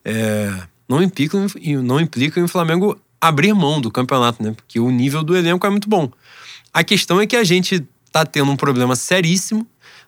é, 0.03 0.51
não 0.87 1.01
implica, 1.01 1.37
não 1.83 1.99
implica 1.99 2.39
em 2.39 2.43
o 2.43 2.47
Flamengo 2.47 2.99
abrir 3.19 3.53
mão 3.53 3.79
do 3.79 3.91
campeonato, 3.91 4.41
né, 4.43 4.51
porque 4.51 4.79
o 4.79 4.89
nível 4.89 5.23
do 5.23 5.35
elenco 5.35 5.65
é 5.65 5.69
muito 5.69 5.89
bom. 5.89 6.11
A 6.73 6.83
questão 6.83 7.19
é 7.19 7.27
que 7.27 7.35
a 7.35 7.43
gente 7.43 7.85
tá 8.11 8.25
tendo 8.25 8.51
um 8.51 8.57
problema 8.57 8.95
seríssimo, 8.95 9.65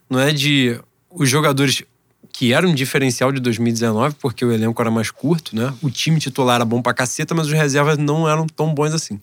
não 0.09 0.19
é, 0.19 0.33
de 0.33 0.79
os 1.11 1.29
jogadores 1.29 1.83
que 2.31 2.53
eram 2.53 2.69
um 2.69 2.75
diferencial 2.75 3.31
de 3.31 3.39
2019, 3.39 4.15
porque 4.19 4.45
o 4.45 4.51
elenco 4.51 4.81
era 4.81 4.89
mais 4.89 5.11
curto, 5.11 5.55
né? 5.55 5.73
O 5.81 5.89
time 5.89 6.19
titular 6.19 6.55
era 6.55 6.65
bom 6.65 6.81
pra 6.81 6.93
caceta, 6.93 7.35
mas 7.35 7.47
os 7.47 7.53
reservas 7.53 7.97
não 7.97 8.27
eram 8.27 8.47
tão 8.47 8.73
bons 8.73 8.93
assim. 8.93 9.19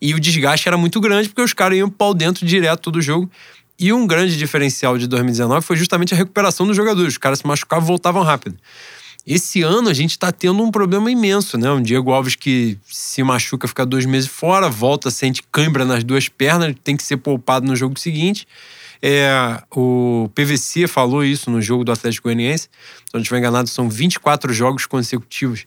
E 0.00 0.14
o 0.14 0.20
desgaste 0.20 0.68
era 0.68 0.78
muito 0.78 1.00
grande, 1.00 1.28
porque 1.28 1.42
os 1.42 1.52
caras 1.52 1.76
iam 1.78 1.90
pau 1.90 2.14
dentro 2.14 2.46
direto 2.46 2.80
todo 2.80 3.02
jogo. 3.02 3.28
E 3.78 3.92
um 3.92 4.06
grande 4.06 4.36
diferencial 4.36 4.96
de 4.96 5.06
2019 5.06 5.64
foi 5.64 5.76
justamente 5.76 6.14
a 6.14 6.16
recuperação 6.16 6.66
dos 6.66 6.76
jogadores. 6.76 7.14
Os 7.14 7.18
caras 7.18 7.40
se 7.40 7.46
machucavam 7.46 7.84
e 7.84 7.88
voltavam 7.88 8.22
rápido. 8.22 8.56
Esse 9.26 9.62
ano 9.62 9.88
a 9.88 9.94
gente 9.94 10.18
tá 10.18 10.32
tendo 10.32 10.62
um 10.62 10.70
problema 10.70 11.10
imenso, 11.10 11.58
né? 11.58 11.70
Um 11.70 11.82
Diego 11.82 12.12
Alves 12.12 12.34
que 12.34 12.78
se 12.86 13.22
machuca, 13.22 13.68
fica 13.68 13.84
dois 13.84 14.06
meses 14.06 14.28
fora, 14.28 14.70
volta, 14.70 15.10
sente 15.10 15.42
cãibra 15.52 15.84
nas 15.84 16.02
duas 16.02 16.28
pernas, 16.28 16.74
tem 16.82 16.96
que 16.96 17.02
ser 17.02 17.18
poupado 17.18 17.66
no 17.66 17.76
jogo 17.76 17.98
seguinte. 17.98 18.48
É, 19.02 19.62
o 19.74 20.28
PVC 20.34 20.86
falou 20.86 21.24
isso 21.24 21.50
no 21.50 21.62
jogo 21.62 21.84
do 21.84 21.92
Atlético 21.92 22.24
Goianiense. 22.24 22.64
Se 22.64 23.14
não 23.14 23.20
estiver 23.20 23.38
enganado, 23.38 23.68
são 23.68 23.88
24 23.88 24.52
jogos 24.52 24.86
consecutivos 24.86 25.66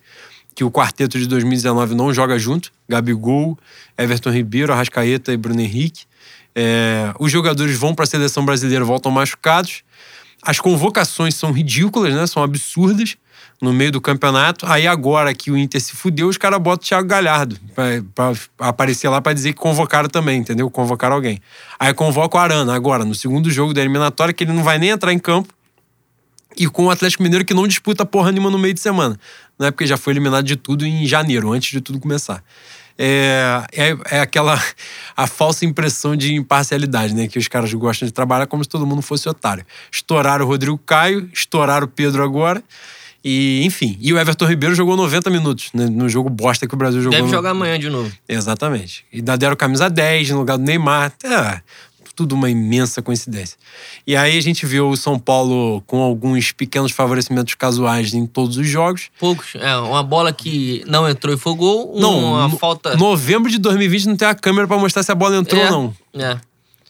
que 0.54 0.64
o 0.64 0.70
quarteto 0.70 1.18
de 1.18 1.26
2019 1.26 1.94
não 1.94 2.12
joga 2.12 2.38
junto. 2.38 2.70
Gabigol, 2.88 3.58
Everton 3.96 4.30
Ribeiro, 4.30 4.72
Arrascaeta 4.72 5.32
e 5.32 5.36
Bruno 5.36 5.60
Henrique. 5.60 6.04
É, 6.54 7.12
os 7.18 7.32
jogadores 7.32 7.76
vão 7.76 7.94
para 7.94 8.04
a 8.04 8.06
seleção 8.06 8.44
brasileira, 8.44 8.84
voltam 8.84 9.10
machucados. 9.10 9.82
As 10.42 10.60
convocações 10.60 11.34
são 11.34 11.52
ridículas, 11.52 12.14
né? 12.14 12.26
São 12.26 12.42
absurdas 12.42 13.16
no 13.62 13.72
meio 13.72 13.92
do 13.92 14.00
campeonato. 14.00 14.66
Aí 14.66 14.88
agora 14.88 15.32
que 15.32 15.48
o 15.48 15.56
Inter 15.56 15.80
se 15.80 15.92
fudeu, 15.92 16.26
os 16.26 16.36
caras 16.36 16.60
botam 16.60 16.84
o 16.84 16.88
Thiago 16.88 17.06
Galhardo 17.06 17.56
pra 18.12 18.32
aparecer 18.58 19.08
lá 19.08 19.20
pra 19.20 19.32
dizer 19.32 19.52
que 19.52 19.60
convocaram 19.60 20.08
também, 20.08 20.40
entendeu? 20.40 20.68
Convocaram 20.68 21.14
alguém. 21.14 21.40
Aí 21.78 21.94
convoca 21.94 22.36
o 22.36 22.40
Arana 22.40 22.74
agora, 22.74 23.04
no 23.04 23.14
segundo 23.14 23.48
jogo 23.52 23.72
da 23.72 23.80
eliminatória, 23.80 24.34
que 24.34 24.42
ele 24.42 24.52
não 24.52 24.64
vai 24.64 24.78
nem 24.78 24.90
entrar 24.90 25.12
em 25.12 25.18
campo. 25.18 25.54
E 26.56 26.66
com 26.66 26.86
o 26.86 26.90
Atlético 26.90 27.22
Mineiro 27.22 27.44
que 27.44 27.54
não 27.54 27.66
disputa 27.66 28.04
porra 28.04 28.32
nenhuma 28.32 28.50
no 28.50 28.58
meio 28.58 28.74
de 28.74 28.80
semana. 28.80 29.18
Né? 29.56 29.70
Porque 29.70 29.86
já 29.86 29.96
foi 29.96 30.12
eliminado 30.12 30.44
de 30.44 30.56
tudo 30.56 30.84
em 30.84 31.06
janeiro, 31.06 31.52
antes 31.52 31.70
de 31.70 31.80
tudo 31.80 32.00
começar. 32.00 32.42
É, 32.98 33.64
é, 33.72 33.96
é 34.10 34.20
aquela 34.20 34.60
a 35.16 35.26
falsa 35.28 35.64
impressão 35.64 36.16
de 36.16 36.34
imparcialidade, 36.34 37.14
né? 37.14 37.28
Que 37.28 37.38
os 37.38 37.46
caras 37.46 37.72
gostam 37.72 38.06
de 38.06 38.12
trabalhar 38.12 38.48
como 38.48 38.62
se 38.64 38.68
todo 38.68 38.84
mundo 38.84 39.02
fosse 39.02 39.28
otário. 39.28 39.64
Estouraram 39.90 40.44
o 40.44 40.48
Rodrigo 40.48 40.76
Caio, 40.78 41.30
estouraram 41.32 41.86
o 41.86 41.88
Pedro 41.88 42.24
agora. 42.24 42.62
E, 43.24 43.62
enfim. 43.64 43.96
E 44.00 44.12
o 44.12 44.18
Everton 44.18 44.46
Ribeiro 44.46 44.74
jogou 44.74 44.96
90 44.96 45.30
minutos 45.30 45.70
né, 45.72 45.86
no 45.86 46.08
jogo 46.08 46.28
bosta 46.28 46.66
que 46.66 46.74
o 46.74 46.76
Brasil 46.76 47.00
jogou. 47.00 47.16
Deve 47.16 47.28
no- 47.30 47.34
jogar 47.34 47.50
amanhã 47.50 47.78
de 47.78 47.88
novo. 47.88 48.10
Exatamente. 48.28 49.04
E 49.12 49.22
deram 49.22 49.54
camisa 49.56 49.88
10 49.88 50.30
no 50.30 50.38
lugar 50.38 50.58
do 50.58 50.64
Neymar. 50.64 51.12
É, 51.24 51.60
tudo 52.14 52.34
uma 52.34 52.50
imensa 52.50 53.00
coincidência. 53.00 53.56
E 54.06 54.14
aí 54.14 54.36
a 54.36 54.40
gente 54.42 54.66
viu 54.66 54.90
o 54.90 54.96
São 54.96 55.18
Paulo 55.18 55.80
com 55.86 56.00
alguns 56.02 56.52
pequenos 56.52 56.92
favorecimentos 56.92 57.54
casuais 57.54 58.12
em 58.12 58.26
todos 58.26 58.58
os 58.58 58.66
jogos. 58.68 59.08
Poucos. 59.18 59.54
É, 59.54 59.76
uma 59.76 60.02
bola 60.02 60.30
que 60.32 60.84
não 60.86 61.08
entrou 61.08 61.34
e 61.34 61.38
foi 61.38 61.54
gol. 61.54 61.92
uma 61.96 62.48
no- 62.48 62.58
falta. 62.58 62.96
Novembro 62.96 63.50
de 63.50 63.58
2020 63.58 64.06
não 64.08 64.16
tem 64.16 64.28
a 64.28 64.34
câmera 64.34 64.66
pra 64.68 64.76
mostrar 64.76 65.02
se 65.02 65.10
a 65.10 65.14
bola 65.14 65.36
entrou 65.36 65.60
é, 65.60 65.64
ou 65.64 65.70
não. 65.70 65.96
É. 66.20 66.36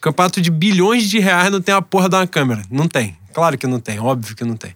Campeonato 0.01 0.41
de 0.41 0.51
bilhões 0.51 1.09
de 1.09 1.21
reais 1.21 1.53
não 1.53 1.61
tem 1.61 1.73
a 1.75 1.81
porra 1.81 2.09
uma 2.09 2.27
câmera. 2.27 2.63
Não 2.69 2.89
tem. 2.89 3.17
Claro 3.33 3.57
que 3.57 3.67
não 3.67 3.81
tem, 3.81 3.99
óbvio 3.99 4.37
que 4.37 4.45
não 4.45 4.57
tem. 4.57 4.75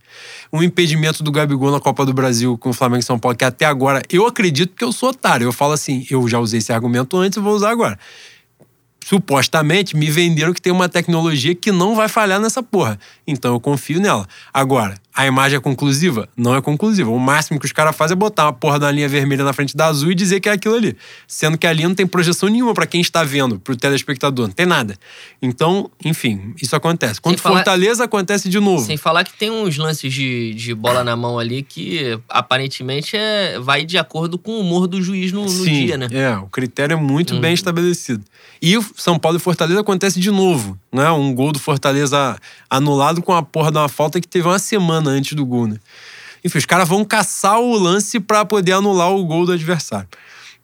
Um 0.53 0.63
impedimento 0.63 1.23
do 1.23 1.31
Gabigol 1.31 1.71
na 1.71 1.81
Copa 1.81 2.05
do 2.07 2.13
Brasil 2.13 2.57
com 2.59 2.71
o 2.71 2.73
Flamengo 2.73 3.01
e 3.01 3.05
São 3.05 3.19
Paulo, 3.19 3.37
que 3.37 3.45
até 3.45 3.65
agora 3.65 4.03
eu 4.11 4.27
acredito 4.27 4.75
que 4.75 4.85
eu 4.85 4.93
sou 4.93 5.11
otário. 5.11 5.47
Eu 5.47 5.53
falo 5.53 5.73
assim, 5.73 6.07
eu 6.11 6.27
já 6.29 6.39
usei 6.39 6.59
esse 6.59 6.73
argumento 6.73 7.17
antes 7.17 7.37
e 7.37 7.41
vou 7.41 7.55
usar 7.55 7.71
agora. 7.71 7.99
Supostamente 9.05 9.97
me 9.97 10.11
venderam 10.11 10.53
que 10.53 10.61
tem 10.61 10.73
uma 10.73 10.89
tecnologia 10.89 11.55
que 11.55 11.71
não 11.71 11.95
vai 11.95 12.09
falhar 12.09 12.41
nessa 12.41 12.63
porra. 12.63 12.99
Então 13.27 13.53
eu 13.55 13.61
confio 13.61 14.01
nela. 14.01 14.27
Agora, 14.53 14.97
a 15.17 15.27
imagem 15.27 15.57
é 15.57 15.61
conclusiva? 15.61 16.29
Não 16.37 16.55
é 16.55 16.61
conclusiva. 16.61 17.11
O 17.11 17.19
máximo 17.19 17.59
que 17.59 17.65
os 17.65 17.73
caras 17.73 17.97
fazem 17.97 18.13
é 18.13 18.17
botar 18.17 18.45
uma 18.45 18.53
porra 18.53 18.79
da 18.79 18.91
linha 18.91 19.09
vermelha 19.09 19.43
na 19.43 19.53
frente 19.55 19.75
da 19.75 19.87
azul 19.87 20.13
e 20.13 20.15
dizer 20.15 20.41
que 20.41 20.49
é 20.49 20.53
aquilo 20.53 20.75
ali. 20.75 20.95
Sendo 21.27 21.57
que 21.57 21.67
a 21.67 21.73
linha 21.73 21.89
não 21.89 21.95
tem 21.95 22.07
projeção 22.07 22.49
nenhuma 22.51 22.75
pra 22.75 22.87
quem 22.87 23.01
está 23.01 23.25
vendo, 23.25 23.59
pro 23.59 23.75
telespectador. 23.75 24.47
Não 24.49 24.55
tem 24.55 24.67
nada. 24.67 24.97
Então, 25.41 25.91
enfim, 26.05 26.55
isso 26.61 26.77
acontece. 26.77 27.21
Quando 27.21 27.39
falar- 27.39 27.57
Fortaleza, 27.57 28.05
acontece 28.05 28.49
de 28.51 28.61
novo. 28.61 28.85
Sem 28.85 28.97
falar 28.99 29.25
que 29.25 29.33
tem 29.39 29.51
uns 29.51 29.77
lances 29.79 30.13
de, 30.13 30.53
de 30.55 30.75
bola 30.75 31.03
na 31.03 31.17
mão 31.17 31.39
ali 31.39 31.63
que 31.63 32.19
aparentemente 32.29 33.17
é, 33.17 33.59
vai 33.59 33.85
de 33.85 33.97
acordo 33.99 34.37
com 34.39 34.53
o 34.53 34.61
humor 34.61 34.87
do 34.87 35.01
juiz 35.03 35.33
no, 35.33 35.43
no 35.45 35.49
Sim, 35.49 35.87
dia, 35.87 35.97
né? 35.97 36.09
É, 36.13 36.37
o 36.37 36.47
critério 36.47 36.93
é 36.95 36.97
muito 37.01 37.35
Uhum. 37.35 37.41
bem 37.41 37.55
estabelecido. 37.55 38.23
E 38.63 38.79
São 38.97 39.19
Paulo 39.19 39.37
e 39.39 39.41
Fortaleza 39.41 39.81
acontece 39.81 40.21
de 40.21 40.31
novo, 40.31 40.79
né? 40.97 41.11
Um 41.11 41.33
gol 41.33 41.53
do 41.53 41.59
Fortaleza 41.61 42.37
anulado 42.69 43.23
com 43.23 43.33
a 43.33 43.43
porra 43.43 43.71
de 43.71 43.79
uma 43.79 43.89
falta 43.89 44.21
que 44.21 44.27
teve 44.27 44.49
uma 44.49 44.59
semana 44.59 45.11
antes 45.11 45.35
do 45.35 45.47
gol, 45.47 45.69
né? 45.69 45.77
Enfim, 46.45 46.59
os 46.59 46.67
caras 46.67 46.89
vão 46.89 47.05
caçar 47.05 47.61
o 47.61 47.77
lance 47.77 48.19
pra 48.19 48.45
poder 48.45 48.73
anular 48.73 49.11
o 49.11 49.25
gol 49.25 49.47
do 49.47 49.53
adversário. 49.53 50.09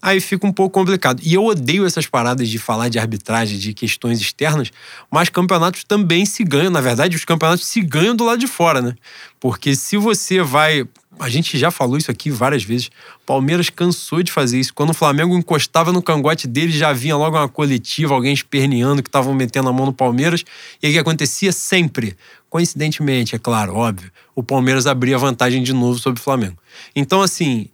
Aí 0.03 0.21
fica 0.21 0.45
um 0.45 0.53
pouco 0.53 0.75
complicado. 0.75 1.21
E 1.23 1.33
eu 1.33 1.45
odeio 1.45 1.87
essas 1.87 2.09
paradas 2.09 2.49
de 2.49 2.59
falar 2.59 2.89
de 2.89 2.99
arbitragem, 2.99 3.57
de 3.57 3.73
questões 3.73 4.21
externas, 4.21 4.73
mas 5.09 5.29
campeonatos 5.29 5.85
também 5.85 6.27
se 6.27 6.43
ganham. 6.43 6.73
Na 6.73 6.81
verdade, 6.81 7.15
os 7.15 7.25
campeonatos 7.25 7.67
se 7.67 7.81
ganham 7.81 8.17
do 8.17 8.25
lado 8.25 8.41
de 8.41 8.49
fora, 8.49 8.83
né? 8.83 8.95
Porque 9.39 9.77
se 9.77 9.97
você 9.97 10.43
vai. 10.43 10.85
A 11.23 11.29
gente 11.29 11.57
já 11.57 11.71
falou 11.71 11.97
isso 11.97 12.11
aqui 12.11 12.31
várias 12.31 12.65
vezes. 12.65 12.91
Palmeiras 13.25 13.71
cansou 13.71 14.25
de 14.25 14.33
fazer 14.33 14.59
isso. 14.59 14.75
Quando 14.75 14.91
o 14.91 14.95
Flamengo 14.95 15.39
encostava 15.39 15.93
no 15.93 16.03
cangote 16.03 16.49
dele, 16.49 16.73
já 16.73 16.93
vinha 16.93 17.17
logo 17.17 17.37
uma 17.37 17.49
coletiva, 17.49 18.13
alguém 18.13 18.35
esperneando 18.35 19.03
que 19.03 19.09
estavam 19.09 19.33
metendo 19.33 19.69
a 19.69 19.73
mão 19.73 19.87
no 19.87 19.93
Palmeiras. 19.93 20.45
E 20.83 20.87
aí 20.87 20.93
o 20.93 20.95
que 20.95 20.99
acontecia 20.99 21.53
sempre? 21.53 22.17
Coincidentemente, 22.51 23.37
é 23.37 23.39
claro, 23.39 23.77
óbvio, 23.77 24.11
o 24.35 24.43
Palmeiras 24.43 24.87
abria 24.87 25.17
vantagem 25.17 25.63
de 25.63 25.73
novo 25.73 25.97
sobre 25.99 26.21
o 26.21 26.23
Flamengo. 26.23 26.59
Então, 26.95 27.23
assim, 27.23 27.69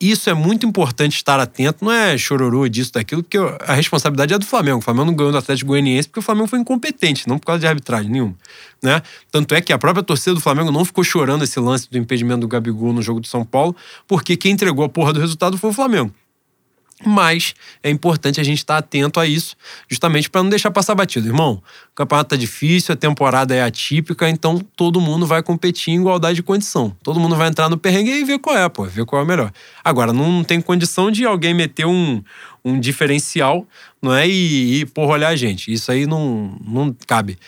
isso 0.00 0.28
é 0.28 0.34
muito 0.34 0.66
importante 0.66 1.16
estar 1.16 1.40
atento, 1.40 1.84
não 1.84 1.92
é 1.92 2.18
chororô 2.18 2.68
disso, 2.68 2.92
daquilo, 2.92 3.22
porque 3.22 3.38
a 3.38 3.74
responsabilidade 3.74 4.34
é 4.34 4.38
do 4.38 4.44
Flamengo. 4.44 4.78
O 4.78 4.80
Flamengo 4.82 5.06
não 5.06 5.14
ganhou 5.14 5.32
do 5.32 5.38
Atlético 5.38 5.68
Goianiense 5.68 6.08
porque 6.08 6.20
o 6.20 6.22
Flamengo 6.22 6.48
foi 6.48 6.58
incompetente, 6.58 7.28
não 7.28 7.38
por 7.38 7.46
causa 7.46 7.60
de 7.60 7.66
arbitragem 7.66 8.10
nenhuma. 8.10 8.34
Né? 8.82 9.00
Tanto 9.30 9.54
é 9.54 9.60
que 9.60 9.72
a 9.72 9.78
própria 9.78 10.02
torcida 10.02 10.34
do 10.34 10.40
Flamengo 10.40 10.70
não 10.70 10.84
ficou 10.84 11.02
chorando 11.02 11.44
esse 11.44 11.58
lance 11.58 11.90
do 11.90 11.96
impedimento 11.96 12.40
do 12.40 12.48
Gabigol 12.48 12.92
no 12.92 13.00
jogo 13.00 13.20
do 13.20 13.26
São 13.26 13.44
Paulo, 13.44 13.74
porque 14.06 14.36
quem 14.36 14.52
entregou 14.52 14.84
a 14.84 14.88
porra 14.88 15.12
do 15.12 15.20
resultado 15.20 15.56
foi 15.56 15.70
o 15.70 15.72
Flamengo. 15.72 16.12
Mas 17.04 17.54
é 17.82 17.90
importante 17.90 18.40
a 18.40 18.44
gente 18.44 18.58
estar 18.58 18.78
atento 18.78 19.20
a 19.20 19.26
isso, 19.26 19.54
justamente 19.88 20.30
para 20.30 20.42
não 20.42 20.48
deixar 20.48 20.70
passar 20.70 20.94
batido. 20.94 21.28
Irmão, 21.28 21.62
o 21.92 21.94
campeonato 21.94 22.30
tá 22.30 22.36
difícil, 22.36 22.94
a 22.94 22.96
temporada 22.96 23.54
é 23.54 23.62
atípica, 23.62 24.28
então 24.30 24.58
todo 24.74 24.98
mundo 24.98 25.26
vai 25.26 25.42
competir 25.42 25.92
em 25.92 26.00
igualdade 26.00 26.36
de 26.36 26.42
condição. 26.42 26.96
Todo 27.02 27.20
mundo 27.20 27.36
vai 27.36 27.48
entrar 27.48 27.68
no 27.68 27.76
perrengue 27.76 28.10
e 28.10 28.24
ver 28.24 28.38
qual 28.38 28.56
é, 28.56 28.66
pô, 28.70 28.84
ver 28.84 29.04
qual 29.04 29.20
é 29.20 29.24
o 29.24 29.28
melhor. 29.28 29.52
Agora, 29.84 30.10
não 30.10 30.42
tem 30.42 30.58
condição 30.58 31.10
de 31.10 31.26
alguém 31.26 31.52
meter 31.52 31.84
um, 31.84 32.22
um 32.64 32.80
diferencial, 32.80 33.66
não 34.00 34.14
é? 34.14 34.26
E, 34.26 34.80
e 34.80 34.86
porra, 34.86 35.12
olhar 35.12 35.28
a 35.28 35.36
gente. 35.36 35.70
Isso 35.70 35.92
aí 35.92 36.06
não, 36.06 36.58
não 36.66 36.96
cabe. 37.06 37.38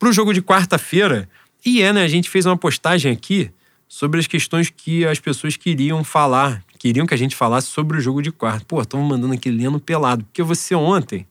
Pro 0.00 0.12
jogo 0.12 0.34
de 0.34 0.42
quarta-feira, 0.42 1.28
e 1.64 1.80
é, 1.80 1.92
né? 1.92 2.02
A 2.02 2.08
gente 2.08 2.28
fez 2.28 2.44
uma 2.44 2.56
postagem 2.56 3.12
aqui 3.12 3.50
sobre 3.88 4.18
as 4.18 4.26
questões 4.26 4.68
que 4.68 5.06
as 5.06 5.20
pessoas 5.20 5.56
queriam 5.56 6.02
falar 6.02 6.62
queriam 6.78 7.06
que 7.06 7.14
a 7.14 7.16
gente 7.16 7.34
falasse 7.34 7.68
sobre 7.68 7.98
o 7.98 8.00
jogo 8.00 8.22
de 8.22 8.30
quarto. 8.30 8.66
Pô, 8.66 8.80
estamos 8.80 9.08
mandando 9.08 9.34
aqui 9.34 9.50
lendo 9.50 9.80
pelado. 9.80 10.24
Porque 10.24 10.42
você 10.42 10.74
ontem 10.74 11.26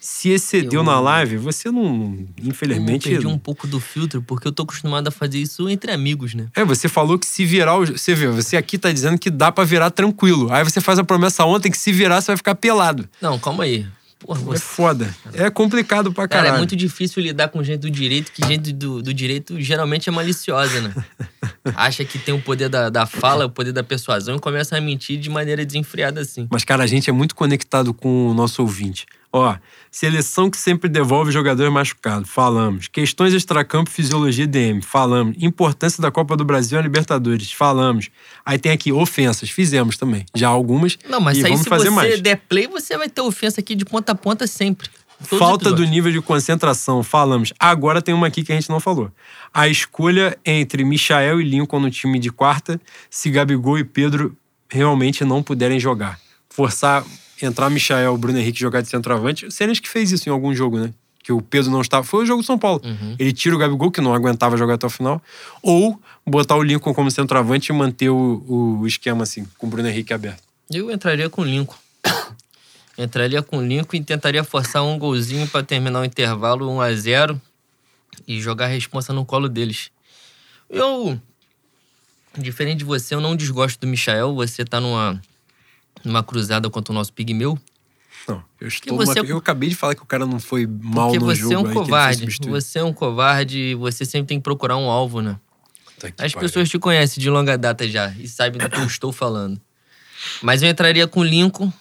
se 0.00 0.30
excedeu 0.30 0.80
eu... 0.80 0.84
na 0.84 1.00
live, 1.00 1.36
você 1.36 1.70
não. 1.70 2.26
Infelizmente. 2.40 3.08
Eu 3.08 3.16
perdi 3.16 3.26
um 3.26 3.38
pouco 3.38 3.66
do 3.66 3.80
filtro, 3.80 4.22
porque 4.22 4.46
eu 4.46 4.52
tô 4.52 4.62
acostumado 4.62 5.08
a 5.08 5.10
fazer 5.10 5.38
isso 5.38 5.68
entre 5.68 5.90
amigos, 5.90 6.32
né? 6.32 6.46
É, 6.54 6.64
você 6.64 6.88
falou 6.88 7.18
que 7.18 7.26
se 7.26 7.44
virar. 7.44 7.76
O... 7.76 7.86
Você 7.86 8.14
vê, 8.14 8.28
você 8.28 8.56
aqui 8.56 8.78
tá 8.78 8.92
dizendo 8.92 9.18
que 9.18 9.30
dá 9.30 9.50
para 9.50 9.64
virar 9.64 9.90
tranquilo. 9.90 10.52
Aí 10.52 10.62
você 10.62 10.80
faz 10.80 10.98
a 10.98 11.04
promessa 11.04 11.44
ontem 11.44 11.70
que 11.70 11.78
se 11.78 11.92
virar, 11.92 12.20
você 12.20 12.28
vai 12.28 12.36
ficar 12.36 12.54
pelado. 12.54 13.08
Não, 13.20 13.38
calma 13.38 13.64
aí. 13.64 13.84
Porra, 14.18 14.40
você... 14.40 14.56
É 14.56 14.60
foda. 14.60 15.16
É 15.34 15.50
complicado 15.50 16.12
pra 16.12 16.26
caralho. 16.26 16.46
Cara, 16.46 16.56
é 16.56 16.58
muito 16.58 16.74
difícil 16.74 17.22
lidar 17.22 17.48
com 17.48 17.62
gente 17.62 17.80
do 17.80 17.90
direito, 17.90 18.32
que 18.32 18.44
gente 18.46 18.72
do, 18.72 19.02
do 19.02 19.12
direito 19.12 19.60
geralmente 19.60 20.08
é 20.08 20.12
maliciosa, 20.12 20.80
né? 20.80 20.94
Acha 21.76 22.04
que 22.04 22.18
tem 22.18 22.34
o 22.34 22.40
poder 22.40 22.68
da, 22.68 22.88
da 22.88 23.06
fala, 23.06 23.46
o 23.46 23.50
poder 23.50 23.72
da 23.72 23.82
persuasão 23.82 24.36
e 24.36 24.40
começa 24.40 24.76
a 24.76 24.80
mentir 24.80 25.18
de 25.18 25.28
maneira 25.28 25.64
desenfreada 25.64 26.20
assim. 26.20 26.48
Mas, 26.50 26.64
cara, 26.64 26.84
a 26.84 26.86
gente 26.86 27.10
é 27.10 27.12
muito 27.12 27.34
conectado 27.34 27.92
com 27.92 28.28
o 28.28 28.34
nosso 28.34 28.62
ouvinte. 28.62 29.06
Ó, 29.32 29.54
seleção 29.96 30.50
que 30.50 30.58
sempre 30.58 30.90
devolve 30.90 31.32
jogador 31.32 31.70
machucado. 31.70 32.26
Falamos. 32.26 32.86
Questões 32.86 33.32
extracampo 33.32 33.88
fisiologia 33.88 34.46
DM. 34.46 34.82
Falamos. 34.82 35.34
Importância 35.40 36.02
da 36.02 36.10
Copa 36.10 36.36
do 36.36 36.44
Brasil 36.44 36.76
na 36.76 36.82
Libertadores. 36.82 37.50
Falamos. 37.50 38.10
Aí 38.44 38.58
tem 38.58 38.72
aqui 38.72 38.92
ofensas. 38.92 39.48
Fizemos 39.48 39.96
também. 39.96 40.26
Já 40.34 40.48
algumas. 40.48 40.98
Não, 41.08 41.18
mas 41.18 41.38
e 41.38 41.46
aí 41.46 41.50
vamos 41.50 41.62
se 41.62 41.70
fazer 41.70 41.88
você 41.88 41.94
mais. 41.94 42.20
der 42.20 42.36
play, 42.36 42.66
você 42.66 42.98
vai 42.98 43.08
ter 43.08 43.22
ofensa 43.22 43.62
aqui 43.62 43.74
de 43.74 43.86
ponta 43.86 44.12
a 44.12 44.14
ponta 44.14 44.46
sempre. 44.46 44.90
Todos 45.30 45.38
Falta 45.38 45.72
do 45.72 45.82
nível 45.86 46.12
de 46.12 46.20
concentração, 46.20 47.02
falamos. 47.02 47.54
Agora 47.58 48.02
tem 48.02 48.14
uma 48.14 48.26
aqui 48.26 48.44
que 48.44 48.52
a 48.52 48.54
gente 48.54 48.68
não 48.68 48.78
falou. 48.78 49.10
A 49.52 49.66
escolha 49.66 50.36
entre 50.44 50.84
Michael 50.84 51.40
e 51.40 51.44
Lincoln 51.44 51.80
no 51.80 51.90
time 51.90 52.18
de 52.18 52.30
quarta, 52.30 52.78
se 53.08 53.30
Gabigol 53.30 53.78
e 53.78 53.84
Pedro 53.84 54.36
realmente 54.68 55.24
não 55.24 55.42
puderem 55.42 55.80
jogar. 55.80 56.20
Forçar, 56.50 57.02
entrar 57.42 57.68
Michael, 57.70 58.16
Bruno 58.16 58.38
Henrique 58.38 58.58
jogar 58.58 58.80
de 58.80 58.88
centroavante. 58.88 59.46
O 59.46 59.50
que 59.50 59.88
fez 59.88 60.10
isso 60.12 60.28
em 60.28 60.32
algum 60.32 60.54
jogo, 60.54 60.78
né? 60.78 60.92
Que 61.22 61.32
o 61.32 61.42
Pedro 61.42 61.70
não 61.70 61.80
estava. 61.80 62.04
Foi 62.04 62.22
o 62.22 62.26
jogo 62.26 62.42
do 62.42 62.46
São 62.46 62.58
Paulo. 62.58 62.80
Uhum. 62.84 63.16
Ele 63.18 63.32
tira 63.32 63.54
o 63.54 63.58
Gabigol, 63.58 63.90
que 63.90 64.00
não 64.00 64.14
aguentava 64.14 64.56
jogar 64.56 64.74
até 64.74 64.86
o 64.86 64.90
final. 64.90 65.20
Ou 65.62 66.00
botar 66.24 66.56
o 66.56 66.62
Lincoln 66.62 66.94
como 66.94 67.10
centroavante 67.10 67.72
e 67.72 67.74
manter 67.74 68.10
o, 68.10 68.78
o 68.80 68.86
esquema 68.86 69.24
assim, 69.24 69.46
com 69.58 69.66
o 69.66 69.70
Bruno 69.70 69.88
Henrique 69.88 70.12
aberto. 70.12 70.42
Eu 70.70 70.90
entraria 70.90 71.28
com 71.28 71.42
o 71.42 71.44
Lincoln. 71.44 71.76
entraria 72.96 73.42
com 73.42 73.58
o 73.58 73.62
Lincoln 73.62 73.96
e 73.96 74.04
tentaria 74.04 74.44
forçar 74.44 74.84
um 74.84 74.98
golzinho 74.98 75.46
pra 75.48 75.62
terminar 75.62 76.00
o 76.00 76.04
intervalo 76.04 76.70
1 76.70 76.80
a 76.80 76.94
0 76.94 77.40
e 78.26 78.40
jogar 78.40 78.66
a 78.66 78.68
responsa 78.68 79.12
no 79.12 79.24
colo 79.24 79.48
deles. 79.48 79.90
Eu, 80.68 81.20
diferente 82.36 82.78
de 82.78 82.84
você, 82.84 83.14
eu 83.14 83.20
não 83.20 83.36
desgosto 83.36 83.80
do 83.80 83.86
Michael. 83.86 84.34
Você 84.34 84.64
tá 84.64 84.80
numa, 84.80 85.20
numa 86.06 86.22
cruzada 86.22 86.70
contra 86.70 86.92
o 86.92 86.94
nosso 86.94 87.12
pigmeu. 87.12 87.58
Não, 88.28 88.42
eu 88.60 88.68
estou. 88.68 88.96
você- 88.96 89.20
numa- 89.20 89.28
Eu 89.30 89.36
acabei 89.38 89.68
de 89.68 89.74
falar 89.76 89.94
que 89.94 90.02
o 90.02 90.06
cara 90.06 90.24
não 90.26 90.40
foi 90.40 90.66
mal 90.66 91.08
Porque 91.10 91.18
no 91.18 91.26
você 91.26 91.40
jogo. 91.42 91.54
é 91.54 91.58
um 91.58 91.66
aí 91.66 91.72
covarde. 91.74 92.38
Você 92.48 92.78
é 92.78 92.84
um 92.84 92.92
covarde 92.92 93.58
e 93.58 93.74
você 93.74 94.04
sempre 94.04 94.28
tem 94.28 94.38
que 94.38 94.42
procurar 94.44 94.76
um 94.76 94.90
alvo, 94.90 95.20
né? 95.20 95.38
Que 96.00 96.06
As 96.06 96.32
pariu. 96.32 96.40
pessoas 96.40 96.68
te 96.68 96.78
conhecem 96.78 97.20
de 97.22 97.30
longa 97.30 97.56
data 97.56 97.88
já 97.88 98.10
e 98.18 98.26
sabem 98.28 98.60
do 98.60 98.68
que 98.68 98.78
eu 98.78 98.84
estou 98.86 99.12
falando. 99.12 99.60
Mas 100.42 100.62
eu 100.62 100.68
entraria 100.68 101.06
com 101.06 101.20
o 101.20 101.24
Lincoln. 101.24 101.72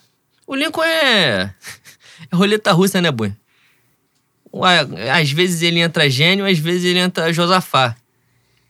O 0.47 0.55
Lincoln 0.55 0.83
é. 0.83 1.53
É 2.31 2.35
roleta 2.35 2.71
russa, 2.71 3.01
né, 3.01 3.11
boi? 3.11 3.33
Às 5.13 5.31
vezes 5.31 5.61
ele 5.61 5.79
entra 5.81 6.09
gênio, 6.09 6.45
às 6.45 6.57
vezes 6.57 6.85
ele 6.85 6.99
entra 6.99 7.31
Josafá. 7.33 7.95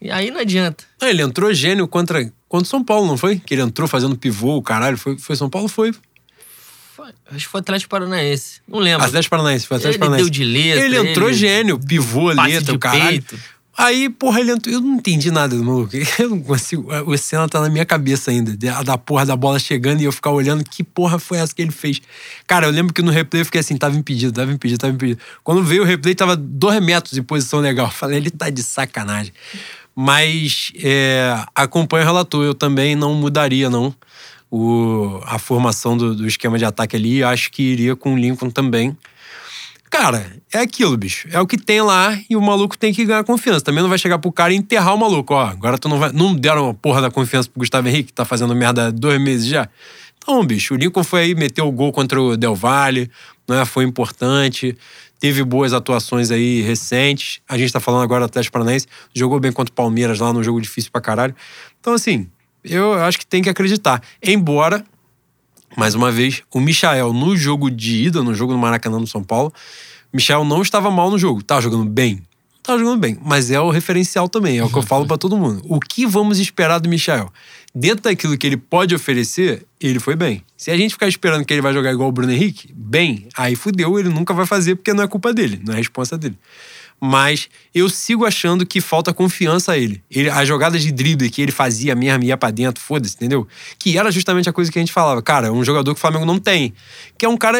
E 0.00 0.10
aí 0.10 0.30
não 0.30 0.40
adianta. 0.40 0.84
Ah, 1.00 1.08
ele 1.08 1.22
entrou 1.22 1.52
gênio 1.54 1.88
contra, 1.88 2.30
contra 2.48 2.68
São 2.68 2.84
Paulo, 2.84 3.06
não 3.06 3.16
foi? 3.16 3.38
Que 3.38 3.54
ele 3.54 3.62
entrou 3.62 3.88
fazendo 3.88 4.16
pivô, 4.16 4.56
o 4.56 4.62
caralho. 4.62 4.96
Foi, 4.98 5.18
foi 5.18 5.36
São 5.36 5.48
Paulo? 5.48 5.68
Foi. 5.68 5.92
Foi- 6.94 7.12
Acho 7.30 7.44
que 7.46 7.50
foi 7.50 7.60
Atlético 7.60 7.90
Paranaense. 7.90 8.60
Não 8.66 8.78
lembro. 8.78 9.04
Atlético 9.04 9.30
Paranaense, 9.30 9.66
foi 9.66 9.76
Atlético 9.78 10.04
Ele 10.04 10.08
Paranaense. 10.10 10.30
deu 10.30 10.44
de 10.44 10.44
letra, 10.44 10.84
Ele 10.84 10.98
entrou 11.10 11.28
ele- 11.28 11.36
gênio, 11.38 11.78
pivô, 11.78 12.28
letra, 12.30 12.60
de 12.62 12.70
o 12.72 12.78
caralho. 12.78 13.08
peito. 13.22 13.38
Aí, 13.78 14.08
porra, 14.08 14.40
ele 14.40 14.52
entrou. 14.52 14.74
Eu 14.74 14.80
não 14.80 14.94
entendi 14.94 15.30
nada 15.30 15.54
do 15.54 15.62
maluco. 15.62 15.90
Eu 16.18 16.30
não 16.30 16.40
consigo. 16.40 16.88
O 17.04 17.18
cena 17.18 17.46
tá 17.46 17.60
na 17.60 17.68
minha 17.68 17.84
cabeça 17.84 18.30
ainda. 18.30 18.56
Da 18.56 18.82
da 18.82 18.96
porra 18.96 19.26
da 19.26 19.36
bola 19.36 19.58
chegando 19.58 20.00
e 20.00 20.04
eu 20.04 20.12
ficar 20.12 20.30
olhando 20.30 20.64
que 20.64 20.82
porra 20.82 21.18
foi 21.18 21.36
essa 21.36 21.54
que 21.54 21.60
ele 21.60 21.70
fez. 21.70 22.00
Cara, 22.46 22.66
eu 22.66 22.70
lembro 22.70 22.94
que 22.94 23.02
no 23.02 23.10
replay 23.10 23.42
eu 23.42 23.44
fiquei 23.44 23.60
assim, 23.60 23.76
tava 23.76 23.94
impedido, 23.94 24.32
tava 24.32 24.50
impedido, 24.50 24.78
tava 24.80 24.94
impedido. 24.94 25.20
Quando 25.44 25.62
veio 25.62 25.82
o 25.82 25.84
replay, 25.84 26.14
tava 26.14 26.34
dois 26.34 26.80
metros 26.82 27.18
em 27.18 27.22
posição 27.22 27.60
legal. 27.60 27.90
Falei, 27.92 28.16
ele 28.16 28.30
tá 28.30 28.48
de 28.48 28.62
sacanagem. 28.62 29.34
Mas 29.98 30.72
é, 30.84 31.42
acompanho 31.54 32.04
o 32.04 32.06
relator, 32.06 32.44
eu 32.44 32.54
também 32.54 32.94
não 32.94 33.14
mudaria, 33.14 33.70
não. 33.70 33.94
O, 34.50 35.20
a 35.24 35.38
formação 35.38 35.96
do, 35.96 36.14
do 36.14 36.26
esquema 36.26 36.58
de 36.58 36.66
ataque 36.66 36.94
ali, 36.96 37.24
acho 37.24 37.50
que 37.50 37.62
iria 37.62 37.96
com 37.96 38.12
o 38.12 38.18
Lincoln 38.18 38.50
também. 38.50 38.96
Cara, 39.90 40.36
é 40.52 40.58
aquilo, 40.58 40.96
bicho. 40.96 41.28
É 41.32 41.40
o 41.40 41.46
que 41.46 41.56
tem 41.56 41.80
lá 41.80 42.18
e 42.28 42.36
o 42.36 42.42
maluco 42.42 42.76
tem 42.76 42.92
que 42.92 43.04
ganhar 43.06 43.24
confiança. 43.24 43.64
Também 43.64 43.82
não 43.82 43.88
vai 43.88 43.96
chegar 43.96 44.18
pro 44.18 44.30
cara 44.30 44.52
e 44.52 44.56
enterrar 44.56 44.94
o 44.94 44.98
maluco. 44.98 45.32
Ó, 45.32 45.46
agora 45.46 45.78
tu 45.78 45.88
não 45.88 45.98
vai. 45.98 46.12
Não 46.12 46.34
deram 46.34 46.68
a 46.68 46.74
porra 46.74 47.00
da 47.00 47.10
confiança 47.10 47.48
pro 47.48 47.60
Gustavo 47.60 47.88
Henrique, 47.88 48.08
que 48.08 48.12
tá 48.12 48.24
fazendo 48.24 48.54
merda 48.54 48.88
há 48.88 48.90
dois 48.90 49.18
meses 49.18 49.46
já. 49.46 49.68
Então, 50.18 50.44
bicho, 50.44 50.74
o 50.74 50.76
Lincoln 50.76 51.04
foi 51.04 51.20
aí, 51.22 51.34
meteu 51.34 51.66
o 51.66 51.72
gol 51.72 51.92
contra 51.92 52.20
o 52.20 52.36
Del 52.36 52.54
Valle, 52.54 53.10
né? 53.48 53.64
Foi 53.64 53.84
importante. 53.84 54.76
Teve 55.18 55.42
boas 55.44 55.72
atuações 55.72 56.30
aí 56.30 56.60
recentes. 56.60 57.40
A 57.48 57.56
gente 57.56 57.72
tá 57.72 57.80
falando 57.80 58.02
agora 58.02 58.20
do 58.20 58.26
Atlético 58.26 58.52
Paranaense. 58.52 58.86
Jogou 59.14 59.40
bem 59.40 59.52
contra 59.52 59.72
o 59.72 59.74
Palmeiras 59.74 60.20
lá 60.20 60.32
num 60.32 60.42
jogo 60.42 60.60
difícil 60.60 60.90
pra 60.90 61.00
caralho. 61.00 61.34
Então, 61.80 61.94
assim, 61.94 62.28
eu 62.62 62.92
acho 62.94 63.18
que 63.18 63.26
tem 63.26 63.42
que 63.42 63.48
acreditar. 63.48 64.02
Embora 64.22 64.84
mais 65.76 65.94
uma 65.94 66.10
vez, 66.10 66.42
o 66.52 66.60
Michael 66.60 67.12
no 67.12 67.36
jogo 67.36 67.70
de 67.70 68.04
ida, 68.04 68.22
no 68.22 68.34
jogo 68.34 68.52
no 68.52 68.58
Maracanã 68.58 68.98
no 68.98 69.06
São 69.06 69.22
Paulo, 69.22 69.52
Michael 70.12 70.44
não 70.44 70.62
estava 70.62 70.90
mal 70.90 71.10
no 71.10 71.18
jogo. 71.18 71.42
Tava 71.42 71.60
jogando 71.60 71.84
bem? 71.84 72.22
Tava 72.66 72.80
jogando 72.80 72.98
bem. 72.98 73.16
Mas 73.24 73.52
é 73.52 73.60
o 73.60 73.70
referencial 73.70 74.28
também, 74.28 74.58
é 74.58 74.64
o 74.64 74.68
que 74.68 74.76
eu 74.76 74.82
falo 74.82 75.06
pra 75.06 75.16
todo 75.16 75.38
mundo. 75.38 75.62
O 75.68 75.78
que 75.78 76.04
vamos 76.04 76.40
esperar 76.40 76.80
do 76.80 76.88
Michael? 76.88 77.32
Dentro 77.72 78.02
daquilo 78.02 78.36
que 78.36 78.44
ele 78.44 78.56
pode 78.56 78.92
oferecer, 78.92 79.64
ele 79.80 80.00
foi 80.00 80.16
bem. 80.16 80.42
Se 80.56 80.72
a 80.72 80.76
gente 80.76 80.92
ficar 80.92 81.06
esperando 81.06 81.44
que 81.44 81.54
ele 81.54 81.60
vai 81.60 81.72
jogar 81.72 81.92
igual 81.92 82.08
o 82.08 82.12
Bruno 82.12 82.32
Henrique, 82.32 82.72
bem, 82.74 83.28
aí 83.36 83.54
fudeu, 83.54 83.96
ele 84.00 84.08
nunca 84.08 84.34
vai 84.34 84.46
fazer 84.46 84.74
porque 84.74 84.92
não 84.92 85.04
é 85.04 85.06
culpa 85.06 85.32
dele, 85.32 85.60
não 85.64 85.74
é 85.74 85.76
responsa 85.76 86.18
dele. 86.18 86.36
Mas 86.98 87.48
eu 87.74 87.90
sigo 87.90 88.24
achando 88.24 88.64
que 88.64 88.80
falta 88.80 89.12
confiança 89.12 89.72
a 89.72 89.78
ele. 89.78 90.02
ele 90.10 90.30
as 90.30 90.48
jogadas 90.48 90.82
de 90.82 90.90
drible 90.90 91.28
que 91.28 91.42
ele 91.42 91.52
fazia 91.52 91.94
mesmo, 91.94 92.24
ia 92.24 92.36
pra 92.36 92.50
dentro, 92.50 92.82
foda-se, 92.82 93.14
entendeu? 93.14 93.46
Que 93.78 93.98
era 93.98 94.10
justamente 94.10 94.48
a 94.48 94.52
coisa 94.52 94.72
que 94.72 94.78
a 94.78 94.82
gente 94.82 94.92
falava. 94.92 95.20
Cara, 95.20 95.48
é 95.48 95.50
um 95.50 95.62
jogador 95.62 95.92
que 95.92 95.98
o 95.98 96.00
Flamengo 96.00 96.24
não 96.24 96.38
tem. 96.38 96.72
Que 97.18 97.26
é 97.26 97.28
um 97.28 97.36
cara 97.36 97.58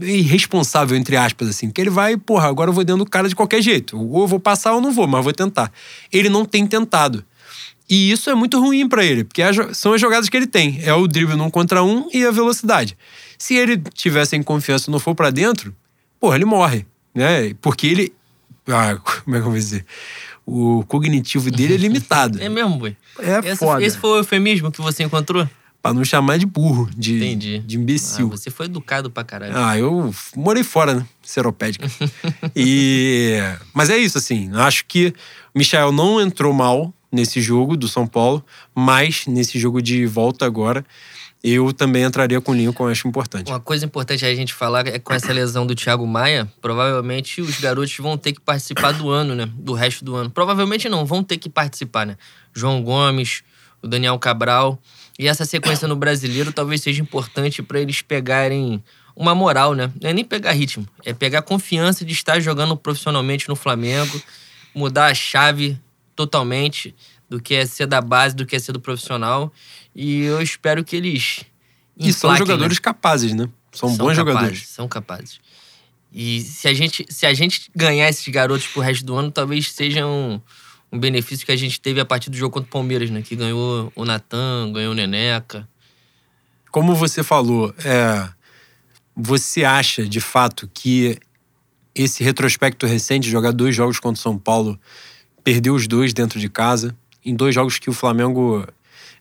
irresponsável, 0.00 0.96
entre 0.96 1.16
aspas, 1.16 1.48
assim. 1.48 1.70
Que 1.70 1.80
ele 1.80 1.90
vai, 1.90 2.16
porra, 2.16 2.48
agora 2.48 2.70
eu 2.70 2.74
vou 2.74 2.84
dentro 2.84 3.04
do 3.04 3.10
cara 3.10 3.28
de 3.28 3.34
qualquer 3.34 3.60
jeito. 3.60 4.00
Ou 4.00 4.22
eu 4.22 4.26
vou 4.26 4.40
passar 4.40 4.72
ou 4.72 4.80
não 4.80 4.92
vou, 4.92 5.06
mas 5.06 5.22
vou 5.22 5.32
tentar. 5.32 5.70
Ele 6.10 6.30
não 6.30 6.44
tem 6.44 6.66
tentado. 6.66 7.22
E 7.88 8.10
isso 8.10 8.28
é 8.28 8.34
muito 8.34 8.60
ruim 8.60 8.86
pra 8.86 9.02
ele, 9.02 9.24
porque 9.24 9.40
a 9.40 9.50
são 9.72 9.94
as 9.94 10.00
jogadas 10.00 10.28
que 10.28 10.36
ele 10.36 10.46
tem. 10.46 10.78
É 10.82 10.92
o 10.92 11.06
drible 11.06 11.36
num 11.36 11.48
contra 11.48 11.82
um 11.82 12.08
e 12.12 12.24
a 12.24 12.30
velocidade. 12.30 12.96
Se 13.38 13.54
ele 13.54 13.78
tivesse 13.94 14.36
em 14.36 14.42
confiança 14.42 14.90
e 14.90 14.92
não 14.92 14.98
for 14.98 15.14
pra 15.14 15.30
dentro, 15.30 15.74
porra, 16.20 16.36
ele 16.36 16.44
morre, 16.44 16.86
né? 17.14 17.54
Porque 17.62 17.86
ele... 17.86 18.12
Ah, 18.68 18.96
como 18.96 19.36
é 19.36 19.40
que 19.40 19.46
eu 19.46 19.50
vou 19.50 19.54
dizer? 19.58 19.84
O 20.46 20.84
cognitivo 20.86 21.50
dele 21.50 21.74
é 21.74 21.76
limitado. 21.76 22.38
É 22.42 22.48
mesmo, 22.48 22.76
boi? 22.78 22.96
É 23.18 23.38
esse, 23.50 23.56
foda. 23.58 23.82
esse 23.84 23.98
foi 23.98 24.10
o 24.10 24.16
eufemismo 24.18 24.70
que 24.72 24.80
você 24.80 25.02
encontrou? 25.02 25.48
Pra 25.82 25.92
não 25.94 26.04
chamar 26.04 26.38
de 26.38 26.46
burro, 26.46 26.88
de, 26.96 27.16
Entendi. 27.16 27.58
de 27.60 27.76
Ah, 27.76 27.80
imbecil. 27.80 28.28
você 28.28 28.50
foi 28.50 28.66
educado 28.66 29.10
pra 29.10 29.22
caralho. 29.22 29.52
Ah, 29.56 29.78
eu 29.78 30.12
morei 30.34 30.64
fora, 30.64 30.94
né? 30.94 31.06
Seropédica. 31.22 31.88
e... 32.56 33.36
Mas 33.72 33.88
é 33.90 33.96
isso, 33.96 34.18
assim. 34.18 34.50
Acho 34.54 34.84
que 34.86 35.14
o 35.54 35.58
Michael 35.58 35.92
não 35.92 36.20
entrou 36.20 36.52
mal 36.52 36.92
nesse 37.12 37.40
jogo 37.40 37.76
do 37.76 37.86
São 37.88 38.06
Paulo, 38.06 38.44
mas 38.74 39.24
nesse 39.26 39.58
jogo 39.58 39.80
de 39.80 40.04
volta 40.04 40.44
agora, 40.44 40.84
eu 41.42 41.72
também 41.72 42.02
entraria 42.02 42.40
com 42.40 42.52
o 42.52 42.54
Lincoln, 42.54 42.88
acho 42.88 43.06
importante. 43.06 43.50
Uma 43.50 43.60
coisa 43.60 43.84
importante 43.84 44.24
a 44.24 44.34
gente 44.34 44.52
falar 44.52 44.86
é 44.86 44.98
com 44.98 45.12
essa 45.12 45.32
lesão 45.32 45.66
do 45.66 45.74
Thiago 45.74 46.06
Maia, 46.06 46.50
provavelmente 46.60 47.40
os 47.40 47.60
garotos 47.60 47.96
vão 47.98 48.18
ter 48.18 48.32
que 48.32 48.40
participar 48.40 48.92
do 48.92 49.08
ano, 49.08 49.34
né? 49.34 49.48
Do 49.54 49.72
resto 49.72 50.04
do 50.04 50.16
ano. 50.16 50.30
Provavelmente 50.30 50.88
não, 50.88 51.06
vão 51.06 51.22
ter 51.22 51.38
que 51.38 51.48
participar, 51.48 52.06
né? 52.06 52.16
João 52.52 52.82
Gomes, 52.82 53.42
o 53.80 53.86
Daniel 53.86 54.18
Cabral. 54.18 54.78
E 55.18 55.28
essa 55.28 55.44
sequência 55.44 55.86
no 55.86 55.94
brasileiro 55.94 56.52
talvez 56.52 56.80
seja 56.80 57.00
importante 57.02 57.62
para 57.62 57.80
eles 57.80 58.02
pegarem 58.02 58.82
uma 59.14 59.34
moral, 59.34 59.74
né? 59.74 59.92
Não 60.00 60.10
é 60.10 60.12
nem 60.12 60.24
pegar 60.24 60.52
ritmo, 60.52 60.86
é 61.04 61.12
pegar 61.12 61.42
confiança 61.42 62.04
de 62.04 62.12
estar 62.12 62.40
jogando 62.40 62.76
profissionalmente 62.76 63.48
no 63.48 63.56
Flamengo, 63.56 64.20
mudar 64.74 65.06
a 65.06 65.14
chave 65.14 65.78
totalmente 66.14 66.94
do 67.28 67.40
que 67.40 67.54
é 67.54 67.66
ser 67.66 67.86
da 67.86 68.00
base, 68.00 68.34
do 68.34 68.46
que 68.46 68.56
é 68.56 68.58
ser 68.58 68.72
do 68.72 68.80
profissional. 68.80 69.52
E 69.94 70.22
eu 70.22 70.40
espero 70.40 70.84
que 70.84 70.96
eles. 70.96 71.44
E 71.96 72.12
são 72.12 72.34
jogadores 72.36 72.76
né? 72.76 72.82
capazes, 72.82 73.32
né? 73.34 73.48
São, 73.72 73.88
são 73.88 73.98
bons 73.98 74.16
capazes, 74.16 74.16
jogadores. 74.16 74.68
São 74.68 74.88
capazes. 74.88 75.40
E 76.12 76.40
se 76.40 76.68
a 76.68 76.74
gente, 76.74 77.06
se 77.08 77.26
a 77.26 77.34
gente 77.34 77.70
ganhar 77.74 78.08
esses 78.08 78.26
garotos 78.28 78.66
pro 78.66 78.80
resto 78.80 79.04
do 79.04 79.14
ano, 79.14 79.30
talvez 79.30 79.70
seja 79.72 80.06
um, 80.06 80.40
um 80.90 80.98
benefício 80.98 81.44
que 81.44 81.52
a 81.52 81.56
gente 81.56 81.80
teve 81.80 82.00
a 82.00 82.04
partir 82.04 82.30
do 82.30 82.36
jogo 82.36 82.54
contra 82.54 82.68
o 82.68 82.70
Palmeiras, 82.70 83.10
né? 83.10 83.22
Que 83.22 83.36
ganhou 83.36 83.92
o 83.94 84.04
Natan, 84.04 84.72
ganhou 84.72 84.92
o 84.92 84.94
Neneca. 84.94 85.68
Como 86.70 86.94
você 86.94 87.22
falou, 87.22 87.74
é, 87.84 88.28
você 89.14 89.64
acha 89.64 90.06
de 90.06 90.20
fato 90.20 90.68
que 90.72 91.18
esse 91.94 92.22
retrospecto 92.22 92.86
recente, 92.86 93.24
de 93.24 93.30
jogar 93.30 93.52
dois 93.52 93.74
jogos 93.74 93.98
contra 93.98 94.18
o 94.18 94.22
São 94.22 94.38
Paulo, 94.38 94.78
perdeu 95.42 95.74
os 95.74 95.86
dois 95.86 96.12
dentro 96.12 96.38
de 96.38 96.48
casa, 96.48 96.96
em 97.24 97.34
dois 97.34 97.54
jogos 97.54 97.78
que 97.78 97.90
o 97.90 97.92
Flamengo 97.92 98.66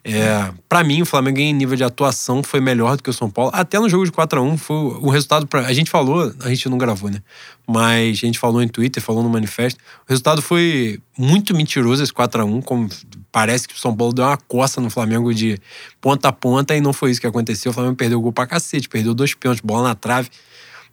é, 0.09 0.53
para 0.69 0.85
mim, 0.85 1.01
o 1.01 1.05
Flamengo 1.05 1.39
em 1.39 1.51
nível 1.51 1.75
de 1.75 1.83
atuação 1.83 2.41
foi 2.41 2.61
melhor 2.61 2.95
do 2.95 3.03
que 3.03 3.09
o 3.09 3.13
São 3.13 3.29
Paulo. 3.29 3.51
Até 3.53 3.77
no 3.77 3.89
jogo 3.89 4.05
de 4.05 4.11
4 4.13 4.39
a 4.39 4.41
1 4.41 4.57
foi 4.57 4.75
o 4.75 5.09
resultado 5.09 5.45
para 5.45 5.67
A 5.67 5.73
gente 5.73 5.89
falou, 5.89 6.33
a 6.39 6.49
gente 6.49 6.69
não 6.69 6.77
gravou, 6.77 7.09
né? 7.09 7.21
Mas 7.67 8.19
a 8.23 8.25
gente 8.25 8.39
falou 8.39 8.61
em 8.61 8.69
Twitter, 8.69 9.03
falou 9.03 9.21
no 9.21 9.29
manifesto. 9.29 9.77
O 10.07 10.09
resultado 10.09 10.41
foi 10.41 11.01
muito 11.17 11.53
mentiroso 11.53 12.01
esse 12.01 12.13
4 12.13 12.41
a 12.41 12.45
1 12.45 12.61
como 12.61 12.87
parece 13.33 13.67
que 13.67 13.75
o 13.75 13.77
São 13.77 13.93
Paulo 13.93 14.13
deu 14.13 14.23
uma 14.23 14.37
coça 14.37 14.79
no 14.79 14.89
Flamengo 14.89 15.33
de 15.33 15.59
ponta 15.99 16.29
a 16.29 16.31
ponta 16.31 16.73
e 16.73 16.79
não 16.79 16.93
foi 16.93 17.11
isso 17.11 17.19
que 17.19 17.27
aconteceu. 17.27 17.71
O 17.71 17.73
Flamengo 17.73 17.97
perdeu 17.97 18.17
o 18.19 18.21
gol 18.21 18.31
pra 18.31 18.47
cacete, 18.47 18.87
perdeu 18.87 19.13
dois 19.13 19.33
pênaltis, 19.33 19.61
bola 19.61 19.89
na 19.89 19.95
trave. 19.95 20.29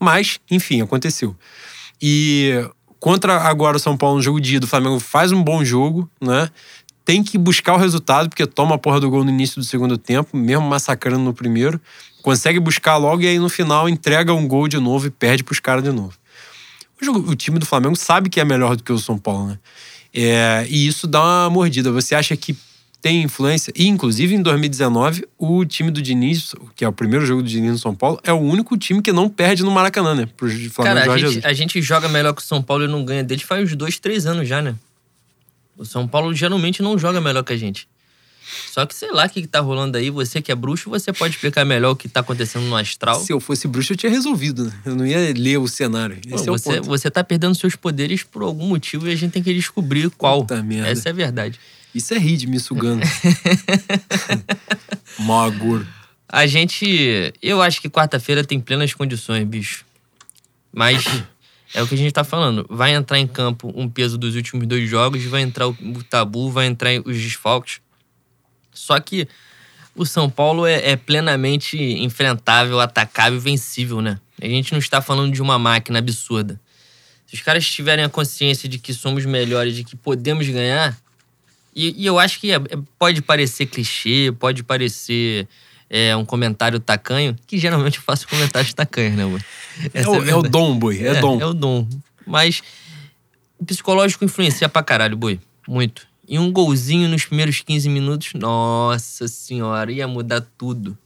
Mas, 0.00 0.40
enfim, 0.50 0.82
aconteceu. 0.82 1.36
E 2.02 2.68
contra 2.98 3.42
agora 3.42 3.76
o 3.76 3.80
São 3.80 3.96
Paulo 3.96 4.16
no 4.16 4.22
jogo 4.22 4.40
de 4.40 4.56
ida, 4.56 4.66
o 4.66 4.68
Flamengo 4.68 4.98
faz 4.98 5.30
um 5.30 5.40
bom 5.40 5.64
jogo, 5.64 6.10
né? 6.20 6.50
Tem 7.04 7.22
que 7.22 7.36
buscar 7.36 7.74
o 7.74 7.76
resultado, 7.76 8.28
porque 8.28 8.46
toma 8.46 8.76
a 8.76 8.78
porra 8.78 8.98
do 8.98 9.10
gol 9.10 9.24
no 9.24 9.30
início 9.30 9.60
do 9.60 9.64
segundo 9.64 9.98
tempo, 9.98 10.36
mesmo 10.36 10.66
massacrando 10.66 11.22
no 11.22 11.34
primeiro. 11.34 11.80
Consegue 12.22 12.58
buscar 12.58 12.96
logo 12.96 13.22
e 13.22 13.26
aí 13.26 13.38
no 13.38 13.50
final 13.50 13.88
entrega 13.88 14.32
um 14.32 14.48
gol 14.48 14.66
de 14.66 14.78
novo 14.78 15.06
e 15.06 15.10
perde 15.10 15.44
pros 15.44 15.60
caras 15.60 15.84
de 15.84 15.92
novo. 15.92 16.14
O, 17.00 17.04
jogo, 17.04 17.30
o, 17.30 17.34
time 17.34 17.58
do 17.58 17.66
Flamengo 17.66 17.96
sabe 17.96 18.30
que 18.30 18.40
é 18.40 18.44
melhor 18.44 18.76
do 18.76 18.82
que 18.82 18.92
o 18.92 18.98
São 18.98 19.18
Paulo, 19.18 19.48
né? 19.48 19.58
É, 20.14 20.64
e 20.68 20.86
isso 20.86 21.06
dá 21.06 21.20
uma 21.22 21.50
mordida. 21.50 21.92
Você 21.92 22.14
acha 22.14 22.34
que 22.36 22.56
tem 23.02 23.22
influência? 23.22 23.70
E, 23.76 23.86
inclusive, 23.86 24.34
em 24.34 24.40
2019, 24.40 25.26
o 25.36 25.64
time 25.66 25.90
do 25.90 26.00
Diniz, 26.00 26.54
que 26.74 26.84
é 26.84 26.88
o 26.88 26.92
primeiro 26.92 27.26
jogo 27.26 27.42
do 27.42 27.48
Diniz 27.48 27.72
no 27.72 27.78
São 27.78 27.94
Paulo, 27.94 28.18
é 28.24 28.32
o 28.32 28.38
único 28.38 28.78
time 28.78 29.02
que 29.02 29.12
não 29.12 29.28
perde 29.28 29.62
no 29.62 29.70
Maracanã, 29.70 30.14
né? 30.14 30.26
Pro 30.36 30.48
Flamengo 30.48 31.00
Cara, 31.00 31.12
a 31.12 31.18
gente, 31.18 31.46
a 31.46 31.52
gente 31.52 31.82
joga 31.82 32.08
melhor 32.08 32.32
que 32.32 32.40
o 32.40 32.44
São 32.44 32.62
Paulo 32.62 32.84
e 32.84 32.88
não 32.88 33.04
ganha 33.04 33.22
dele 33.22 33.42
faz 33.42 33.64
uns 33.64 33.76
dois, 33.76 33.98
três 33.98 34.24
anos 34.24 34.48
já, 34.48 34.62
né? 34.62 34.74
O 35.76 35.84
São 35.84 36.06
Paulo 36.06 36.34
geralmente 36.34 36.82
não 36.82 36.98
joga 36.98 37.20
melhor 37.20 37.42
que 37.42 37.52
a 37.52 37.56
gente. 37.56 37.88
Só 38.70 38.84
que 38.86 38.94
sei 38.94 39.10
lá 39.10 39.26
o 39.26 39.28
que, 39.28 39.42
que 39.42 39.48
tá 39.48 39.60
rolando 39.60 39.96
aí. 39.96 40.10
Você 40.10 40.40
que 40.40 40.52
é 40.52 40.54
bruxo, 40.54 40.90
você 40.90 41.12
pode 41.12 41.34
explicar 41.34 41.64
melhor 41.64 41.92
o 41.92 41.96
que 41.96 42.08
tá 42.08 42.20
acontecendo 42.20 42.64
no 42.66 42.76
astral. 42.76 43.20
Se 43.20 43.32
eu 43.32 43.40
fosse 43.40 43.66
bruxo, 43.66 43.92
eu 43.92 43.96
tinha 43.96 44.10
resolvido, 44.10 44.64
né? 44.64 44.72
Eu 44.84 44.94
não 44.94 45.06
ia 45.06 45.32
ler 45.36 45.58
o 45.58 45.66
cenário. 45.66 46.18
Esse 46.26 46.44
Pô, 46.44 46.54
é 46.54 46.58
você, 46.58 46.80
o 46.80 46.84
você 46.84 47.10
tá 47.10 47.24
perdendo 47.24 47.54
seus 47.54 47.74
poderes 47.74 48.22
por 48.22 48.42
algum 48.42 48.66
motivo 48.66 49.08
e 49.08 49.12
a 49.12 49.16
gente 49.16 49.32
tem 49.32 49.42
que 49.42 49.52
descobrir 49.52 50.10
qual. 50.10 50.40
Puta 50.40 50.62
merda. 50.62 50.88
Essa 50.88 51.08
é 51.08 51.12
a 51.12 51.14
verdade. 51.14 51.58
Isso 51.94 52.12
é 52.12 52.18
Reed 52.18 52.44
me 52.44 52.58
sugando. 52.60 53.02
Magur. 55.20 55.86
A 56.28 56.46
gente. 56.46 57.32
Eu 57.40 57.62
acho 57.62 57.80
que 57.80 57.88
quarta-feira 57.88 58.44
tem 58.44 58.60
plenas 58.60 58.92
condições, 58.92 59.46
bicho. 59.46 59.84
Mas 60.72 61.04
é 61.74 61.82
o 61.82 61.88
que 61.88 61.94
a 61.94 61.98
gente 61.98 62.12
tá 62.12 62.22
falando. 62.22 62.64
Vai 62.70 62.94
entrar 62.94 63.18
em 63.18 63.26
campo 63.26 63.72
um 63.74 63.88
peso 63.88 64.16
dos 64.16 64.36
últimos 64.36 64.64
dois 64.66 64.88
jogos, 64.88 65.24
vai 65.24 65.42
entrar 65.42 65.66
o 65.66 66.04
tabu, 66.08 66.48
vai 66.50 66.66
entrar 66.66 66.90
os 67.04 67.20
desfalques. 67.20 67.80
Só 68.72 68.98
que 69.00 69.26
o 69.94 70.06
São 70.06 70.30
Paulo 70.30 70.64
é, 70.66 70.92
é 70.92 70.96
plenamente 70.96 71.76
enfrentável, 71.76 72.78
atacável, 72.78 73.40
vencível, 73.40 74.00
né? 74.00 74.20
A 74.40 74.46
gente 74.46 74.72
não 74.72 74.78
está 74.78 75.02
falando 75.02 75.32
de 75.32 75.42
uma 75.42 75.58
máquina 75.58 75.98
absurda. 75.98 76.60
Se 77.26 77.34
os 77.34 77.40
caras 77.40 77.66
tiverem 77.66 78.04
a 78.04 78.08
consciência 78.08 78.68
de 78.68 78.78
que 78.78 78.94
somos 78.94 79.24
melhores, 79.24 79.74
de 79.74 79.82
que 79.82 79.96
podemos 79.96 80.48
ganhar, 80.48 80.96
e, 81.74 82.02
e 82.02 82.06
eu 82.06 82.20
acho 82.20 82.38
que 82.38 82.52
é, 82.52 82.56
é 82.56 82.78
pode 82.98 83.20
parecer 83.20 83.66
clichê, 83.66 84.32
pode 84.38 84.62
parecer 84.62 85.48
é, 85.88 86.16
um 86.16 86.24
comentário 86.24 86.80
tacanho, 86.80 87.36
que 87.46 87.58
geralmente 87.58 87.98
eu 87.98 88.02
faço 88.02 88.26
comentários 88.28 88.72
tacanhos, 88.74 89.16
né, 89.16 89.24
mano? 89.24 89.44
É 89.92 90.08
o, 90.08 90.24
é, 90.24 90.30
é 90.30 90.36
o 90.36 90.42
dom, 90.42 90.78
boi. 90.78 91.02
É, 91.02 91.08
é 91.08 91.20
dom. 91.20 91.40
É 91.40 91.46
o 91.46 91.54
dom. 91.54 91.86
Mas 92.26 92.62
o 93.58 93.64
psicológico 93.64 94.24
influencia 94.24 94.68
pra 94.68 94.82
caralho, 94.82 95.16
boi. 95.16 95.40
Muito. 95.66 96.06
E 96.26 96.38
um 96.38 96.50
golzinho 96.50 97.08
nos 97.08 97.24
primeiros 97.24 97.60
15 97.60 97.88
minutos, 97.88 98.32
nossa 98.34 99.28
senhora, 99.28 99.92
ia 99.92 100.08
mudar 100.08 100.40
tudo. 100.56 100.96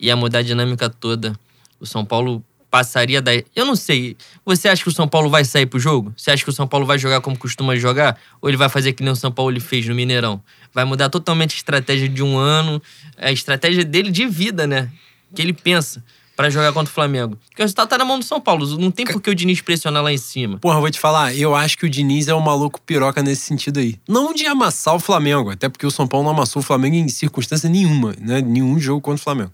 Ia 0.00 0.16
mudar 0.16 0.38
a 0.38 0.42
dinâmica 0.42 0.88
toda. 0.88 1.38
O 1.78 1.86
São 1.86 2.04
Paulo 2.04 2.42
passaria 2.70 3.20
da. 3.20 3.32
Eu 3.54 3.64
não 3.64 3.76
sei. 3.76 4.16
Você 4.44 4.68
acha 4.68 4.82
que 4.82 4.88
o 4.88 4.92
São 4.92 5.08
Paulo 5.08 5.28
vai 5.28 5.44
sair 5.44 5.66
pro 5.66 5.78
jogo? 5.78 6.12
Você 6.16 6.30
acha 6.30 6.42
que 6.42 6.50
o 6.50 6.52
São 6.52 6.66
Paulo 6.66 6.86
vai 6.86 6.98
jogar 6.98 7.20
como 7.20 7.38
costuma 7.38 7.76
jogar? 7.76 8.18
Ou 8.40 8.48
ele 8.48 8.56
vai 8.56 8.68
fazer 8.68 8.92
que 8.92 9.02
nem 9.02 9.12
o 9.12 9.16
São 9.16 9.32
Paulo 9.32 9.60
fez 9.60 9.86
no 9.86 9.94
Mineirão? 9.94 10.42
Vai 10.72 10.84
mudar 10.84 11.08
totalmente 11.08 11.54
a 11.54 11.56
estratégia 11.56 12.08
de 12.08 12.22
um 12.22 12.36
ano, 12.36 12.80
a 13.16 13.32
estratégia 13.32 13.84
dele 13.84 14.10
de 14.10 14.26
vida, 14.26 14.66
né? 14.66 14.90
Que 15.34 15.42
ele 15.42 15.52
pensa 15.52 16.02
para 16.38 16.50
jogar 16.50 16.72
contra 16.72 16.88
o 16.88 16.94
Flamengo. 16.94 17.36
Porque 17.48 17.60
o 17.60 17.64
resultado 17.64 17.88
tá 17.88 17.98
na 17.98 18.04
mão 18.04 18.16
do 18.16 18.24
São 18.24 18.40
Paulo. 18.40 18.64
Não 18.78 18.92
tem 18.92 19.04
por 19.04 19.20
que 19.20 19.28
o 19.28 19.34
Diniz 19.34 19.60
pressionar 19.60 20.04
lá 20.04 20.12
em 20.12 20.18
cima. 20.18 20.56
Porra, 20.58 20.78
vou 20.78 20.88
te 20.88 21.00
falar, 21.00 21.34
eu 21.34 21.52
acho 21.52 21.76
que 21.76 21.84
o 21.84 21.90
Diniz 21.90 22.28
é 22.28 22.34
um 22.34 22.40
maluco 22.40 22.80
piroca 22.80 23.20
nesse 23.24 23.42
sentido 23.42 23.80
aí. 23.80 23.96
Não 24.08 24.32
de 24.32 24.46
amassar 24.46 24.94
o 24.94 25.00
Flamengo, 25.00 25.50
até 25.50 25.68
porque 25.68 25.84
o 25.84 25.90
São 25.90 26.06
Paulo 26.06 26.24
não 26.24 26.32
amassou 26.32 26.60
o 26.60 26.64
Flamengo 26.64 26.94
em 26.94 27.08
circunstância 27.08 27.68
nenhuma, 27.68 28.14
né? 28.20 28.40
Nenhum 28.40 28.78
jogo 28.78 29.00
contra 29.00 29.20
o 29.20 29.24
Flamengo. 29.24 29.50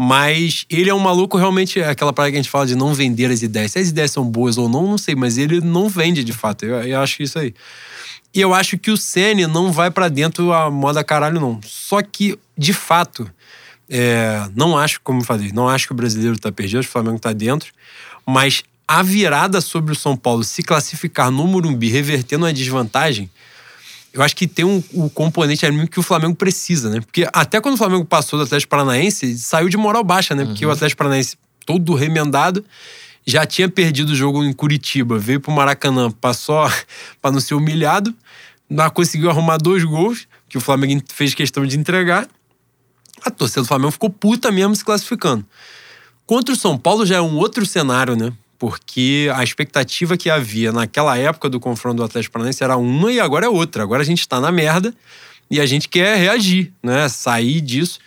Mas 0.00 0.64
ele 0.70 0.88
é 0.88 0.94
um 0.94 1.00
maluco 1.00 1.36
realmente, 1.36 1.80
aquela 1.82 2.12
parada 2.12 2.30
que 2.30 2.38
a 2.38 2.42
gente 2.42 2.50
fala 2.50 2.64
de 2.64 2.76
não 2.76 2.94
vender 2.94 3.32
as 3.32 3.42
ideias. 3.42 3.72
Se 3.72 3.80
as 3.80 3.88
ideias 3.88 4.12
são 4.12 4.24
boas 4.24 4.56
ou 4.56 4.68
não, 4.68 4.86
não 4.86 4.96
sei, 4.96 5.16
mas 5.16 5.36
ele 5.36 5.60
não 5.60 5.88
vende 5.88 6.22
de 6.22 6.32
fato. 6.32 6.64
Eu, 6.64 6.80
eu 6.82 7.00
acho 7.00 7.20
isso 7.20 7.36
aí. 7.36 7.52
E 8.32 8.40
eu 8.40 8.54
acho 8.54 8.78
que 8.78 8.92
o 8.92 8.96
Ceni 8.96 9.46
não 9.48 9.72
vai 9.72 9.90
para 9.90 10.08
dentro 10.08 10.52
a 10.52 10.70
moda 10.70 11.02
caralho, 11.02 11.40
não. 11.40 11.60
Só 11.64 12.00
que, 12.00 12.38
de 12.56 12.72
fato, 12.72 13.28
é, 13.90 14.48
não 14.54 14.78
acho, 14.78 15.00
como 15.00 15.20
eu 15.20 15.24
falei, 15.24 15.50
não 15.50 15.68
acho 15.68 15.88
que 15.88 15.92
o 15.92 15.96
brasileiro 15.96 16.36
está 16.36 16.52
perdido, 16.52 16.78
acho 16.78 16.86
que 16.86 16.90
o 16.90 16.92
Flamengo 16.92 17.16
está 17.16 17.32
dentro. 17.32 17.72
Mas 18.24 18.62
a 18.86 19.02
virada 19.02 19.60
sobre 19.60 19.92
o 19.92 19.96
São 19.96 20.16
Paulo 20.16 20.44
se 20.44 20.62
classificar 20.62 21.30
no 21.30 21.44
Morumbi, 21.46 21.88
revertendo 21.88 22.46
a 22.46 22.52
desvantagem, 22.52 23.28
eu 24.18 24.24
acho 24.24 24.36
que 24.36 24.46
tem 24.46 24.64
um, 24.64 24.82
um 24.92 25.08
componente 25.08 25.64
anímico 25.64 25.92
que 25.92 26.00
o 26.00 26.02
Flamengo 26.02 26.34
precisa, 26.34 26.90
né? 26.90 27.00
Porque 27.00 27.28
até 27.32 27.60
quando 27.60 27.74
o 27.74 27.78
Flamengo 27.78 28.04
passou 28.04 28.38
do 28.38 28.44
Atlético 28.44 28.70
Paranaense, 28.70 29.38
saiu 29.38 29.68
de 29.68 29.76
moral 29.76 30.02
baixa, 30.02 30.34
né? 30.34 30.44
Porque 30.44 30.64
uhum. 30.64 30.70
o 30.70 30.74
Atlético 30.74 30.98
Paranaense 30.98 31.36
todo 31.64 31.94
remendado 31.94 32.64
já 33.26 33.46
tinha 33.46 33.68
perdido 33.68 34.10
o 34.10 34.14
jogo 34.14 34.42
em 34.42 34.52
Curitiba, 34.52 35.18
veio 35.18 35.40
pro 35.40 35.52
Maracanã, 35.52 36.10
passou 36.10 36.68
para 37.20 37.30
não 37.32 37.40
ser 37.40 37.54
humilhado, 37.54 38.14
não 38.68 38.88
conseguiu 38.90 39.30
arrumar 39.30 39.58
dois 39.58 39.84
gols, 39.84 40.26
que 40.48 40.58
o 40.58 40.60
Flamengo 40.60 41.02
fez 41.08 41.34
questão 41.34 41.66
de 41.66 41.78
entregar 41.78 42.28
a 43.24 43.30
torcida 43.30 43.62
do 43.62 43.68
Flamengo 43.68 43.90
ficou 43.90 44.10
puta 44.10 44.50
mesmo 44.50 44.74
se 44.74 44.84
classificando. 44.84 45.44
Contra 46.26 46.54
o 46.54 46.56
São 46.56 46.76
Paulo 46.76 47.06
já 47.06 47.16
é 47.16 47.20
um 47.20 47.36
outro 47.36 47.64
cenário, 47.64 48.16
né? 48.16 48.32
Porque 48.58 49.30
a 49.34 49.44
expectativa 49.44 50.16
que 50.16 50.28
havia 50.28 50.72
naquela 50.72 51.16
época 51.16 51.48
do 51.48 51.60
confronto 51.60 51.98
do 51.98 52.04
Atlético 52.04 52.32
Paranaense 52.32 52.64
era 52.64 52.76
uma 52.76 53.12
e 53.12 53.20
agora 53.20 53.46
é 53.46 53.48
outra. 53.48 53.82
Agora 53.82 54.02
a 54.02 54.04
gente 54.04 54.26
tá 54.26 54.40
na 54.40 54.50
merda 54.50 54.92
e 55.50 55.60
a 55.60 55.66
gente 55.66 55.88
quer 55.88 56.16
reagir, 56.16 56.72
né? 56.82 57.08
Sair 57.08 57.60
disso. 57.60 58.00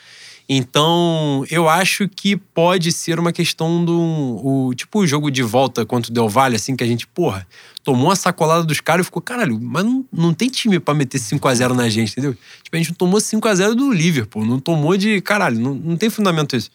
Então, 0.54 1.45
eu 1.49 1.70
acho 1.70 2.10
que 2.10 2.36
pode 2.36 2.91
ser 2.91 3.18
uma 3.18 3.32
questão 3.32 3.86
do. 3.86 3.97
O, 3.97 4.74
tipo 4.76 4.99
o 4.99 5.08
jogo 5.08 5.32
de 5.32 5.41
volta 5.41 5.86
contra 5.86 6.12
o 6.12 6.14
Del 6.14 6.28
Valle, 6.28 6.58
assim, 6.58 6.76
que 6.76 6.84
a 6.84 6.88
gente, 6.88 7.08
porra, 7.08 7.47
tomou 7.86 8.12
a 8.12 8.18
sacolada 8.18 8.62
dos 8.66 8.82
caras 8.82 9.06
e 9.06 9.08
ficou, 9.08 9.22
caralho, 9.22 9.58
mas 9.62 9.86
não, 9.86 10.06
não 10.12 10.34
tem 10.34 10.49
time 10.49 10.78
para 10.78 10.93
meter 10.93 11.20
5 11.20 11.47
a 11.47 11.56
0 11.56 11.74
na 11.74 11.88
gente, 11.88 12.12
entendeu? 12.12 12.36
Tipo, 12.62 12.76
a 12.76 12.80
gente 12.80 12.93
tomou 12.95 13.22
5 13.22 13.47
a 13.47 13.56
0 13.56 13.76
do 13.76 13.93
Liverpool, 13.93 14.43
não 14.45 14.60
tomou 14.60 14.97
de. 14.97 15.22
Caralho, 15.22 15.58
não, 15.58 15.74
não 15.74 15.95
tem 15.95 16.10
fundamento 16.10 16.54
isso. 16.54 16.70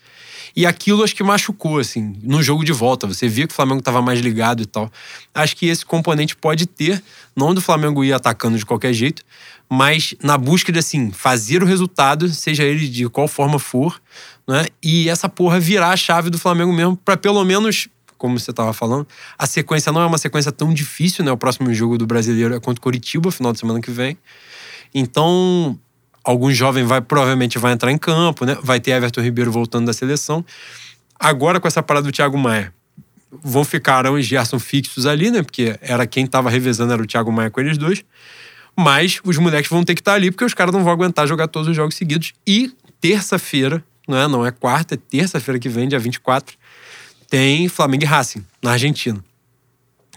E 0.57 0.65
aquilo 0.65 1.05
acho 1.05 1.15
que 1.15 1.23
machucou, 1.23 1.79
assim, 1.79 2.17
no 2.23 2.43
jogo 2.43 2.65
de 2.65 2.73
volta. 2.73 3.07
Você 3.07 3.29
via 3.29 3.47
que 3.47 3.53
o 3.53 3.55
Flamengo 3.55 3.81
estava 3.81 4.01
mais 4.01 4.21
ligado 4.21 4.63
e 4.63 4.67
tal. 4.67 4.91
Acho 5.35 5.55
que 5.55 5.67
esse 5.67 5.85
componente 5.85 6.35
pode 6.35 6.65
ter, 6.65 7.03
não 7.37 7.53
do 7.53 7.61
Flamengo 7.61 8.03
ir 8.03 8.15
atacando 8.15 8.57
de 8.57 8.65
qualquer 8.65 8.95
jeito, 8.95 9.23
mas 9.69 10.15
na 10.23 10.39
busca 10.39 10.71
de, 10.73 10.79
assim, 10.79 11.11
fazer 11.11 11.63
o 11.63 11.67
resultado, 11.67 12.29
seja 12.29 12.63
ele 12.63 12.89
de 12.89 13.09
qual 13.09 13.27
forma 13.27 13.59
for, 13.59 14.01
né? 14.47 14.67
E 14.83 15.09
essa 15.09 15.29
porra 15.29 15.59
virar 15.59 15.91
a 15.91 15.97
chave 15.97 16.31
do 16.31 16.39
Flamengo 16.39 16.73
mesmo, 16.73 16.97
para 16.97 17.17
pelo 17.17 17.45
menos 17.45 17.89
como 18.17 18.39
você 18.39 18.51
estava 18.51 18.73
falando. 18.73 19.07
A 19.39 19.47
sequência 19.47 19.93
não 19.93 20.01
é 20.01 20.07
uma 20.07 20.19
sequência 20.19 20.51
tão 20.51 20.73
difícil, 20.73 21.25
né? 21.25 21.31
O 21.31 21.37
próximo 21.37 21.73
jogo 21.75 21.99
do 21.99 22.07
brasileiro 22.07 22.55
é 22.55 22.61
contra 22.61 22.79
o 22.79 22.83
Curitiba, 22.83 23.31
final 23.31 23.53
de 23.53 23.59
semana 23.59 23.81
que 23.81 23.91
vem. 23.91 24.17
Então, 24.95 25.79
algum 26.25 26.51
jovem 26.51 26.85
vai 26.85 27.01
provavelmente 27.01 27.59
vai 27.59 27.73
entrar 27.73 27.93
em 27.93 27.99
campo, 27.99 28.45
né? 28.45 28.57
Vai 28.63 28.81
ter 28.81 28.93
Everton 28.93 29.21
Ribeiro 29.21 29.53
voltando 29.53 29.87
da 29.87 29.93
seleção. 29.93 30.45
Agora 31.19 31.61
com 31.61 31.69
essa 31.69 31.83
parada 31.83 32.07
do 32.07 32.13
Thiago 32.13 32.39
Maia, 32.39 32.73
vão 33.43 33.65
ficar 33.65 34.07
e 34.07 34.23
Gerson 34.23 34.59
fixos 34.59 35.07
ali, 35.07 35.31
né? 35.31 35.43
Porque 35.43 35.77
era 35.81 36.07
quem 36.07 36.25
estava 36.25 36.51
revezando 36.51 36.93
era 36.93 37.03
o 37.03 37.07
Thiago 37.07 37.33
Maia 37.33 37.51
com 37.51 37.61
eles 37.61 37.77
dois. 37.77 38.05
Mas 38.77 39.21
os 39.25 39.39
moleques 39.39 39.71
vão 39.71 39.83
ter 39.83 39.95
que 39.95 40.01
estar 40.01 40.13
tá 40.13 40.17
ali 40.17 40.31
porque 40.31 40.45
os 40.45 40.55
caras 40.55 40.75
não 40.75 40.85
vão 40.85 40.93
aguentar 40.93 41.27
jogar 41.27 41.49
todos 41.49 41.69
os 41.69 41.77
jogos 41.77 41.95
seguidos. 41.95 42.35
E 42.47 42.73
terça-feira, 43.01 43.83
não 44.07 44.19
é, 44.19 44.29
não 44.29 44.47
é 44.47 44.51
quarta, 44.51 44.95
é 44.95 44.99
terça-feira 44.99 45.59
que 45.59 45.69
vem, 45.69 45.89
dia 45.89 45.99
24, 45.99 46.57
tem 47.29 47.69
Flamengo 47.69 48.05
e 48.05 48.07
Racing 48.07 48.45
na 48.63 48.73
Argentina. 48.73 49.25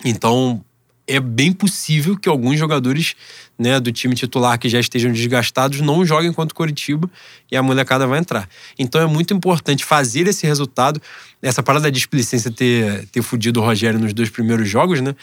Então, 0.04 0.64
é 1.10 1.20
bem 1.20 1.52
possível 1.52 2.16
que 2.16 2.30
alguns 2.30 2.60
jogadores 2.60 3.16
né, 3.58 3.80
do 3.80 3.92
time 3.92 4.14
titular 4.14 4.60
que 4.60 4.70
já 4.70 4.80
estejam 4.80 5.12
desgastados 5.12 5.82
não 5.82 6.06
joguem 6.06 6.32
contra 6.32 6.54
o 6.54 6.56
Coritiba 6.56 7.10
e 7.52 7.58
a 7.58 7.64
molecada 7.64 8.06
vai 8.06 8.20
entrar. 8.20 8.48
Então 8.78 9.02
é 9.02 9.08
muito 9.08 9.34
importante 9.34 9.84
fazer 9.84 10.28
esse 10.28 10.46
resultado. 10.46 11.02
Essa 11.42 11.64
parada 11.64 11.84
da 11.84 11.90
displicência 11.90 12.52
ter, 12.52 13.08
ter 13.08 13.24
fudido 13.24 13.60
o 13.60 13.64
Rogério 13.64 14.00
nos 14.00 14.14
dois 14.14 14.30
primeiros 14.30 14.70
jogos, 14.70 15.02
né? 15.02 15.16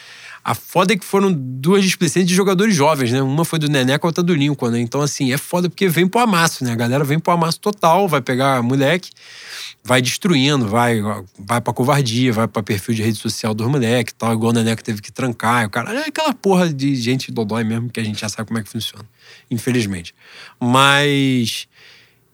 A 0.43 0.55
foda 0.55 0.93
é 0.93 0.97
que 0.97 1.05
foram 1.05 1.33
duas 1.33 1.85
displicências 1.85 2.29
de 2.29 2.35
jogadores 2.35 2.75
jovens, 2.75 3.13
né? 3.13 3.23
Uma 3.23 3.45
foi 3.45 3.59
do 3.59 3.69
Neneca, 3.69 4.07
outra 4.07 4.23
do 4.23 4.35
Lincoln, 4.35 4.71
né? 4.71 4.81
Então, 4.81 5.03
assim, 5.03 5.33
é 5.33 5.39
foda 5.39 5.69
porque 5.69 5.89
vem 5.89 6.07
pro 6.07 6.21
amasso, 6.21 6.65
né? 6.65 6.73
A 6.73 6.77
galera 6.77 7.05
vem 7.05 7.19
pro 7.19 7.33
amasso 7.33 7.61
total, 7.61 8.09
vai 8.09 8.21
pegar 8.21 8.63
moleque 8.63 9.11
vai 9.87 10.03
destruindo, 10.03 10.67
vai, 10.67 11.01
vai 11.39 11.61
pra 11.61 11.73
covardia, 11.73 12.33
vai 12.33 12.49
pra 12.49 12.61
perfil 12.61 12.93
de 12.93 13.03
rede 13.03 13.19
social 13.19 13.55
dos 13.55 13.69
moleques 13.69 14.13
tal, 14.19 14.33
igual 14.33 14.51
o 14.51 14.53
Neneca 14.53 14.83
teve 14.83 15.01
que 15.01 15.13
trancar. 15.13 15.65
O 15.67 15.71
cara, 15.71 15.93
é 15.93 16.09
aquela 16.09 16.35
porra 16.35 16.69
de 16.73 16.97
gente 16.97 17.31
dodói 17.31 17.63
mesmo 17.63 17.89
que 17.89 18.01
a 18.01 18.03
gente 18.03 18.21
já 18.21 18.29
sabe 18.29 18.49
como 18.49 18.59
é 18.59 18.65
que 18.65 18.69
funciona, 18.69 19.05
infelizmente. 19.49 20.13
Mas, 20.59 21.69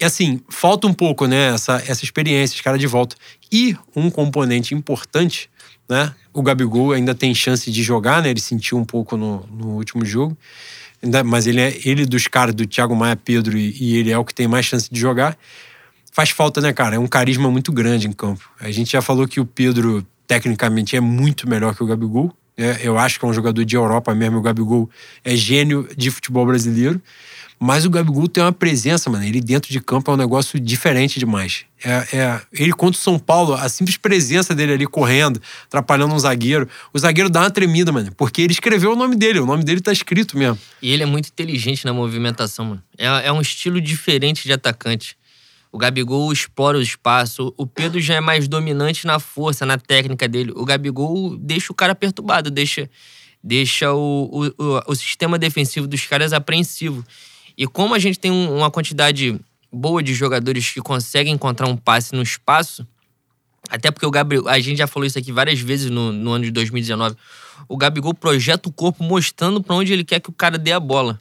é 0.01 0.07
assim, 0.07 0.41
falta 0.49 0.87
um 0.87 0.95
pouco, 0.95 1.27
né, 1.27 1.53
essa, 1.53 1.75
essa 1.87 2.03
experiência, 2.03 2.55
esse 2.55 2.63
cara 2.63 2.79
de 2.79 2.87
volta. 2.87 3.17
E 3.53 3.77
um 3.95 4.09
componente 4.11 4.75
importante, 4.75 5.51
né, 5.87 6.15
o 6.33 6.43
Gabigol 6.43 6.93
ainda 6.93 7.15
tem 7.15 7.35
chance 7.35 7.71
de 7.71 7.83
jogar, 7.83 8.23
né, 8.23 8.31
ele 8.31 8.41
sentiu 8.41 8.79
um 8.79 8.85
pouco 8.85 9.15
no, 9.15 9.47
no 9.53 9.69
último 9.73 10.07
jogo, 10.07 10.35
mas 11.27 11.47
ele 11.47 11.61
é 11.61 11.79
ele 11.85 12.07
dos 12.07 12.27
caras 12.29 12.55
do 12.55 12.67
Thiago 12.67 12.97
Maia, 12.97 13.17
Pedro 13.17 13.59
e, 13.59 13.77
e 13.79 13.97
ele 13.99 14.11
é 14.11 14.17
o 14.17 14.25
que 14.25 14.33
tem 14.33 14.49
mais 14.49 14.65
chance 14.65 14.89
de 14.91 14.99
jogar 14.99 15.37
faz 16.13 16.31
falta, 16.31 16.61
né, 16.61 16.73
cara? 16.73 16.95
É 16.95 16.99
um 16.99 17.09
carisma 17.09 17.51
muito 17.51 17.73
grande 17.73 18.07
em 18.07 18.13
campo. 18.13 18.49
A 18.61 18.71
gente 18.71 18.93
já 18.93 19.03
falou 19.03 19.27
que 19.27 19.41
o 19.41 19.47
Pedro, 19.47 20.07
tecnicamente, 20.27 20.95
é 20.95 21.01
muito 21.01 21.49
melhor 21.49 21.75
que 21.75 21.83
o 21.83 21.87
Gabigol. 21.87 22.33
É, 22.57 22.81
eu 22.83 22.99
acho 22.99 23.19
que 23.19 23.25
é 23.25 23.29
um 23.29 23.33
jogador 23.33 23.65
de 23.65 23.75
Europa 23.75 24.15
mesmo. 24.15 24.39
O 24.39 24.43
Gabigol 24.43 24.89
é 25.25 25.35
gênio 25.35 25.89
de 25.97 26.11
futebol 26.11 26.47
brasileiro. 26.47 27.01
Mas 27.65 27.87
o 27.87 27.91
Gabigol 27.91 28.27
tem 28.27 28.43
uma 28.43 28.53
presença, 28.53 29.09
mano. 29.09 29.25
Ele 29.25 29.41
dentro 29.41 29.71
de 29.71 29.81
campo 29.81 30.11
é 30.11 30.15
um 30.15 30.17
negócio 30.17 30.59
diferente 30.59 31.21
demais. 31.21 31.65
É, 31.85 32.19
é, 32.19 32.41
ele 32.53 32.73
contra 32.73 32.99
o 32.99 33.01
São 33.01 33.21
Paulo, 33.21 33.55
a 33.55 33.69
simples 33.69 33.97
presença 33.97 34.53
dele 34.53 34.73
ali 34.73 34.85
correndo, 34.85 35.41
atrapalhando 35.67 36.13
um 36.13 36.19
zagueiro. 36.19 36.69
O 36.93 36.99
zagueiro 36.99 37.31
dá 37.31 37.43
uma 37.43 37.51
tremida, 37.53 37.93
mano. 37.93 38.11
Porque 38.17 38.43
ele 38.43 38.53
escreveu 38.53 38.93
o 38.93 38.97
nome 38.97 39.15
dele. 39.15 39.39
O 39.39 39.47
nome 39.47 39.63
dele 39.63 39.81
tá 39.81 39.93
escrito 39.93 40.37
mesmo. 40.37 40.59
E 40.83 40.91
ele 40.91 41.05
é 41.05 41.07
muito 41.07 41.29
inteligente 41.29 41.85
na 41.85 41.93
movimentação, 41.93 42.65
mano. 42.65 42.83
É, 42.99 43.29
é 43.29 43.33
um 43.33 43.41
estilo 43.41 43.81
diferente 43.81 44.43
de 44.43 44.53
atacante. 44.53 45.17
O 45.73 45.79
Gabigol 45.79 46.31
explora 46.31 46.77
o 46.77 46.83
espaço. 46.83 47.55
O 47.57 47.67
Pedro 47.67 47.99
já 47.99 48.15
é 48.15 48.21
mais 48.21 48.47
dominante 48.47 49.07
na 49.07 49.19
força, 49.19 49.65
na 49.65 49.79
técnica 49.79 50.29
dele. 50.29 50.53
O 50.55 50.67
Gabigol 50.67 51.35
deixa 51.39 51.73
o 51.73 51.75
cara 51.75 51.95
perturbado, 51.95 52.51
deixa, 52.51 52.91
deixa 53.43 53.91
o, 53.95 54.53
o, 54.59 54.83
o 54.87 54.95
sistema 54.95 55.39
defensivo 55.39 55.87
dos 55.87 56.05
caras 56.05 56.35
apreensivo. 56.35 57.03
E 57.57 57.67
como 57.67 57.95
a 57.95 57.99
gente 57.99 58.19
tem 58.19 58.31
uma 58.31 58.71
quantidade 58.71 59.41
boa 59.73 60.03
de 60.03 60.13
jogadores 60.13 60.71
que 60.71 60.81
conseguem 60.83 61.33
encontrar 61.33 61.67
um 61.67 61.77
passe 61.77 62.15
no 62.15 62.23
espaço, 62.23 62.87
até 63.71 63.91
porque 63.91 64.05
o 64.05 64.11
Gabriel, 64.11 64.47
a 64.49 64.61
gente 64.61 64.77
já 64.77 64.87
falou 64.87 65.07
isso 65.07 65.19
aqui 65.19 65.33
várias 65.33 65.59
vezes 65.59 65.91
no, 65.91 66.13
no 66.13 66.33
ano 66.33 66.45
de 66.45 66.51
2019. 66.51 67.17
O 67.67 67.79
Gabigol 67.79 68.13
projeta 68.13 68.69
o 68.69 68.73
corpo 68.73 69.03
mostrando 69.03 69.63
para 69.63 69.75
onde 69.75 69.91
ele 69.91 70.05
quer 70.05 70.21
que 70.21 70.29
o 70.29 70.35
cara 70.35 70.59
dê 70.59 70.73
a 70.73 70.81
bola. 70.81 71.19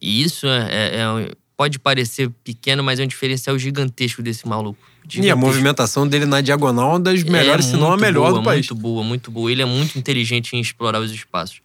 E 0.00 0.22
isso 0.22 0.46
é, 0.46 0.68
é, 0.70 1.00
é 1.00 1.32
pode 1.56 1.78
parecer 1.78 2.30
pequeno, 2.44 2.82
mas 2.82 3.00
é 3.00 3.04
um 3.04 3.06
diferencial 3.06 3.58
gigantesco 3.58 4.22
desse 4.22 4.46
maluco. 4.46 4.78
Gigantesco. 5.08 5.26
E 5.26 5.30
a 5.30 5.36
movimentação 5.36 6.06
dele 6.06 6.26
na 6.26 6.40
diagonal 6.40 6.90
é 6.90 6.92
uma 6.94 7.00
das 7.00 7.22
melhores, 7.22 7.66
é 7.66 7.70
se 7.70 7.76
não 7.76 7.92
a 7.92 7.96
melhor 7.96 8.30
boa, 8.30 8.40
do 8.40 8.44
país. 8.44 8.68
Muito 8.68 8.74
boa, 8.80 9.04
muito 9.04 9.30
boa. 9.30 9.50
Ele 9.50 9.62
é 9.62 9.66
muito 9.66 9.98
inteligente 9.98 10.54
em 10.54 10.60
explorar 10.60 11.00
os 11.00 11.10
espaços. 11.10 11.60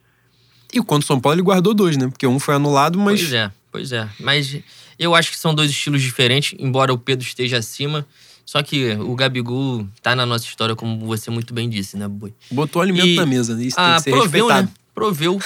E 0.74 0.82
quanto 0.82 1.06
São 1.06 1.20
Paulo, 1.20 1.36
ele 1.36 1.44
guardou 1.44 1.74
dois, 1.74 1.96
né? 1.98 2.08
Porque 2.08 2.28
um 2.28 2.40
foi 2.40 2.56
anulado, 2.56 3.00
mas. 3.00 3.22
Pois 3.22 3.34
é, 3.34 3.52
pois 3.72 3.92
é. 3.92 4.10
Mas 4.20 4.58
eu 5.00 5.16
acho 5.16 5.32
que 5.32 5.38
são 5.38 5.54
dois 5.54 5.70
estilos 5.70 6.02
diferentes, 6.02 6.58
embora 6.60 6.94
o 6.94 6.98
Pedro 6.98 7.26
esteja 7.26 7.58
acima. 7.58 8.06
Só 8.46 8.64
que 8.64 8.94
o 8.94 9.14
Gabigol 9.14 9.86
tá 10.02 10.16
na 10.16 10.26
nossa 10.26 10.46
história, 10.46 10.74
como 10.74 11.06
você 11.06 11.30
muito 11.30 11.54
bem 11.54 11.70
disse, 11.70 11.98
né, 11.98 12.08
Boi? 12.08 12.34
Botou 12.50 12.82
alimento 12.82 13.08
e, 13.08 13.16
na 13.16 13.26
mesa, 13.26 13.56
né? 13.56 13.66
Isso 13.66 13.78
ah, 13.78 13.88
tem 13.88 13.96
que 13.96 14.02
ser 14.04 14.12
proveu, 14.12 14.48
respeitado. 14.48 14.68
né? 14.68 14.74
Proveu. 14.96 15.40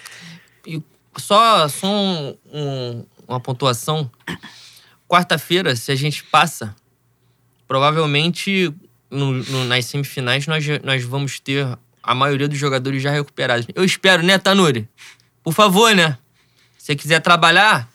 e 0.66 0.82
só, 1.18 1.68
só 1.68 1.86
um, 1.86 2.34
um, 2.50 3.04
uma 3.30 3.40
pontuação. 3.40 4.10
Quarta-feira, 5.08 5.74
se 5.74 5.90
a 5.90 5.96
gente 5.96 6.24
passa, 6.24 6.74
provavelmente 7.66 8.72
no, 9.10 9.32
no, 9.32 9.64
nas 9.64 9.86
semifinais 9.86 10.46
nós, 10.46 10.64
nós 10.82 11.04
vamos 11.04 11.40
ter 11.40 11.66
a 12.02 12.14
maioria 12.14 12.48
dos 12.48 12.58
jogadores 12.58 13.02
já 13.02 13.10
recuperados. 13.10 13.66
Eu 13.74 13.84
espero, 13.84 14.22
né, 14.22 14.38
Tanuri? 14.38 14.88
Por 15.42 15.52
favor, 15.52 15.94
né? 15.94 16.18
Se 16.78 16.86
você 16.86 16.96
quiser 16.96 17.20
trabalhar 17.20 17.88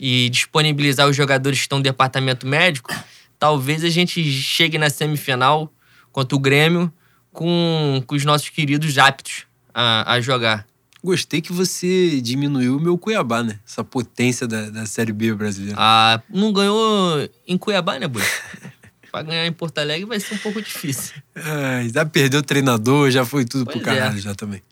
e 0.00 0.28
disponibilizar 0.30 1.08
os 1.08 1.16
jogadores 1.16 1.58
que 1.58 1.64
estão 1.64 1.78
no 1.78 1.84
departamento 1.84 2.46
médico, 2.46 2.94
talvez 3.38 3.84
a 3.84 3.88
gente 3.88 4.22
chegue 4.32 4.78
na 4.78 4.90
semifinal 4.90 5.72
contra 6.10 6.36
o 6.36 6.38
Grêmio 6.38 6.92
com, 7.32 8.02
com 8.06 8.14
os 8.14 8.24
nossos 8.24 8.48
queridos 8.48 8.98
aptos 8.98 9.46
a, 9.72 10.14
a 10.14 10.20
jogar. 10.20 10.66
Gostei 11.04 11.42
que 11.42 11.52
você 11.52 12.18
diminuiu 12.22 12.78
o 12.78 12.80
meu 12.80 12.96
Cuiabá, 12.96 13.42
né? 13.42 13.58
Essa 13.68 13.84
potência 13.84 14.46
da, 14.46 14.70
da 14.70 14.86
Série 14.86 15.12
B 15.12 15.34
brasileira. 15.34 15.76
Ah, 15.78 16.22
não 16.30 16.50
ganhou 16.50 17.28
em 17.46 17.58
Cuiabá, 17.58 17.98
né, 17.98 18.08
Boi? 18.08 18.22
pra 19.12 19.20
ganhar 19.20 19.46
em 19.46 19.52
Porto 19.52 19.76
Alegre 19.76 20.06
vai 20.06 20.18
ser 20.18 20.34
um 20.34 20.38
pouco 20.38 20.62
difícil. 20.62 21.12
Ah, 21.36 21.86
já 21.92 22.06
perdeu 22.06 22.40
o 22.40 22.42
treinador, 22.42 23.10
já 23.10 23.22
foi 23.22 23.44
tudo 23.44 23.66
pois 23.66 23.76
pro 23.76 23.84
caralho 23.84 24.16
é. 24.16 24.20
já 24.20 24.34
também. 24.34 24.62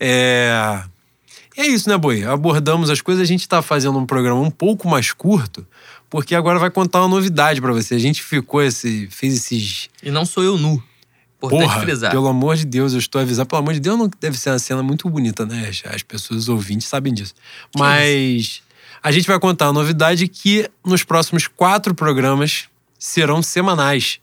É... 0.00 0.82
É 1.54 1.66
isso, 1.66 1.86
né, 1.90 1.98
Boi? 1.98 2.24
Abordamos 2.24 2.88
as 2.88 3.02
coisas, 3.02 3.22
a 3.22 3.26
gente 3.26 3.46
tá 3.46 3.60
fazendo 3.60 3.98
um 3.98 4.06
programa 4.06 4.40
um 4.40 4.50
pouco 4.50 4.88
mais 4.88 5.12
curto, 5.12 5.66
porque 6.08 6.34
agora 6.34 6.58
vai 6.58 6.70
contar 6.70 7.00
uma 7.00 7.08
novidade 7.08 7.60
para 7.60 7.74
você. 7.74 7.94
A 7.94 7.98
gente 7.98 8.22
ficou 8.22 8.62
esse. 8.62 9.06
fez 9.10 9.34
esses. 9.36 9.90
E 10.02 10.10
não 10.10 10.24
sou 10.24 10.42
eu 10.42 10.56
nu. 10.56 10.82
Importante 11.46 11.68
Porra, 11.68 11.80
frisar. 11.80 12.10
Pelo 12.10 12.28
amor 12.28 12.56
de 12.56 12.64
Deus, 12.64 12.92
eu 12.92 12.98
estou 12.98 13.20
avisando. 13.20 13.46
Pelo 13.48 13.62
amor 13.62 13.74
de 13.74 13.80
Deus, 13.80 13.98
não 13.98 14.10
deve 14.20 14.38
ser 14.38 14.50
uma 14.50 14.58
cena 14.58 14.82
muito 14.82 15.08
bonita, 15.08 15.44
né? 15.44 15.70
As 15.86 16.02
pessoas 16.02 16.40
os 16.40 16.48
ouvintes 16.48 16.86
sabem 16.88 17.12
disso. 17.12 17.34
Mas 17.76 18.62
a 19.02 19.12
gente 19.12 19.26
vai 19.26 19.38
contar 19.38 19.66
a 19.66 19.72
novidade 19.72 20.26
que 20.28 20.68
nos 20.84 21.04
próximos 21.04 21.46
quatro 21.46 21.94
programas 21.94 22.64
serão 22.98 23.42
semanais. 23.42 24.18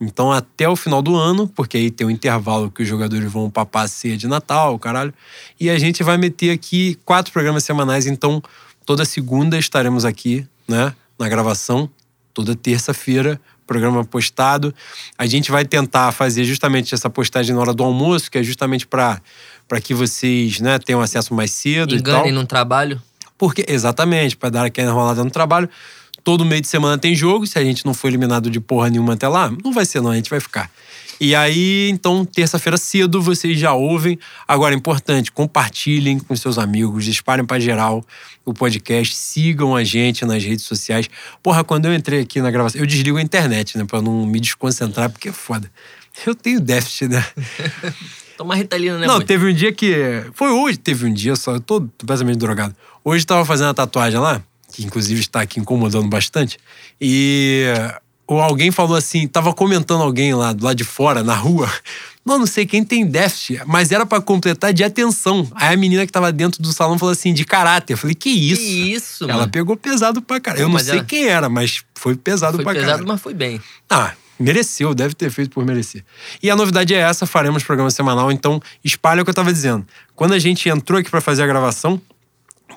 Então, 0.00 0.32
até 0.32 0.68
o 0.68 0.74
final 0.74 1.00
do 1.00 1.16
ano, 1.16 1.46
porque 1.46 1.76
aí 1.76 1.90
tem 1.90 2.06
um 2.06 2.10
intervalo 2.10 2.70
que 2.70 2.82
os 2.82 2.88
jogadores 2.88 3.30
vão 3.30 3.48
papar 3.48 3.84
a 3.84 3.88
ceia 3.88 4.16
de 4.16 4.26
Natal, 4.26 4.78
caralho. 4.78 5.14
E 5.58 5.70
a 5.70 5.78
gente 5.78 6.02
vai 6.02 6.18
meter 6.18 6.50
aqui 6.50 6.98
quatro 7.04 7.32
programas 7.32 7.64
semanais. 7.64 8.06
Então, 8.06 8.42
toda 8.84 9.04
segunda 9.04 9.56
estaremos 9.56 10.04
aqui, 10.04 10.46
né? 10.66 10.92
Na 11.18 11.28
gravação. 11.28 11.88
Toda 12.32 12.56
terça-feira 12.56 13.40
programa 13.66 14.04
postado. 14.04 14.74
A 15.16 15.26
gente 15.26 15.50
vai 15.50 15.64
tentar 15.64 16.12
fazer 16.12 16.44
justamente 16.44 16.94
essa 16.94 17.08
postagem 17.10 17.54
na 17.54 17.60
hora 17.60 17.72
do 17.72 17.82
almoço, 17.82 18.30
que 18.30 18.38
é 18.38 18.42
justamente 18.42 18.86
para 18.86 19.20
que 19.82 19.94
vocês 19.94 20.60
né, 20.60 20.78
tenham 20.78 21.00
acesso 21.00 21.34
mais 21.34 21.50
cedo 21.50 21.94
Enganem 21.94 22.32
no 22.32 22.46
trabalho. 22.46 23.00
Porque, 23.36 23.64
exatamente, 23.68 24.36
para 24.36 24.50
dar 24.50 24.64
aquela 24.66 24.90
enrolada 24.90 25.24
no 25.24 25.30
trabalho. 25.30 25.68
todo 26.22 26.44
meio 26.44 26.60
de 26.60 26.68
semana 26.68 26.96
tem 26.96 27.14
jogo. 27.14 27.46
Se 27.46 27.58
a 27.58 27.64
gente 27.64 27.84
não 27.84 27.92
for 27.92 28.08
eliminado 28.08 28.50
de 28.50 28.60
porra 28.60 28.88
nenhuma 28.88 29.14
até 29.14 29.28
lá, 29.28 29.52
não 29.62 29.72
vai 29.72 29.84
ser, 29.84 30.00
não, 30.00 30.10
a 30.10 30.16
gente 30.16 30.30
vai 30.30 30.40
ficar. 30.40 30.70
E 31.24 31.34
aí, 31.34 31.88
então, 31.88 32.22
terça-feira 32.22 32.76
cedo, 32.76 33.22
vocês 33.22 33.58
já 33.58 33.72
ouvem. 33.72 34.18
Agora, 34.46 34.74
importante, 34.74 35.32
compartilhem 35.32 36.18
com 36.18 36.36
seus 36.36 36.58
amigos, 36.58 37.06
espalhem 37.06 37.46
para 37.46 37.58
geral 37.58 38.04
o 38.44 38.52
podcast, 38.52 39.16
sigam 39.16 39.74
a 39.74 39.82
gente 39.82 40.22
nas 40.26 40.44
redes 40.44 40.66
sociais. 40.66 41.08
Porra, 41.42 41.64
quando 41.64 41.86
eu 41.86 41.94
entrei 41.94 42.20
aqui 42.20 42.42
na 42.42 42.50
gravação, 42.50 42.78
eu 42.78 42.86
desligo 42.86 43.16
a 43.16 43.22
internet, 43.22 43.78
né, 43.78 43.86
para 43.86 44.02
não 44.02 44.26
me 44.26 44.38
desconcentrar, 44.38 45.08
porque 45.08 45.30
é 45.30 45.32
foda. 45.32 45.72
Eu 46.26 46.34
tenho 46.34 46.60
déficit, 46.60 47.08
né? 47.08 47.24
Toma 48.36 48.54
ritalina, 48.54 48.98
né? 48.98 49.06
Não, 49.06 49.16
mãe? 49.16 49.24
teve 49.24 49.50
um 49.50 49.54
dia 49.54 49.72
que. 49.72 50.26
Foi 50.34 50.50
hoje, 50.50 50.76
teve 50.76 51.06
um 51.06 51.12
dia 51.14 51.36
só, 51.36 51.54
eu 51.54 51.60
tô 51.60 51.80
completamente 51.98 52.36
drogado. 52.36 52.76
Hoje 53.02 53.24
tava 53.24 53.46
fazendo 53.46 53.70
a 53.70 53.74
tatuagem 53.74 54.20
lá, 54.20 54.42
que 54.74 54.84
inclusive 54.84 55.20
está 55.20 55.40
aqui 55.40 55.58
incomodando 55.58 56.06
bastante. 56.06 56.58
E 57.00 57.64
ou 58.26 58.40
alguém 58.40 58.70
falou 58.70 58.96
assim, 58.96 59.26
tava 59.28 59.52
comentando 59.52 60.02
alguém 60.02 60.34
lá 60.34 60.52
do 60.52 60.64
lado 60.64 60.76
de 60.76 60.84
fora, 60.84 61.22
na 61.22 61.34
rua. 61.34 61.70
Não, 62.26 62.38
não 62.38 62.46
sei 62.46 62.64
quem 62.64 62.82
tem 62.82 63.04
déficit, 63.06 63.60
mas 63.66 63.92
era 63.92 64.06
para 64.06 64.18
completar 64.18 64.72
de 64.72 64.82
atenção. 64.82 65.46
Aí 65.54 65.74
a 65.74 65.76
menina 65.76 66.06
que 66.06 66.10
tava 66.10 66.32
dentro 66.32 66.62
do 66.62 66.72
salão 66.72 66.98
falou 66.98 67.12
assim, 67.12 67.34
de 67.34 67.44
caráter. 67.44 67.92
Eu 67.92 67.98
falei, 67.98 68.14
que 68.14 68.30
isso? 68.30 68.62
Que 68.62 68.92
isso, 68.94 69.24
Ela 69.24 69.40
mano. 69.40 69.50
pegou 69.52 69.76
pesado 69.76 70.22
pra 70.22 70.40
caralho. 70.40 70.62
Eu 70.62 70.68
não 70.70 70.78
sei 70.78 70.94
ela- 71.00 71.04
quem 71.04 71.26
era, 71.26 71.50
mas 71.50 71.82
foi 71.94 72.16
pesado 72.16 72.56
Foi 72.56 72.64
pra 72.64 72.72
pesado, 72.72 72.90
caralho. 72.92 73.08
mas 73.08 73.20
foi 73.20 73.34
bem. 73.34 73.60
Ah, 73.90 74.12
mereceu, 74.40 74.94
deve 74.94 75.12
ter 75.12 75.30
feito 75.30 75.50
por 75.50 75.66
merecer. 75.66 76.02
E 76.42 76.48
a 76.50 76.56
novidade 76.56 76.94
é 76.94 76.98
essa, 77.00 77.26
faremos 77.26 77.62
programa 77.62 77.90
semanal, 77.90 78.32
então 78.32 78.58
espalha 78.82 79.20
o 79.20 79.24
que 79.26 79.30
eu 79.30 79.34
tava 79.34 79.52
dizendo. 79.52 79.86
Quando 80.16 80.32
a 80.32 80.38
gente 80.38 80.66
entrou 80.66 80.98
aqui 80.98 81.10
pra 81.10 81.20
fazer 81.20 81.42
a 81.42 81.46
gravação, 81.46 82.00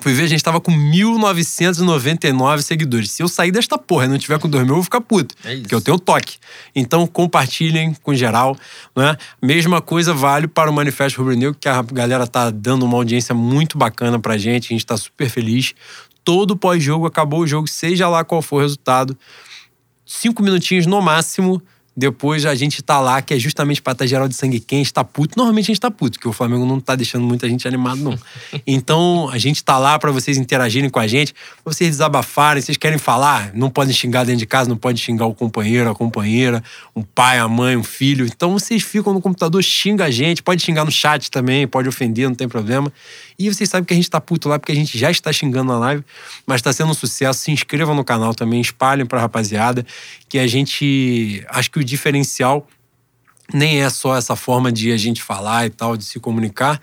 fui 0.00 0.12
ver, 0.12 0.24
a 0.24 0.26
gente 0.26 0.42
tava 0.42 0.60
com 0.60 0.70
1999 0.70 2.62
seguidores. 2.62 3.10
Se 3.10 3.22
eu 3.22 3.28
sair 3.28 3.50
desta 3.50 3.76
porra 3.76 4.04
e 4.04 4.08
não 4.08 4.18
tiver 4.18 4.38
com 4.38 4.48
2 4.48 4.64
mil, 4.64 4.72
eu 4.72 4.76
vou 4.76 4.84
ficar 4.84 5.00
puto. 5.00 5.34
É. 5.44 5.56
Porque 5.56 5.74
eu 5.74 5.80
tenho 5.80 5.98
toque. 5.98 6.38
Então 6.74 7.06
compartilhem 7.06 7.94
com 8.02 8.14
geral, 8.14 8.56
né? 8.94 9.16
Mesma 9.42 9.80
coisa 9.80 10.14
vale 10.14 10.46
para 10.46 10.70
o 10.70 10.72
Manifesto 10.72 11.18
Rubro 11.18 11.36
Negro, 11.36 11.56
que 11.58 11.68
a 11.68 11.82
galera 11.82 12.26
tá 12.26 12.50
dando 12.50 12.84
uma 12.84 12.96
audiência 12.96 13.34
muito 13.34 13.76
bacana 13.76 14.18
pra 14.18 14.36
gente, 14.36 14.66
a 14.66 14.74
gente 14.74 14.86
tá 14.86 14.96
super 14.96 15.28
feliz. 15.28 15.74
Todo 16.24 16.56
pós-jogo, 16.56 17.06
acabou 17.06 17.40
o 17.40 17.46
jogo, 17.46 17.66
seja 17.66 18.08
lá 18.08 18.22
qual 18.22 18.42
for 18.42 18.56
o 18.56 18.60
resultado, 18.60 19.16
cinco 20.04 20.42
minutinhos 20.42 20.86
no 20.86 21.00
máximo. 21.00 21.62
Depois 21.98 22.46
a 22.46 22.54
gente 22.54 22.80
tá 22.80 23.00
lá, 23.00 23.20
que 23.20 23.34
é 23.34 23.38
justamente 23.40 23.82
pra 23.82 23.92
estar 23.92 24.06
geral 24.06 24.28
de 24.28 24.34
sangue 24.36 24.60
quente, 24.60 24.94
tá 24.94 25.02
puto. 25.02 25.36
Normalmente 25.36 25.64
a 25.64 25.74
gente 25.74 25.80
tá 25.80 25.90
puto, 25.90 26.12
porque 26.16 26.28
o 26.28 26.32
Flamengo 26.32 26.64
não 26.64 26.78
tá 26.78 26.94
deixando 26.94 27.26
muita 27.26 27.48
gente 27.48 27.66
animado, 27.66 28.00
não. 28.00 28.16
Então 28.64 29.28
a 29.32 29.36
gente 29.36 29.64
tá 29.64 29.78
lá 29.78 29.98
pra 29.98 30.12
vocês 30.12 30.38
interagirem 30.38 30.88
com 30.88 31.00
a 31.00 31.08
gente, 31.08 31.34
pra 31.34 31.72
vocês 31.72 31.90
desabafarem. 31.90 32.62
Vocês 32.62 32.76
querem 32.78 32.98
falar? 32.98 33.50
Não 33.52 33.68
podem 33.68 33.92
xingar 33.92 34.22
dentro 34.22 34.38
de 34.38 34.46
casa, 34.46 34.68
não 34.68 34.76
pode 34.76 35.00
xingar 35.00 35.26
o 35.26 35.34
companheiro, 35.34 35.90
a 35.90 35.94
companheira, 35.94 36.62
um 36.94 37.02
pai, 37.02 37.40
a 37.40 37.48
mãe, 37.48 37.76
um 37.76 37.82
filho. 37.82 38.26
Então 38.26 38.52
vocês 38.52 38.80
ficam 38.80 39.12
no 39.12 39.20
computador, 39.20 39.60
xinga 39.60 40.04
a 40.04 40.10
gente, 40.10 40.40
pode 40.40 40.62
xingar 40.62 40.84
no 40.84 40.92
chat 40.92 41.28
também, 41.32 41.66
pode 41.66 41.88
ofender, 41.88 42.28
não 42.28 42.36
tem 42.36 42.46
problema. 42.46 42.92
E 43.38 43.48
vocês 43.52 43.70
sabem 43.70 43.84
que 43.84 43.92
a 43.92 43.96
gente 43.96 44.10
tá 44.10 44.20
puto 44.20 44.48
lá 44.48 44.58
porque 44.58 44.72
a 44.72 44.74
gente 44.74 44.98
já 44.98 45.10
está 45.10 45.32
xingando 45.32 45.72
na 45.72 45.78
live, 45.78 46.04
mas 46.44 46.60
tá 46.60 46.72
sendo 46.72 46.90
um 46.90 46.94
sucesso. 46.94 47.40
Se 47.40 47.52
inscrevam 47.52 47.94
no 47.94 48.04
canal 48.04 48.34
também, 48.34 48.60
espalhem 48.60 49.06
pra 49.06 49.20
rapaziada, 49.20 49.86
que 50.28 50.38
a 50.38 50.46
gente. 50.46 51.44
Acho 51.48 51.70
que 51.70 51.78
o 51.78 51.84
diferencial 51.84 52.66
nem 53.54 53.82
é 53.82 53.88
só 53.88 54.16
essa 54.16 54.34
forma 54.34 54.72
de 54.72 54.92
a 54.92 54.96
gente 54.96 55.22
falar 55.22 55.66
e 55.66 55.70
tal, 55.70 55.96
de 55.96 56.04
se 56.04 56.18
comunicar, 56.18 56.82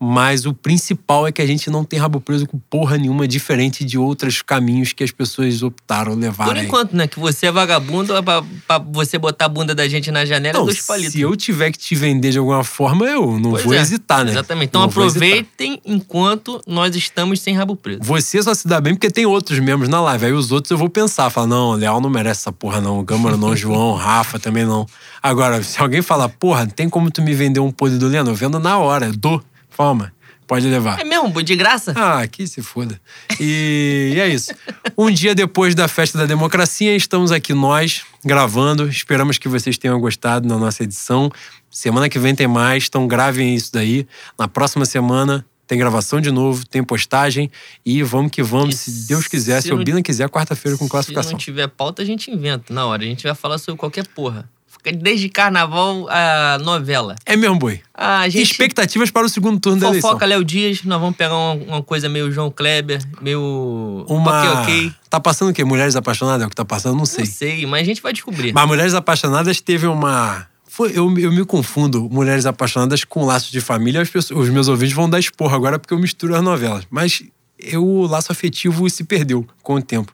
mas 0.00 0.46
o 0.46 0.54
principal 0.54 1.26
é 1.26 1.32
que 1.32 1.42
a 1.42 1.46
gente 1.46 1.68
não 1.70 1.84
tem 1.84 1.98
rabo 1.98 2.20
preso 2.20 2.46
com 2.46 2.58
porra 2.70 2.96
nenhuma, 2.96 3.26
diferente 3.26 3.84
de 3.84 3.98
outros 3.98 4.42
caminhos 4.42 4.92
que 4.92 5.02
as 5.02 5.10
pessoas 5.10 5.62
optaram 5.62 6.14
levar 6.14 6.46
Por 6.46 6.56
aí. 6.56 6.64
enquanto, 6.66 6.94
né? 6.94 7.08
Que 7.08 7.18
você 7.18 7.46
é 7.46 7.52
vagabundo, 7.52 8.14
é 8.16 8.22
pra, 8.22 8.42
pra 8.66 8.78
você 8.78 9.18
botar 9.18 9.46
a 9.46 9.48
bunda 9.48 9.74
da 9.74 9.88
gente 9.88 10.10
na 10.10 10.24
janela 10.24 10.58
Não, 10.58 10.62
é 10.62 10.66
dois 10.66 10.86
palitos. 10.86 11.12
se 11.12 11.20
eu 11.20 11.34
tiver 11.36 11.72
que 11.72 11.78
te 11.78 11.94
vender 11.96 12.30
de 12.30 12.38
alguma 12.38 12.62
forma, 12.62 13.06
eu 13.06 13.38
não 13.40 13.50
Pois 13.50 13.64
vou 13.64 13.74
é, 13.74 13.80
hesitar, 13.80 14.24
né? 14.24 14.30
Exatamente. 14.30 14.68
Então 14.68 14.82
Não 14.82 14.88
aproveitem 14.88 15.80
enquanto 15.84 16.60
nós 16.66 16.94
estamos 16.94 17.40
sem 17.40 17.54
rabo 17.54 17.74
preso. 17.74 18.00
Você 18.02 18.40
só 18.42 18.54
se 18.54 18.68
dá 18.68 18.80
bem 18.80 18.94
porque 18.94 19.10
tem 19.10 19.26
outros 19.26 19.58
membros 19.58 19.88
na 19.88 20.00
live. 20.00 20.26
Aí 20.26 20.32
os 20.32 20.52
outros 20.52 20.70
eu 20.70 20.78
vou 20.78 20.88
pensar, 20.88 21.28
falar, 21.30 21.46
não, 21.48 21.70
o 21.70 21.74
Leal 21.74 22.00
não 22.00 22.08
merece 22.10 22.40
essa 22.42 22.52
porra, 22.52 22.80
não. 22.80 23.00
O 23.00 23.02
Gâmara 23.02 23.36
não, 23.36 23.48
o 23.48 23.56
João, 23.56 23.90
o 23.90 23.94
Rafa 23.94 24.38
também 24.38 24.64
não. 24.64 24.86
Agora, 25.20 25.62
se 25.62 25.80
alguém 25.80 26.02
falar, 26.02 26.28
porra, 26.28 26.66
tem 26.66 26.88
como 26.88 27.10
tu 27.10 27.20
me 27.20 27.34
vender 27.34 27.58
um 27.60 27.72
podre 27.72 27.98
do 27.98 28.06
Leandro? 28.06 28.32
Eu 28.32 28.36
vendo 28.36 28.60
na 28.60 28.78
hora, 28.78 29.06
eu 29.06 29.16
dou. 29.16 29.42
Fama, 29.78 30.12
pode 30.44 30.66
levar. 30.66 30.98
É 30.98 31.04
mesmo, 31.04 31.40
de 31.40 31.54
graça? 31.54 31.94
Ah, 31.94 32.26
que 32.26 32.48
se 32.48 32.60
foda. 32.60 33.00
E, 33.38 34.14
e 34.16 34.20
é 34.20 34.28
isso. 34.28 34.52
Um 34.98 35.08
dia 35.08 35.36
depois 35.36 35.72
da 35.72 35.86
festa 35.86 36.18
da 36.18 36.26
democracia, 36.26 36.96
estamos 36.96 37.30
aqui 37.30 37.54
nós 37.54 38.02
gravando. 38.24 38.88
Esperamos 38.88 39.38
que 39.38 39.46
vocês 39.48 39.78
tenham 39.78 40.00
gostado 40.00 40.48
da 40.48 40.58
nossa 40.58 40.82
edição. 40.82 41.30
Semana 41.70 42.08
que 42.08 42.18
vem 42.18 42.34
tem 42.34 42.48
mais, 42.48 42.86
então 42.88 43.06
gravem 43.06 43.54
isso 43.54 43.72
daí. 43.72 44.04
Na 44.36 44.48
próxima 44.48 44.84
semana 44.84 45.46
tem 45.64 45.78
gravação 45.78 46.20
de 46.20 46.32
novo, 46.32 46.66
tem 46.66 46.82
postagem 46.82 47.48
e 47.86 48.02
vamos 48.02 48.32
que 48.32 48.42
vamos, 48.42 48.74
E 48.74 48.78
se 48.78 49.06
Deus 49.06 49.28
quiser, 49.28 49.62
se, 49.62 49.68
se 49.68 49.72
o 49.72 49.84
Bina 49.84 50.02
quiser, 50.02 50.28
quarta-feira 50.28 50.76
com 50.76 50.86
Se 50.86 50.90
classificação. 50.90 51.32
não 51.32 51.38
tiver 51.38 51.68
pauta, 51.68 52.02
a 52.02 52.04
gente 52.04 52.32
inventa 52.32 52.74
na 52.74 52.84
hora. 52.84 53.04
A 53.04 53.06
gente 53.06 53.22
vai 53.22 53.34
falar 53.36 53.58
sobre 53.58 53.78
qualquer 53.78 54.08
porra. 54.08 54.50
Desde 54.92 55.28
carnaval 55.28 56.06
a 56.10 56.58
novela. 56.62 57.16
É 57.26 57.36
mesmo, 57.36 57.58
boi. 57.58 57.80
A 57.94 58.28
gente 58.28 58.42
Expectativas 58.42 59.10
para 59.10 59.26
o 59.26 59.28
segundo 59.28 59.58
turno 59.60 59.80
da 59.80 59.88
eleição. 59.88 60.10
fofoca 60.10 60.26
Léo 60.26 60.44
Dias, 60.44 60.82
nós 60.84 61.00
vamos 61.00 61.16
pegar 61.16 61.34
uma, 61.36 61.52
uma 61.54 61.82
coisa 61.82 62.08
meio 62.08 62.30
João 62.30 62.50
Kleber, 62.50 63.00
meio 63.20 64.04
Uma. 64.08 64.42
ok, 64.42 64.50
ok. 64.62 64.92
Tá 65.10 65.18
passando 65.20 65.50
o 65.50 65.54
quê? 65.54 65.64
Mulheres 65.64 65.96
Apaixonadas? 65.96 66.42
É 66.42 66.46
o 66.46 66.50
que 66.50 66.56
tá 66.56 66.64
passando? 66.64 66.96
Não 66.96 67.06
sei. 67.06 67.24
Não 67.24 67.30
sei, 67.32 67.66
mas 67.66 67.80
a 67.82 67.84
gente 67.84 68.02
vai 68.02 68.12
descobrir. 68.12 68.52
Mas 68.52 68.66
Mulheres 68.66 68.94
Apaixonadas 68.94 69.60
teve 69.60 69.86
uma. 69.86 70.46
Foi, 70.66 70.90
eu, 70.90 71.12
eu 71.18 71.32
me 71.32 71.44
confundo 71.44 72.08
Mulheres 72.10 72.46
Apaixonadas 72.46 73.02
com 73.04 73.24
Laços 73.24 73.50
de 73.50 73.60
Família. 73.60 74.00
As 74.02 74.08
pessoas- 74.10 74.38
os 74.40 74.48
meus 74.50 74.68
ouvintes 74.68 74.94
vão 74.94 75.08
dar 75.10 75.18
esporro 75.18 75.54
agora 75.54 75.78
porque 75.78 75.92
eu 75.94 75.98
misturo 75.98 76.36
as 76.36 76.42
novelas. 76.42 76.84
Mas 76.90 77.22
eu, 77.58 77.84
o 77.84 78.06
laço 78.06 78.30
afetivo 78.30 78.88
se 78.88 79.02
perdeu 79.02 79.44
com 79.62 79.74
o 79.76 79.82
tempo. 79.82 80.12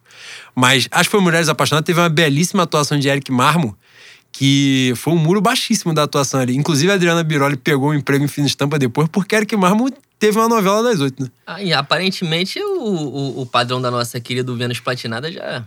Mas 0.55 0.89
acho 0.91 1.05
que 1.05 1.11
foi 1.11 1.21
Mulheres 1.21 1.49
Apaixonadas. 1.51 1.85
Teve 1.85 2.01
uma 2.01 2.09
belíssima 2.09 2.63
atuação 2.63 2.99
de 2.99 3.09
Eric 3.09 3.31
Marmo, 3.31 3.77
que 4.37 4.93
foi 4.97 5.13
um 5.13 5.17
muro 5.17 5.41
baixíssimo 5.41 5.95
da 5.95 6.03
atuação 6.03 6.41
ali. 6.41 6.57
Inclusive 6.57 6.91
a 6.91 6.97
Adriana 6.97 7.23
Biroli 7.23 7.57
pegou 7.57 7.91
um 7.91 7.95
emprego 7.95 8.25
em 8.25 8.29
Fina 8.29 8.49
Estampa 8.49 8.77
depois, 8.81 9.09
porque 9.09 9.33
Eric 9.37 9.57
Marmo 9.57 9.89
teve 10.19 10.37
uma 10.37 10.49
novela 10.49 10.83
das 10.83 10.99
oito, 10.99 11.23
né? 11.23 11.31
Ah, 11.47 11.63
e 11.63 11.73
aparentemente 11.73 12.59
o, 12.61 12.81
o, 12.83 13.41
o 13.43 13.47
padrão 13.47 13.81
da 13.81 13.93
nossa 13.93 14.19
querida 14.19 14.53
Vênus 14.53 14.81
Platinada 14.81 15.31
já, 15.31 15.63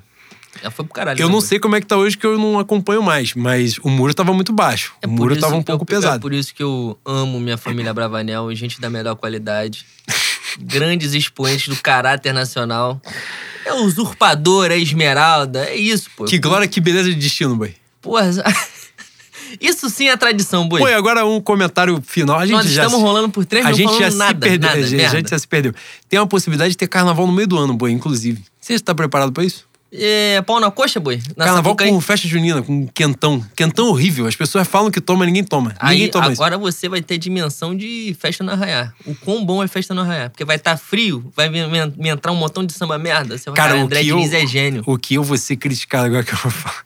já 0.62 0.70
foi 0.70 0.84
pro 0.84 0.94
caralho. 0.94 1.18
Eu 1.18 1.28
né, 1.28 1.32
não 1.32 1.40
Boi? 1.40 1.48
sei 1.48 1.60
como 1.60 1.78
é 1.78 1.80
que 1.80 1.88
tá 1.88 1.96
hoje, 1.96 2.18
que 2.18 2.26
eu 2.26 2.38
não 2.38 2.60
acompanho 2.60 3.02
mais, 3.02 3.34
mas 3.36 3.78
o 3.78 3.90
muro 3.90 4.14
tava 4.14 4.34
muito 4.34 4.52
baixo. 4.52 4.94
É 5.02 5.08
o 5.08 5.10
muro 5.12 5.40
tava 5.40 5.56
um 5.56 5.64
que 5.64 5.72
eu- 5.72 5.78
pouco 5.78 5.90
É 5.94 5.96
pesado. 5.96 6.20
por 6.22 6.34
isso 6.34 6.54
que 6.54 6.62
eu 6.62 7.00
amo 7.06 7.40
minha 7.40 7.58
família 7.58 7.94
Bravanel, 7.94 8.54
gente 8.54 8.82
da 8.82 8.90
melhor 8.90 9.16
qualidade. 9.16 9.86
Grandes 10.60 11.14
expoentes 11.14 11.70
do 11.74 11.82
caráter 11.82 12.34
nacional. 12.34 13.00
É 13.64 13.72
o 13.72 13.86
usurpador, 13.86 14.72
é 14.72 14.74
a 14.74 14.78
esmeralda, 14.78 15.64
é 15.70 15.76
isso, 15.78 16.10
pô. 16.18 16.26
Que 16.26 16.38
glória, 16.38 16.68
que 16.68 16.82
beleza 16.82 17.10
de 17.10 17.16
destino, 17.16 17.56
boy. 17.56 17.74
Porra, 18.08 18.30
isso 19.60 19.90
sim 19.90 20.08
é 20.08 20.16
tradição, 20.16 20.68
boi. 20.68 20.80
Pô, 20.80 20.88
agora 20.88 21.26
um 21.26 21.42
comentário 21.42 22.02
final. 22.06 22.40
A 22.40 22.46
gente 22.46 22.56
Nós 22.56 22.70
já 22.70 22.86
estamos 22.86 23.02
rolando 23.04 23.30
por 23.30 23.46
três 23.46 23.66
A 23.66 23.70
não 23.70 23.76
gente 23.76 24.00
já 24.00 24.10
se 24.10 24.18
nada, 24.18 24.40
perdeu. 24.40 24.70
nada, 24.70 24.80
a 24.80 24.84
gente 24.84 24.98
merda. 25.14 25.30
já 25.30 25.40
se 25.40 25.48
perdeu. 25.48 25.74
Tem 26.08 26.18
uma 26.20 26.28
possibilidade 26.28 26.72
de 26.72 26.78
ter 26.78 26.88
carnaval 26.88 27.28
no 27.28 27.34
meio 27.34 27.48
do 27.48 27.58
ano, 27.58 27.74
boi, 27.74 27.92
inclusive. 27.92 28.42
Você 28.62 28.74
está 28.74 28.96
preparado 28.96 29.32
pra 29.34 29.44
isso? 29.44 29.67
É, 29.90 30.42
pau 30.42 30.60
na 30.60 30.70
coxa, 30.70 31.00
boi? 31.00 31.16
Na 31.38 31.46
carnaval 31.46 31.72
Sapucaí? 31.72 31.90
com 31.90 32.02
festa 32.02 32.28
junina, 32.28 32.62
com 32.62 32.86
quentão. 32.88 33.42
Quentão 33.56 33.88
horrível. 33.88 34.28
As 34.28 34.36
pessoas 34.36 34.68
falam 34.68 34.92
que 34.92 35.00
toma, 35.00 35.26
ninguém 35.26 35.46
toma. 35.46 35.74
ninguém 35.82 36.04
Aí, 36.06 36.10
toma 36.10 36.26
isso. 36.32 36.44
agora 36.44 36.58
você 36.58 36.90
vai 36.90 37.02
ter 37.02 37.18
dimensão 37.18 37.74
de 37.76 38.14
festa 38.20 38.44
no 38.44 38.52
arraiá. 38.52 38.92
O 39.06 39.16
quão 39.16 39.46
bom 39.46 39.64
é 39.64 39.68
festa 39.68 39.94
no 39.94 40.02
arraiá. 40.02 40.30
Porque 40.30 40.44
vai 40.44 40.58
estar 40.58 40.76
frio, 40.76 41.32
vai 41.34 41.48
me, 41.50 41.66
me- 41.68 41.94
me 41.98 42.10
entrar 42.10 42.34
um 42.34 42.36
montão 42.36 42.66
de 42.66 42.74
samba 42.74 42.98
merda. 42.98 43.38
Você 43.38 43.50
vai 43.50 43.56
Cara, 43.56 43.70
falar, 43.72 43.82
o 43.82 43.86
André 43.86 44.04
Diniz 44.04 44.34
é 44.34 44.46
gênio. 44.46 44.84
o 44.86 44.98
que 44.98 45.14
eu 45.16 45.24
vou 45.24 45.38
ser 45.38 45.56
criticado 45.56 46.08
agora 46.08 46.24
que 46.24 46.34
eu 46.34 46.38
vou 46.38 46.52
falar. 46.52 46.84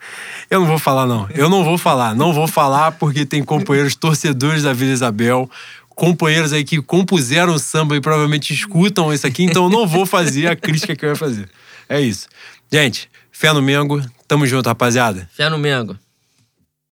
Eu 0.50 0.60
não 0.60 0.68
vou 0.68 0.78
falar, 0.80 1.06
não. 1.08 1.28
Eu 1.34 1.50
não 1.50 1.64
vou 1.64 1.78
falar. 1.80 2.14
Não 2.16 2.32
vou 2.34 2.48
falar 2.48 2.92
porque 2.92 3.26
tem 3.26 3.44
companheiros 3.44 3.96
torcedores 3.96 4.62
da 4.62 4.74
Vila 4.74 4.92
Isabel, 4.92 5.50
companheiros 5.96 6.54
aí 6.54 6.64
que 6.64 6.80
compuseram 6.82 7.54
o 7.56 7.60
samba 7.60 7.96
e 7.96 8.02
provavelmente 8.02 8.54
escutam 8.54 9.12
isso 9.14 9.26
aqui, 9.26 9.44
então 9.44 9.64
eu 9.66 9.70
não 9.72 9.88
vou 9.88 10.06
fazer 10.06 10.48
a 10.48 10.56
crítica 10.56 10.96
que 10.96 11.04
eu 11.04 11.10
ia 11.10 11.16
fazer. 11.16 11.50
É 11.90 12.00
isso. 12.00 12.28
Gente, 12.74 13.10
fé 13.32 13.52
no 13.52 13.62
Mengo. 13.62 14.00
Tamo 14.28 14.46
junto, 14.46 14.70
rapaziada. 14.70 15.28
Fé 15.34 15.50
no 15.50 15.58
Mengo. 15.58 15.98